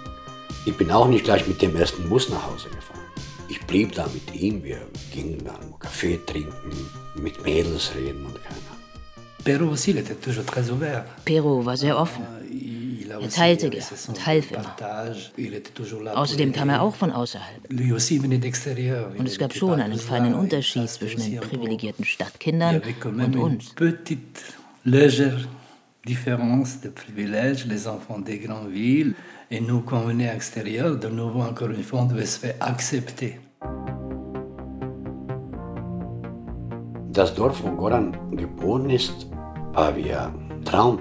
Ich 0.65 0.77
bin 0.77 0.91
auch 0.91 1.09
nicht 1.09 1.25
gleich 1.25 1.47
mit 1.47 1.61
dem 1.61 1.77
ersten 1.77 2.09
Bus 2.09 2.31
nach 2.31 2.47
Hause 2.47 2.69
gefahren. 2.71 3.01
Ich 3.49 3.61
blieb 3.67 3.93
da 3.95 4.07
mit 4.15 4.35
ihm, 4.35 4.63
wir 4.65 4.81
gingen 5.13 5.45
dann 5.45 5.79
Kaffee 5.79 6.21
trinken, 6.25 6.89
mit 7.17 7.43
Mädels 7.45 7.93
reden 7.95 8.25
und 8.25 8.43
keine 8.43 8.57
Ahnung. 8.71 8.82
Pero 11.25 11.65
war 11.65 11.77
sehr 11.77 11.99
offen. 11.99 12.25
Er 13.09 13.29
teilte 13.29 13.69
gern 13.71 13.85
und 14.09 14.27
half 14.27 14.51
immer. 14.51 14.75
Außerdem 16.17 16.53
kam 16.53 16.69
er 16.71 16.83
auch 16.83 16.95
von 16.95 17.11
außerhalb. 17.11 17.69
Und 19.19 19.27
es 19.27 19.39
gab 19.39 19.55
schon 19.55 19.81
einen 19.81 19.99
feinen 19.99 20.35
Unterschied 20.35 20.89
zwischen 20.89 21.21
den 21.21 21.41
privilegierten 21.41 22.05
Stadtkindern 22.05 22.81
und 23.05 23.37
uns. 23.37 23.75
Différence 26.05 26.81
de 26.81 26.91
privilèges, 26.91 27.65
les 27.65 27.87
enfants 27.87 28.19
des 28.19 28.41
grandes 28.41 28.73
villes 28.73 29.15
Et 29.53 29.61
nous, 29.61 29.83
quand 29.83 29.99
on 29.99 30.07
venait 30.07 30.31
à 30.31 30.33
l'extérieur, 30.33 30.97
de 30.97 31.09
nouveau, 31.09 31.43
encore 31.43 31.69
une 31.69 31.83
fois, 31.83 32.01
on 32.01 32.07
devait 32.07 32.25
se 32.25 32.39
faire 32.39 32.55
accepter. 32.59 33.39
Das 37.13 37.35
Dorf, 37.35 37.63
wo 37.63 37.71
Goran 37.73 38.17
geboren 38.35 38.89
ist, 38.89 39.27
war 39.75 39.95
wie 39.95 40.15
ein 40.15 40.63
Traum. 40.65 40.99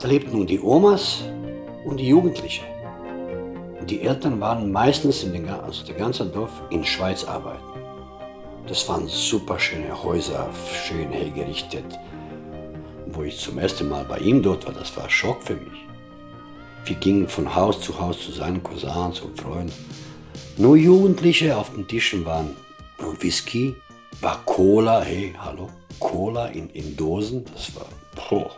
Da 0.00 0.08
lebten 0.08 0.38
nun 0.38 0.46
die 0.48 0.60
Omas 0.60 1.22
und 1.84 2.00
die 2.00 2.08
Jugendlichen. 2.08 2.64
Die 3.88 4.02
Eltern 4.02 4.40
waren 4.40 4.72
meistens 4.72 5.22
in 5.22 5.34
den, 5.34 5.48
also 5.48 5.84
der 5.86 5.94
ganze 5.94 6.26
Dorf 6.26 6.50
in 6.70 6.84
Schweiz 6.84 7.22
arbeiten. 7.22 7.62
Das 8.66 8.88
waren 8.88 9.06
super 9.06 9.56
schöne 9.60 10.02
Häuser, 10.02 10.50
schön 10.84 11.12
hergerichtet. 11.12 11.96
Wo 13.06 13.22
ich 13.22 13.38
zum 13.38 13.56
ersten 13.58 13.88
Mal 13.88 14.04
bei 14.04 14.18
ihm 14.18 14.42
dort 14.42 14.66
war, 14.66 14.74
das 14.74 14.96
war 14.96 15.08
Schock 15.08 15.44
für 15.44 15.54
mich. 15.54 15.86
Wir 16.86 16.96
gingen 16.96 17.28
von 17.28 17.54
Haus 17.54 17.80
zu 17.80 18.00
Haus 18.00 18.20
zu 18.20 18.32
seinen 18.32 18.64
Cousins 18.64 19.20
und 19.20 19.40
Freunden. 19.40 19.72
Nur 20.56 20.76
Jugendliche 20.76 21.56
auf 21.56 21.72
den 21.72 21.86
Tischen 21.86 22.24
waren 22.24 22.56
nur 23.00 23.22
Whisky, 23.22 23.76
war 24.20 24.44
Cola, 24.44 25.02
hey, 25.02 25.34
hallo, 25.38 25.70
Cola 25.98 26.46
in, 26.48 26.68
in 26.70 26.96
Dosen, 26.96 27.44
das 27.52 27.74
war, 27.74 27.88
boah, 28.14 28.50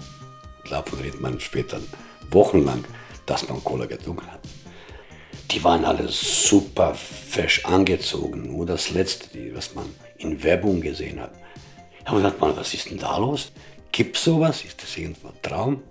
davon 0.69 1.01
redet 1.01 1.21
man 1.21 1.39
später 1.41 1.81
wochenlang, 2.31 2.85
dass 3.27 3.49
man 3.49 3.63
Cola 3.63 3.87
getrunken 3.87 4.27
hat. 4.31 4.41
Die 5.51 5.63
waren 5.65 5.85
alle 5.85 6.07
super 6.09 6.95
fesch 6.95 7.65
angezogen, 7.65 8.53
nur 8.53 8.67
das 8.67 8.91
Letzte, 8.91 9.55
was 9.55 9.75
man 9.75 9.87
in 10.19 10.43
Werbung 10.43 10.81
gesehen 10.81 11.21
hat. 11.21 11.33
Habe 12.05 12.19
gedacht, 12.19 12.41
man, 12.41 12.57
was 12.57 12.73
ist 12.73 12.91
denn 12.91 12.99
da 12.99 13.17
los? 13.19 13.53
Gibt 13.93 14.17
es 14.17 14.25
sowas? 14.25 14.65
Ist 14.65 14.83
das 14.83 14.97
irgendwo 14.97 15.29
ein 15.29 15.43
Traum? 15.43 15.83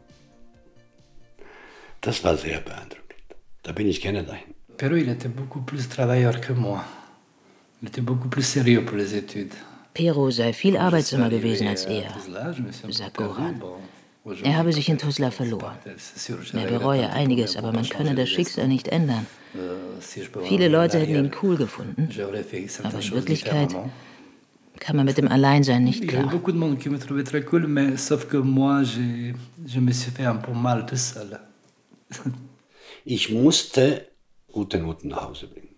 Das 2.01 2.23
war 2.23 2.37
sehr 2.37 2.61
beeindruckend. 2.61 3.19
Da 3.63 3.73
bin 3.73 3.87
ich 3.87 4.01
gerne 4.01 4.23
dahin. 4.23 4.55
Pero 4.77 4.95
il 4.95 5.09
était 5.09 5.27
beaucoup 5.27 5.65
plus 5.65 5.89
travailleur 5.89 6.39
que 6.39 6.53
moi. 6.53 6.81
Il 7.81 7.87
était 7.87 8.01
beaucoup 8.01 8.27
plus 8.27 8.43
sérieux 8.43 8.83
pour 8.83 8.97
les 8.97 9.15
études. 9.15 9.53
Pero 9.93 10.29
sei 10.31 10.53
viel 10.53 10.77
arbeitsamer 10.77 11.29
gewesen 11.29 11.67
als 11.67 11.85
er, 11.85 12.13
sagt 12.89 13.17
Goran. 13.17 13.61
Er 14.43 14.57
habe 14.57 14.71
sich 14.73 14.89
in 14.89 14.97
Tuzla 14.97 15.31
verloren. 15.31 15.77
Er 16.53 16.67
bereue 16.67 17.09
einiges, 17.09 17.55
aber 17.57 17.71
man 17.71 17.87
könne 17.87 18.15
das 18.15 18.29
Schicksal 18.29 18.67
nicht 18.67 18.87
ändern. 18.87 19.25
Viele 20.47 20.67
Leute 20.67 20.99
hätten 20.99 21.15
ihn 21.15 21.31
cool 21.41 21.57
gefunden, 21.57 22.09
aber 22.83 22.99
in 22.99 23.11
Wirklichkeit 23.11 23.75
kann 24.79 24.95
man 24.95 25.05
mit 25.05 25.17
dem 25.17 25.27
Alleinsein 25.27 25.83
nicht 25.83 26.07
klar. 26.07 26.31
Ich 33.05 33.31
musste 33.31 34.07
gute 34.51 34.77
Noten 34.79 35.07
nach 35.07 35.29
Hause 35.29 35.47
bringen. 35.47 35.69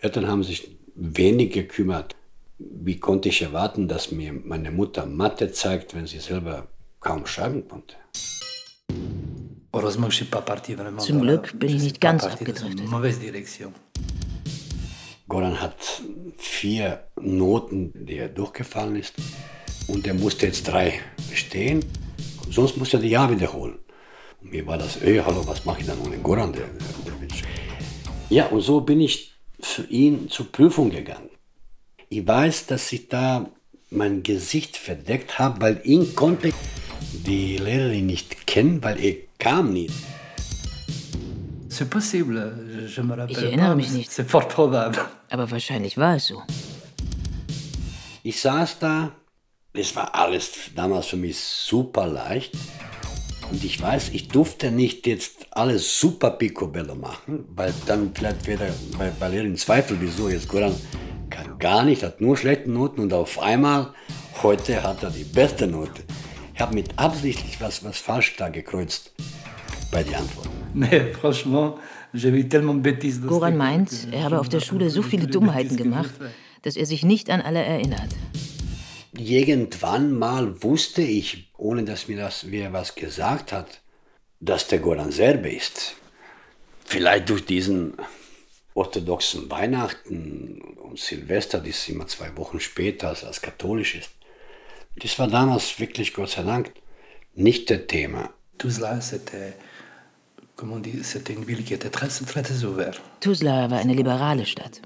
Eltern 0.00 0.26
haben 0.26 0.42
sich 0.42 0.81
wenig 0.94 1.52
gekümmert. 1.52 2.16
Wie 2.58 2.98
konnte 2.98 3.28
ich 3.28 3.42
erwarten, 3.42 3.88
dass 3.88 4.12
mir 4.12 4.32
meine 4.32 4.70
Mutter 4.70 5.06
Mathe 5.06 5.52
zeigt, 5.52 5.94
wenn 5.94 6.06
sie 6.06 6.20
selber 6.20 6.68
kaum 7.00 7.26
schreiben 7.26 7.66
konnte? 7.68 7.96
Vraiment 9.72 11.00
Zum 11.00 11.22
Glück 11.22 11.58
bin 11.58 11.76
ich 11.76 11.82
nicht 11.82 12.00
ganz 12.00 12.24
abgedriftet. 12.24 12.88
Goran 15.28 15.60
hat 15.60 16.02
vier 16.36 17.04
Noten, 17.18 17.92
die 17.94 18.18
er 18.18 18.28
durchgefallen 18.28 18.96
ist. 18.96 19.14
Und 19.88 20.06
er 20.06 20.14
musste 20.14 20.46
jetzt 20.46 20.68
drei 20.68 21.00
bestehen. 21.30 21.84
Sonst 22.50 22.76
musste 22.76 22.98
er 22.98 23.00
die 23.00 23.08
Jahr 23.08 23.30
wiederholen. 23.30 23.78
Und 24.42 24.52
mir 24.52 24.66
war 24.66 24.76
das, 24.76 25.00
ey, 25.00 25.16
hallo, 25.24 25.42
was 25.46 25.64
mache 25.64 25.80
ich 25.80 25.86
dann 25.86 25.98
ohne 26.00 26.18
Goran? 26.18 26.52
Der, 26.52 26.66
der, 26.66 27.12
ja, 28.28 28.46
und 28.46 28.60
so 28.60 28.80
bin 28.80 29.00
ich 29.00 29.31
für 29.62 29.84
ihn 29.84 30.28
zur 30.28 30.50
Prüfung 30.50 30.90
gegangen. 30.90 31.30
Ich 32.08 32.26
weiß, 32.26 32.66
dass 32.66 32.92
ich 32.92 33.08
da 33.08 33.48
mein 33.90 34.22
Gesicht 34.22 34.76
verdeckt 34.76 35.38
habe, 35.38 35.60
weil 35.60 35.80
ihn 35.84 36.14
konnte 36.14 36.52
die 37.12 37.56
Lehrerin 37.56 38.06
nicht 38.06 38.46
kennen, 38.46 38.82
weil 38.82 39.02
er 39.02 39.14
kam 39.38 39.72
nie. 39.72 39.90
C'est 41.68 41.88
possible, 41.88 42.54
je, 42.68 42.86
je 42.86 43.02
me 43.02 43.16
rappelle 43.16 43.30
Ich 43.30 43.42
erinnere 43.42 43.74
mich 43.74 43.90
nicht. 43.90 44.10
C'est 44.10 44.28
fort 44.28 44.48
probable. 44.50 44.98
Aber 45.30 45.50
wahrscheinlich 45.50 45.96
war 45.96 46.16
es 46.16 46.26
so. 46.26 46.42
Ich 48.22 48.40
saß 48.40 48.78
da, 48.78 49.12
es 49.72 49.96
war 49.96 50.14
alles 50.14 50.52
damals 50.74 51.06
für 51.06 51.16
mich 51.16 51.38
super 51.38 52.06
leicht. 52.06 52.52
Und 53.50 53.64
ich 53.64 53.80
weiß, 53.80 54.10
ich 54.10 54.28
durfte 54.28 54.70
nicht 54.70 55.06
jetzt 55.06 55.41
alles 55.54 56.00
super 56.00 56.30
picobello 56.30 56.94
machen, 56.94 57.44
weil 57.54 57.72
dann 57.86 58.10
vielleicht 58.14 58.46
wäre 58.46 58.72
bei, 58.98 59.10
bei 59.18 59.28
Lehrerin 59.28 59.56
Zweifel, 59.56 59.96
wieso 60.00 60.28
jetzt 60.28 60.48
Goran 60.48 60.74
kann 61.30 61.58
gar 61.58 61.84
nicht, 61.84 62.02
hat 62.02 62.20
nur 62.20 62.36
schlechte 62.36 62.70
Noten 62.70 63.00
und 63.00 63.12
auf 63.12 63.38
einmal, 63.40 63.92
heute 64.42 64.82
hat 64.82 65.02
er 65.02 65.10
die 65.10 65.24
beste 65.24 65.66
Note. 65.66 66.02
Ich 66.54 66.60
habe 66.60 66.74
mit 66.74 66.98
absichtlich 66.98 67.60
was, 67.60 67.84
was 67.84 67.98
falsch 67.98 68.36
da 68.36 68.48
gekreuzt 68.48 69.12
bei 69.90 70.02
den 70.02 70.14
Antworten. 70.14 70.50
Mais 70.74 71.14
franchement, 71.20 71.76
j'ai 72.14 72.32
vu 72.32 72.42
tellement 72.48 72.82
dans 72.82 73.20
Goran 73.26 73.56
meint, 73.56 74.08
er 74.10 74.24
habe 74.24 74.40
auf 74.40 74.48
der 74.48 74.60
Schule 74.60 74.88
so 74.90 75.02
viele 75.02 75.26
Dummheiten 75.26 75.76
gemacht, 75.76 76.12
dass 76.62 76.76
er 76.76 76.86
sich 76.86 77.04
nicht 77.04 77.28
an 77.30 77.42
alle 77.42 77.62
erinnert. 77.62 78.08
Irgendwann 79.14 80.18
mal 80.18 80.62
wusste 80.62 81.02
ich, 81.02 81.52
ohne 81.58 81.84
dass 81.84 82.08
mir 82.08 82.16
das 82.16 82.50
wer 82.50 82.72
was 82.72 82.94
gesagt 82.94 83.52
hat, 83.52 83.81
dass 84.42 84.66
der 84.66 84.80
Goran 84.80 85.12
Serbe 85.12 85.50
ist. 85.50 85.94
Vielleicht 86.84 87.28
durch 87.30 87.46
diesen 87.46 87.94
orthodoxen 88.74 89.48
Weihnachten 89.50 90.60
und 90.82 90.98
Silvester, 90.98 91.60
das 91.60 91.88
immer 91.88 92.06
zwei 92.08 92.36
Wochen 92.36 92.58
später 92.58 93.08
als, 93.08 93.24
als 93.24 93.40
katholisch 93.40 93.94
ist. 93.94 94.10
Das 94.96 95.18
war 95.18 95.28
damals 95.28 95.78
wirklich, 95.78 96.12
Gott 96.12 96.30
sei 96.30 96.42
Dank, 96.42 96.72
nicht 97.34 97.70
der 97.70 97.86
Thema. 97.86 98.30
Tout 98.58 98.70
cela, 98.70 99.00
c'était, 99.00 99.54
comment 100.56 100.76
on 100.76 100.80
dit, 100.80 101.02
c'était 101.02 101.34
une 101.34 101.44
ville 101.46 101.64
qui 101.64 101.74
était 101.74 101.90
très, 101.90 102.08
très, 102.08 102.42
très 102.42 102.64
ouverte. 102.64 103.00
Tuzla 103.20 103.70
war 103.70 103.78
eine 103.78 103.94
liberale 103.94 104.44
Stadt. 104.44 104.82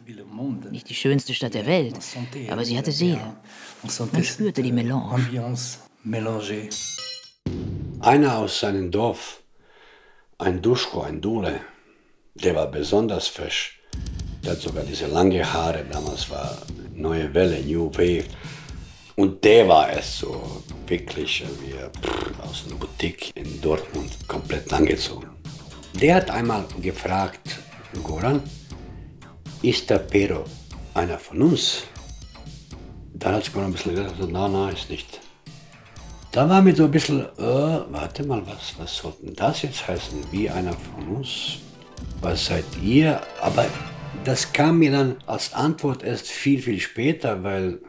Nicht 0.70 0.88
die 0.88 0.94
schönste 0.94 1.34
Stadt 1.34 1.54
der 1.54 1.66
Welt, 1.66 1.96
aber 2.50 2.64
sie 2.64 2.76
hatte 2.78 2.92
Seele. 2.92 3.36
Man 3.82 4.24
spürte 4.24 4.62
die 4.62 4.72
Melange. 4.72 6.68
Einer 8.00 8.38
aus 8.38 8.60
seinem 8.60 8.90
Dorf, 8.90 9.42
ein 10.38 10.60
Duschko, 10.60 11.02
ein 11.02 11.20
Dule, 11.20 11.60
der 12.34 12.54
war 12.54 12.70
besonders 12.70 13.26
fesch. 13.26 13.80
Der 14.44 14.52
hat 14.52 14.60
sogar 14.60 14.84
diese 14.84 15.06
lange 15.06 15.42
Haare, 15.50 15.84
damals 15.90 16.28
war 16.30 16.58
Neue 16.94 17.32
Welle, 17.32 17.60
New 17.60 17.90
Wave. 17.94 18.24
Und 19.16 19.42
der 19.44 19.66
war 19.66 19.90
es 19.90 20.18
so 20.18 20.62
wirklich 20.86 21.42
wie 21.62 21.72
pff, 21.72 22.40
aus 22.42 22.64
einer 22.66 22.76
Boutique 22.76 23.32
in 23.34 23.60
Dortmund, 23.62 24.28
komplett 24.28 24.70
angezogen. 24.72 25.28
Der 25.94 26.16
hat 26.16 26.30
einmal 26.30 26.66
gefragt, 26.82 27.58
Goran, 28.02 28.42
ist 29.62 29.88
der 29.88 30.00
Pero 30.00 30.44
einer 30.92 31.18
von 31.18 31.40
uns? 31.40 31.84
Dann 33.14 33.36
hat 33.36 33.50
Goran 33.50 33.70
ein 33.70 33.72
bisschen 33.72 33.94
gesagt, 33.94 34.18
nein, 34.20 34.52
nein, 34.52 34.74
ist 34.74 34.90
nicht. 34.90 35.20
Da 36.36 36.46
war 36.50 36.60
mir 36.60 36.76
so 36.76 36.84
ein 36.84 36.90
bisschen, 36.90 37.22
äh, 37.22 37.24
warte 37.38 38.22
mal, 38.22 38.46
was, 38.46 38.74
was 38.78 38.94
soll 38.94 39.14
denn 39.22 39.34
das 39.34 39.62
jetzt 39.62 39.88
heißen? 39.88 40.18
Wie 40.30 40.50
einer 40.50 40.74
von 40.74 41.16
uns? 41.16 41.60
Was 42.20 42.44
seid 42.44 42.66
ihr? 42.82 43.22
Aber 43.40 43.64
das 44.22 44.52
kam 44.52 44.80
mir 44.80 44.92
dann 44.92 45.16
als 45.24 45.54
Antwort 45.54 46.02
erst 46.02 46.26
viel, 46.26 46.60
viel 46.60 46.78
später, 46.78 47.42
weil 47.42 47.80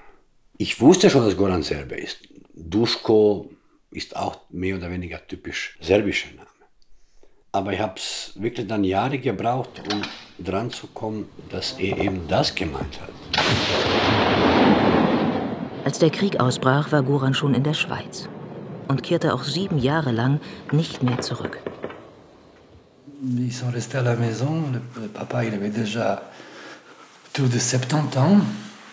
ich 0.58 0.80
wusste 0.80 1.10
schon, 1.10 1.26
dass 1.26 1.36
Goran 1.36 1.62
Serbe 1.62 1.96
ist. 1.96 2.20
Duschko 2.54 3.52
ist 3.92 4.16
auch 4.16 4.40
mehr 4.50 4.78
oder 4.78 4.90
weniger 4.90 5.20
typisch 5.28 5.78
serbischer 5.82 6.30
Name. 6.30 6.48
Aber 7.52 7.74
ich 7.74 7.82
habe 7.82 7.96
es 7.98 8.32
wirklich 8.36 8.66
dann 8.66 8.86
Jahre 8.86 9.20
gebraucht, 9.20 9.72
um 9.92 10.02
dran 10.40 10.72
zu 10.72 10.88
kommen, 10.88 11.28
dass 11.50 11.74
er 11.74 11.98
eben 11.98 12.26
das 12.30 12.56
gemeint 12.56 12.98
hat. 13.02 13.10
Als 15.84 16.00
der 16.00 16.12
Krieg 16.12 16.40
ausbrach, 16.40 16.94
war 16.94 17.04
Goran 17.04 17.34
schon 17.34 17.54
in 17.54 17.64
der 17.64 17.74
Schweiz 17.74 18.30
und 18.88 19.04
kehrte 19.04 19.34
auch 19.34 19.44
sieben 19.44 19.78
Jahre 19.78 20.12
lang 20.12 20.40
nicht 20.72 21.04
mehr 21.04 21.22
zurück. 21.22 21.60
Ils 23.24 23.52
sont 23.52 23.72
restés 23.74 23.98
à 23.98 24.04
la 24.04 24.16
maison. 24.16 24.64
Le, 24.72 25.02
le 25.02 25.08
papa, 25.08 25.44
il 25.44 25.54
avait 25.54 25.72
déjà 25.72 26.22
tout 27.34 27.48
de 27.48 27.58
70 27.58 28.18
ans. 28.18 28.42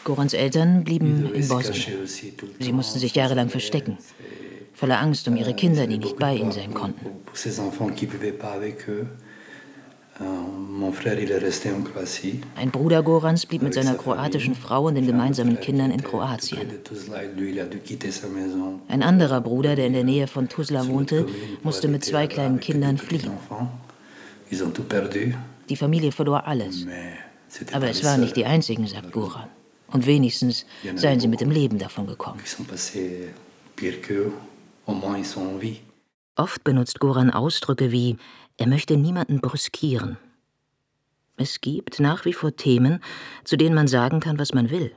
Gorans 0.04 0.34
Eltern 0.34 0.84
blieben 0.84 1.30
in 1.34 1.48
Bosnien. 1.48 2.06
Sie 2.06 2.72
mussten 2.72 2.98
sich 2.98 3.14
jahrelang 3.14 3.48
verstecken, 3.48 3.96
voller 4.74 5.00
Angst 5.00 5.26
um 5.28 5.36
ihre 5.36 5.54
Kinder, 5.54 5.86
die 5.86 5.98
nicht 5.98 6.18
bei 6.18 6.34
ihnen 6.34 6.52
sein 6.52 6.74
konnten. 6.74 7.06
Ein 12.56 12.70
Bruder 12.70 13.02
Gorans 13.02 13.46
blieb 13.46 13.62
mit 13.62 13.74
seiner 13.74 13.94
kroatischen 13.94 14.54
Frau 14.54 14.86
und 14.86 14.94
den 14.94 15.06
gemeinsamen 15.06 15.58
Kindern 15.58 15.90
in 15.90 16.02
Kroatien. 16.02 16.68
Ein 18.88 19.02
anderer 19.02 19.40
Bruder, 19.40 19.74
der 19.74 19.86
in 19.86 19.92
der 19.92 20.04
Nähe 20.04 20.26
von 20.26 20.48
Tuzla 20.48 20.86
wohnte, 20.86 21.26
musste 21.62 21.88
mit 21.88 22.04
zwei 22.04 22.26
kleinen 22.26 22.60
Kindern 22.60 22.98
fliehen. 22.98 23.32
Die 25.68 25.76
Familie 25.76 26.12
verlor 26.12 26.46
alles. 26.46 26.86
Aber 27.72 27.88
es 27.88 28.04
waren 28.04 28.20
nicht 28.20 28.36
die 28.36 28.44
einzigen, 28.44 28.86
sagt 28.86 29.12
Goran. 29.12 29.48
Und 29.88 30.06
wenigstens 30.06 30.66
seien 30.94 31.18
sie 31.20 31.28
mit 31.28 31.40
dem 31.40 31.50
Leben 31.50 31.78
davon 31.78 32.06
gekommen. 32.06 32.40
Oft 36.36 36.64
benutzt 36.64 36.98
Goran 36.98 37.30
Ausdrücke 37.30 37.92
wie, 37.92 38.16
er 38.56 38.66
möchte 38.66 38.96
niemanden 38.96 39.40
brüskieren. 39.40 40.16
Es 41.36 41.60
gibt 41.60 41.98
nach 41.98 42.24
wie 42.24 42.32
vor 42.32 42.54
Themen, 42.54 43.00
zu 43.42 43.56
denen 43.56 43.74
man 43.74 43.88
sagen 43.88 44.20
kann, 44.20 44.38
was 44.38 44.54
man 44.54 44.70
will. 44.70 44.92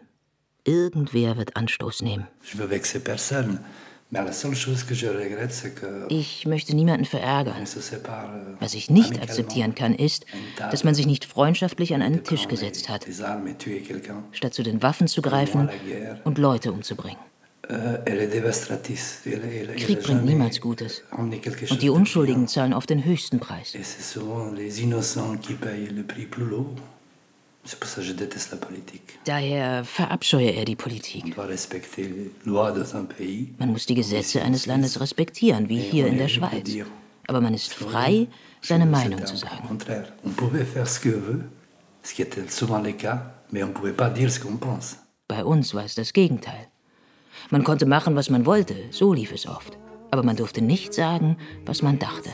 Irgendwer 0.63 1.37
wird 1.37 1.55
Anstoß 1.55 2.01
nehmen. 2.01 2.27
Ich 6.09 6.45
möchte 6.45 6.75
niemanden 6.75 7.05
verärgern. 7.05 7.55
Was 8.59 8.73
ich 8.73 8.89
nicht 8.89 9.21
akzeptieren 9.21 9.75
kann, 9.75 9.93
ist, 9.95 10.25
dass 10.57 10.83
man 10.83 10.95
sich 10.95 11.07
nicht 11.07 11.25
freundschaftlich 11.25 11.93
an 11.93 12.01
einen 12.01 12.23
Tisch 12.23 12.47
gesetzt 12.47 12.87
hat, 12.87 13.05
statt 14.31 14.53
zu 14.53 14.63
den 14.63 14.81
Waffen 14.81 15.07
zu 15.07 15.21
greifen 15.21 15.69
und 16.23 16.37
Leute 16.37 16.71
umzubringen. 16.71 17.19
Krieg 19.75 20.01
bringt 20.03 20.23
niemals 20.25 20.61
Gutes. 20.61 21.03
Und 21.11 21.81
die 21.81 21.89
Unschuldigen 21.89 22.47
zahlen 22.47 22.73
oft 22.73 22.89
den 22.89 23.03
höchsten 23.03 23.39
Preis. 23.39 23.73
Daher 29.25 29.83
verabscheue 29.83 30.51
er 30.51 30.65
die 30.65 30.75
Politik. 30.77 31.35
Man 33.57 33.71
muss 33.71 33.85
die 33.85 33.95
Gesetze 33.95 34.41
eines 34.41 34.65
Landes 34.65 35.01
respektieren, 35.01 35.67
wie 35.67 35.79
hier 35.79 36.07
in 36.07 36.17
der 36.17 36.29
Schweiz. 36.29 36.69
Aber 37.27 37.41
man 37.41 37.53
ist 37.53 37.73
frei, 37.73 38.27
seine 38.61 38.85
Meinung 38.85 39.25
zu 39.25 39.35
sagen. 39.35 39.77
Bei 45.27 45.43
uns 45.43 45.73
war 45.73 45.83
es 45.83 45.95
das 45.95 46.13
Gegenteil. 46.13 46.67
Man 47.49 47.63
konnte 47.63 47.85
machen, 47.85 48.15
was 48.15 48.29
man 48.29 48.45
wollte, 48.45 48.75
so 48.91 49.13
lief 49.13 49.31
es 49.31 49.47
oft. 49.47 49.77
Aber 50.11 50.23
man 50.23 50.35
durfte 50.35 50.61
nicht 50.61 50.93
sagen, 50.93 51.37
was 51.65 51.81
man 51.81 51.99
dachte. 51.99 52.29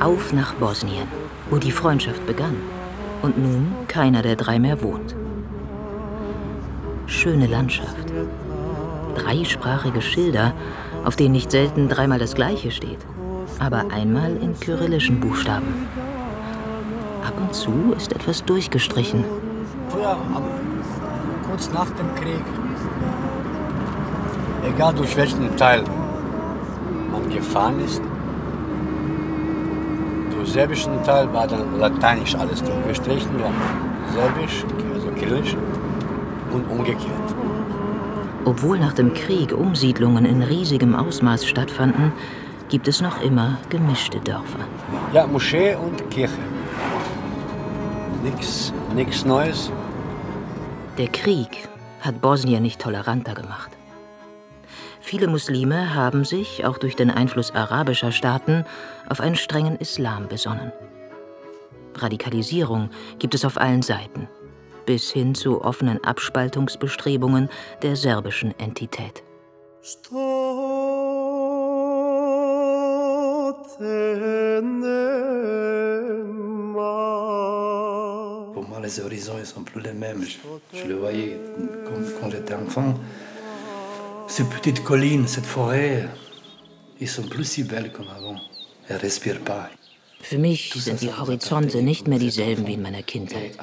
Auf 0.00 0.32
nach 0.32 0.54
Bosnien, 0.54 1.08
wo 1.50 1.56
die 1.58 1.72
Freundschaft 1.72 2.24
begann 2.26 2.56
und 3.22 3.38
nun 3.38 3.74
keiner 3.88 4.22
der 4.22 4.36
drei 4.36 4.58
mehr 4.58 4.82
wohnt. 4.82 5.14
Schöne 7.06 7.46
Landschaft. 7.46 8.12
Dreisprachige 9.16 10.00
Schilder, 10.00 10.54
auf 11.04 11.16
denen 11.16 11.32
nicht 11.32 11.50
selten 11.50 11.88
dreimal 11.88 12.18
das 12.18 12.34
Gleiche 12.34 12.70
steht, 12.70 12.98
aber 13.58 13.90
einmal 13.90 14.36
in 14.36 14.58
kyrillischen 14.58 15.20
Buchstaben. 15.20 15.88
Ab 17.24 17.34
und 17.38 17.54
zu 17.54 17.94
ist 17.96 18.12
etwas 18.12 18.44
durchgestrichen. 18.44 19.24
Früher, 19.88 20.16
kurz 21.48 21.70
nach 21.72 21.90
dem 21.90 22.14
Krieg, 22.14 22.44
egal 24.66 24.94
durch 24.94 25.16
welchen 25.16 25.56
Teil 25.56 25.84
man 27.12 27.28
gefahren 27.28 27.80
ist, 27.80 28.00
durch 30.34 30.52
serbischen 30.52 31.02
Teil 31.04 31.32
war 31.32 31.46
dann 31.46 31.78
lateinisch 31.78 32.34
alles 32.34 32.62
durchgestrichen, 32.62 33.30
haben 33.42 33.54
serbisch, 34.14 34.64
also 34.94 35.08
kyrillisch 35.10 35.56
und 36.52 36.70
umgekehrt. 36.70 37.34
Obwohl 38.44 38.78
nach 38.78 38.94
dem 38.94 39.12
Krieg 39.12 39.52
Umsiedlungen 39.52 40.24
in 40.24 40.42
riesigem 40.42 40.94
Ausmaß 40.94 41.46
stattfanden, 41.46 42.12
gibt 42.70 42.88
es 42.88 43.02
noch 43.02 43.20
immer 43.20 43.58
gemischte 43.68 44.18
Dörfer. 44.20 44.60
Ja, 45.12 45.26
Moschee 45.26 45.74
und 45.74 46.10
Kirche. 46.10 46.38
Nichts 48.22 48.72
nix 48.94 49.24
Neues. 49.24 49.70
Der 50.98 51.08
Krieg 51.08 51.68
hat 52.00 52.20
Bosnien 52.20 52.62
nicht 52.62 52.78
toleranter 52.78 53.34
gemacht. 53.34 53.70
Viele 55.00 55.26
Muslime 55.26 55.94
haben 55.94 56.24
sich, 56.24 56.66
auch 56.66 56.76
durch 56.76 56.96
den 56.96 57.10
Einfluss 57.10 57.54
arabischer 57.54 58.12
Staaten, 58.12 58.66
auf 59.08 59.20
einen 59.20 59.36
strengen 59.36 59.76
Islam 59.76 60.28
besonnen. 60.28 60.70
Radikalisierung 61.96 62.90
gibt 63.18 63.34
es 63.34 63.46
auf 63.46 63.58
allen 63.58 63.82
Seiten, 63.82 64.28
bis 64.84 65.10
hin 65.10 65.34
zu 65.34 65.62
offenen 65.62 66.04
Abspaltungsbestrebungen 66.04 67.48
der 67.82 67.96
serbischen 67.96 68.54
Entität. 68.58 69.22
Pour 78.60 78.68
moi, 78.68 78.80
les 78.80 79.00
horizons 79.00 79.38
ne 79.38 79.44
sont 79.44 79.62
plus 79.62 79.80
les 79.80 79.94
mêmes. 79.94 80.22
Je, 80.22 80.78
je 80.78 80.84
le 80.86 80.96
voyais 80.96 81.40
quand, 81.86 82.20
quand 82.20 82.30
j'étais 82.30 82.52
enfant. 82.52 82.92
Ces 84.28 84.44
petites 84.44 84.84
collines, 84.84 85.26
cette 85.26 85.46
forêt, 85.46 86.06
ils 87.00 87.08
sont 87.08 87.22
plus 87.22 87.44
si 87.44 87.62
belles 87.62 87.90
comme 87.90 88.08
avant. 88.14 88.36
Elles 88.86 88.96
ne 88.96 89.00
respirent 89.00 89.40
pas. 89.40 89.70
Für 90.20 90.36
mich 90.36 90.74
sind 90.76 91.00
die 91.00 91.10
Horizonte 91.10 91.80
nicht 91.80 92.06
mehr 92.06 92.18
dieselben 92.18 92.66
wie 92.66 92.74
in 92.74 92.82
meiner 92.82 93.02
Kindheit. 93.02 93.56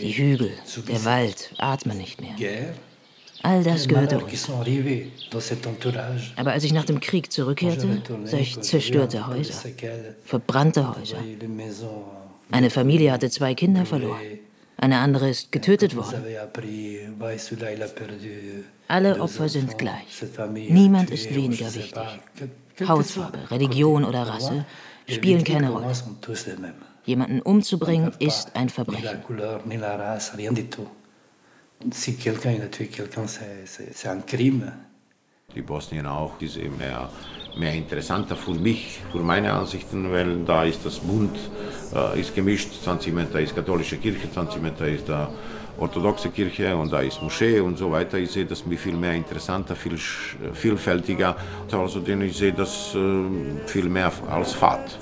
Die 0.00 0.10
Hügel, 0.10 0.50
der 0.88 1.04
Wald 1.04 1.54
atmen 1.58 1.96
nicht 1.96 2.20
mehr. 2.20 2.34
All 3.44 3.62
das 3.62 3.86
gehörte 3.86 4.18
uns. 4.18 4.50
Aber 6.36 6.50
als 6.50 6.64
ich 6.64 6.72
nach 6.72 6.84
dem 6.84 6.98
Krieg 6.98 7.30
zurückkehrte, 7.30 8.02
sah 8.24 8.38
ich 8.38 8.60
zerstörte 8.60 9.28
Häuser, 9.28 9.70
verbrannte 10.24 10.96
Häuser. 10.96 11.18
Eine 12.50 12.70
Familie 12.70 13.12
hatte 13.12 13.30
zwei 13.30 13.54
Kinder 13.54 13.86
verloren. 13.86 14.20
Eine 14.76 14.98
andere 14.98 15.28
ist 15.28 15.52
getötet 15.52 15.94
worden. 15.94 16.24
Alle 18.88 19.20
Opfer 19.20 19.48
sind 19.48 19.76
gleich. 19.76 20.22
Niemand 20.68 21.10
ist 21.10 21.34
weniger 21.34 21.74
wichtig. 21.74 22.02
Hautfarbe, 22.88 23.50
Religion 23.50 24.04
oder 24.04 24.22
Rasse 24.22 24.64
spielen 25.06 25.44
keine 25.44 25.70
Rolle. 25.70 25.92
Jemanden 27.04 27.40
umzubringen 27.42 28.12
ist 28.18 28.56
ein 28.56 28.68
Verbrechen. 28.68 29.22
Die 35.54 35.62
Bosnien 35.62 36.06
auch, 36.06 36.40
ist 36.40 36.56
eben 36.56 36.78
mehr, 36.78 37.10
mehr 37.56 37.74
interessanter 37.74 38.36
für 38.36 38.52
mich, 38.52 39.00
für 39.12 39.18
meine 39.18 39.52
Ansichten, 39.52 40.10
weil 40.12 40.44
da 40.44 40.64
ist 40.64 40.84
das 40.84 40.98
Bund 40.98 41.36
äh, 41.94 42.20
ist 42.20 42.34
gemischt, 42.34 42.70
20 42.84 43.12
Meter 43.12 43.40
ist 43.40 43.54
katholische 43.54 43.96
Kirche, 43.96 44.30
20 44.32 44.62
Meter 44.62 44.86
ist 44.88 45.08
da 45.08 45.30
orthodoxe 45.78 46.30
Kirche 46.30 46.76
und 46.76 46.92
da 46.92 47.00
ist 47.00 47.22
Moschee 47.22 47.60
und 47.60 47.78
so 47.78 47.90
weiter. 47.90 48.18
Ich 48.18 48.30
sehe 48.30 48.44
das 48.44 48.62
viel 48.62 48.94
mehr 48.94 49.14
interessanter, 49.14 49.74
viel 49.74 49.98
vielfältiger. 50.52 51.36
Also 51.72 52.00
denn 52.00 52.22
ich 52.22 52.36
sehe 52.36 52.52
das 52.52 52.94
äh, 52.94 53.66
viel 53.66 53.88
mehr 53.88 54.12
als 54.30 54.52
Fahrt. 54.52 54.98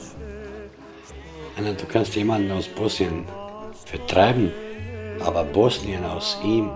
Du 1.57 1.87
kannst 1.93 2.15
jemanden 2.15 2.53
aus 2.53 2.69
Bosnien 2.69 3.25
vertreiben, 3.85 4.53
aber 5.21 5.43
Bosnien 5.43 6.05
aus 6.05 6.39
ihm 6.45 6.71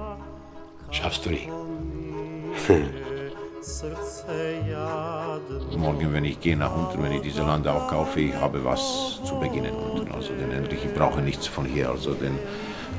schaffst 0.91 1.25
du 1.25 1.31
nie. 1.31 1.49
Morgen, 5.77 6.13
wenn 6.13 6.25
ich 6.25 6.39
gehe 6.41 6.57
nach 6.57 6.75
unten, 6.77 7.03
wenn 7.03 7.13
ich 7.13 7.23
diese 7.23 7.43
Land 7.43 7.67
auch 7.67 7.89
kaufe, 7.89 8.21
ich 8.21 8.35
habe 8.35 8.65
was 8.65 9.21
zu 9.25 9.35
beginnen 9.41 9.75
unten. 9.75 10.13
Also 10.13 10.33
denn 10.35 10.53
endlich, 10.53 10.85
ich 10.85 10.95
brauche 10.95 11.21
nichts 11.21 11.47
von 11.47 11.65
hier. 11.65 11.91
Also 11.91 12.15
denn 12.15 12.39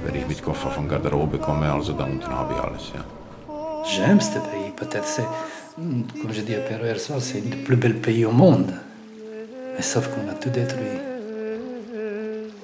wenn 0.03 0.15
ich 0.15 0.27
mit 0.27 0.43
Koffer 0.43 0.69
von 0.69 0.87
Garderobe 0.89 1.37
komme, 1.37 1.71
also 1.71 1.93
da 1.93 2.05
unten 2.05 2.27
habe 2.27 2.53
ich 2.53 2.59
alles, 2.59 2.91
ja. 2.93 3.03
J'aime 3.85 4.21
ce 4.21 4.39
pays, 4.39 4.71
peut-être 4.77 5.05
c'est, 5.05 5.27
comme 5.75 6.31
je 6.31 6.41
dis 6.41 6.55
à 6.55 6.59
Pierre 6.59 6.83
hier 6.85 6.99
soir, 6.99 7.19
c'est 7.19 7.41
le 7.41 7.57
plus 7.63 7.75
bel 7.75 7.95
pays 7.95 8.25
au 8.25 8.31
monde. 8.31 8.73
Mais 9.75 9.81
sauf 9.81 10.09
qu'on 10.09 10.29
a 10.29 10.33
tout 10.33 10.49
détruit. 10.49 10.99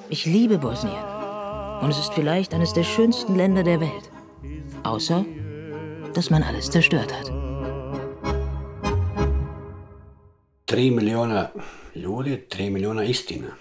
Ich 0.08 0.24
liebe 0.24 0.58
Bosnien. 0.58 1.04
Und 1.82 1.90
es 1.90 1.98
ist 1.98 2.12
vielleicht 2.14 2.52
eines 2.54 2.72
der 2.72 2.84
schönsten 2.84 3.36
Länder 3.36 3.62
der 3.62 3.80
Welt. 3.80 4.10
Außer, 4.82 5.24
dass 6.14 6.30
man 6.30 6.42
alles 6.42 6.70
zerstört 6.70 7.12
hat. 7.12 7.39
Drei 10.70 10.92
Millionen 10.92 11.48
Ljudi, 11.94 12.46
drei 12.48 12.70
Millionen 12.70 13.04
Istina. 13.04 13.56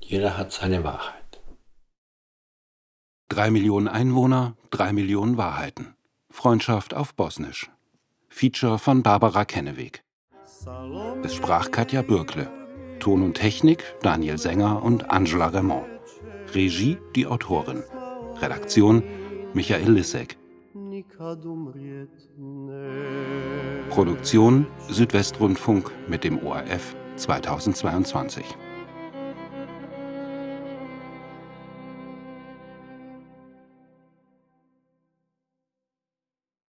Jeder 0.00 0.36
hat 0.36 0.50
seine 0.50 0.82
Wahrheit. 0.82 1.40
Drei 3.28 3.52
Millionen 3.52 3.86
Einwohner, 3.86 4.56
drei 4.70 4.92
Millionen 4.92 5.36
Wahrheiten. 5.36 5.94
Freundschaft 6.28 6.92
auf 6.92 7.14
Bosnisch. 7.14 7.70
Feature 8.28 8.80
von 8.80 9.04
Barbara 9.04 9.44
Kenneweg. 9.44 10.02
Es 11.22 11.36
sprach 11.36 11.70
Katja 11.70 12.02
Bürkle. 12.02 12.50
Ton 12.98 13.22
und 13.22 13.34
Technik 13.34 13.84
Daniel 14.02 14.38
Sänger 14.38 14.82
und 14.82 15.12
Angela 15.12 15.46
Raymond. 15.46 15.86
Regie 16.52 16.98
die 17.14 17.28
Autorin. 17.28 17.84
Redaktion 18.40 19.04
Michael 19.54 19.92
Lissek. 19.92 20.36
Produktion 23.90 24.66
Südwestrundfunk 24.88 25.90
mit 26.08 26.24
dem 26.24 26.38
ORF 26.44 26.94
2022. 27.16 28.44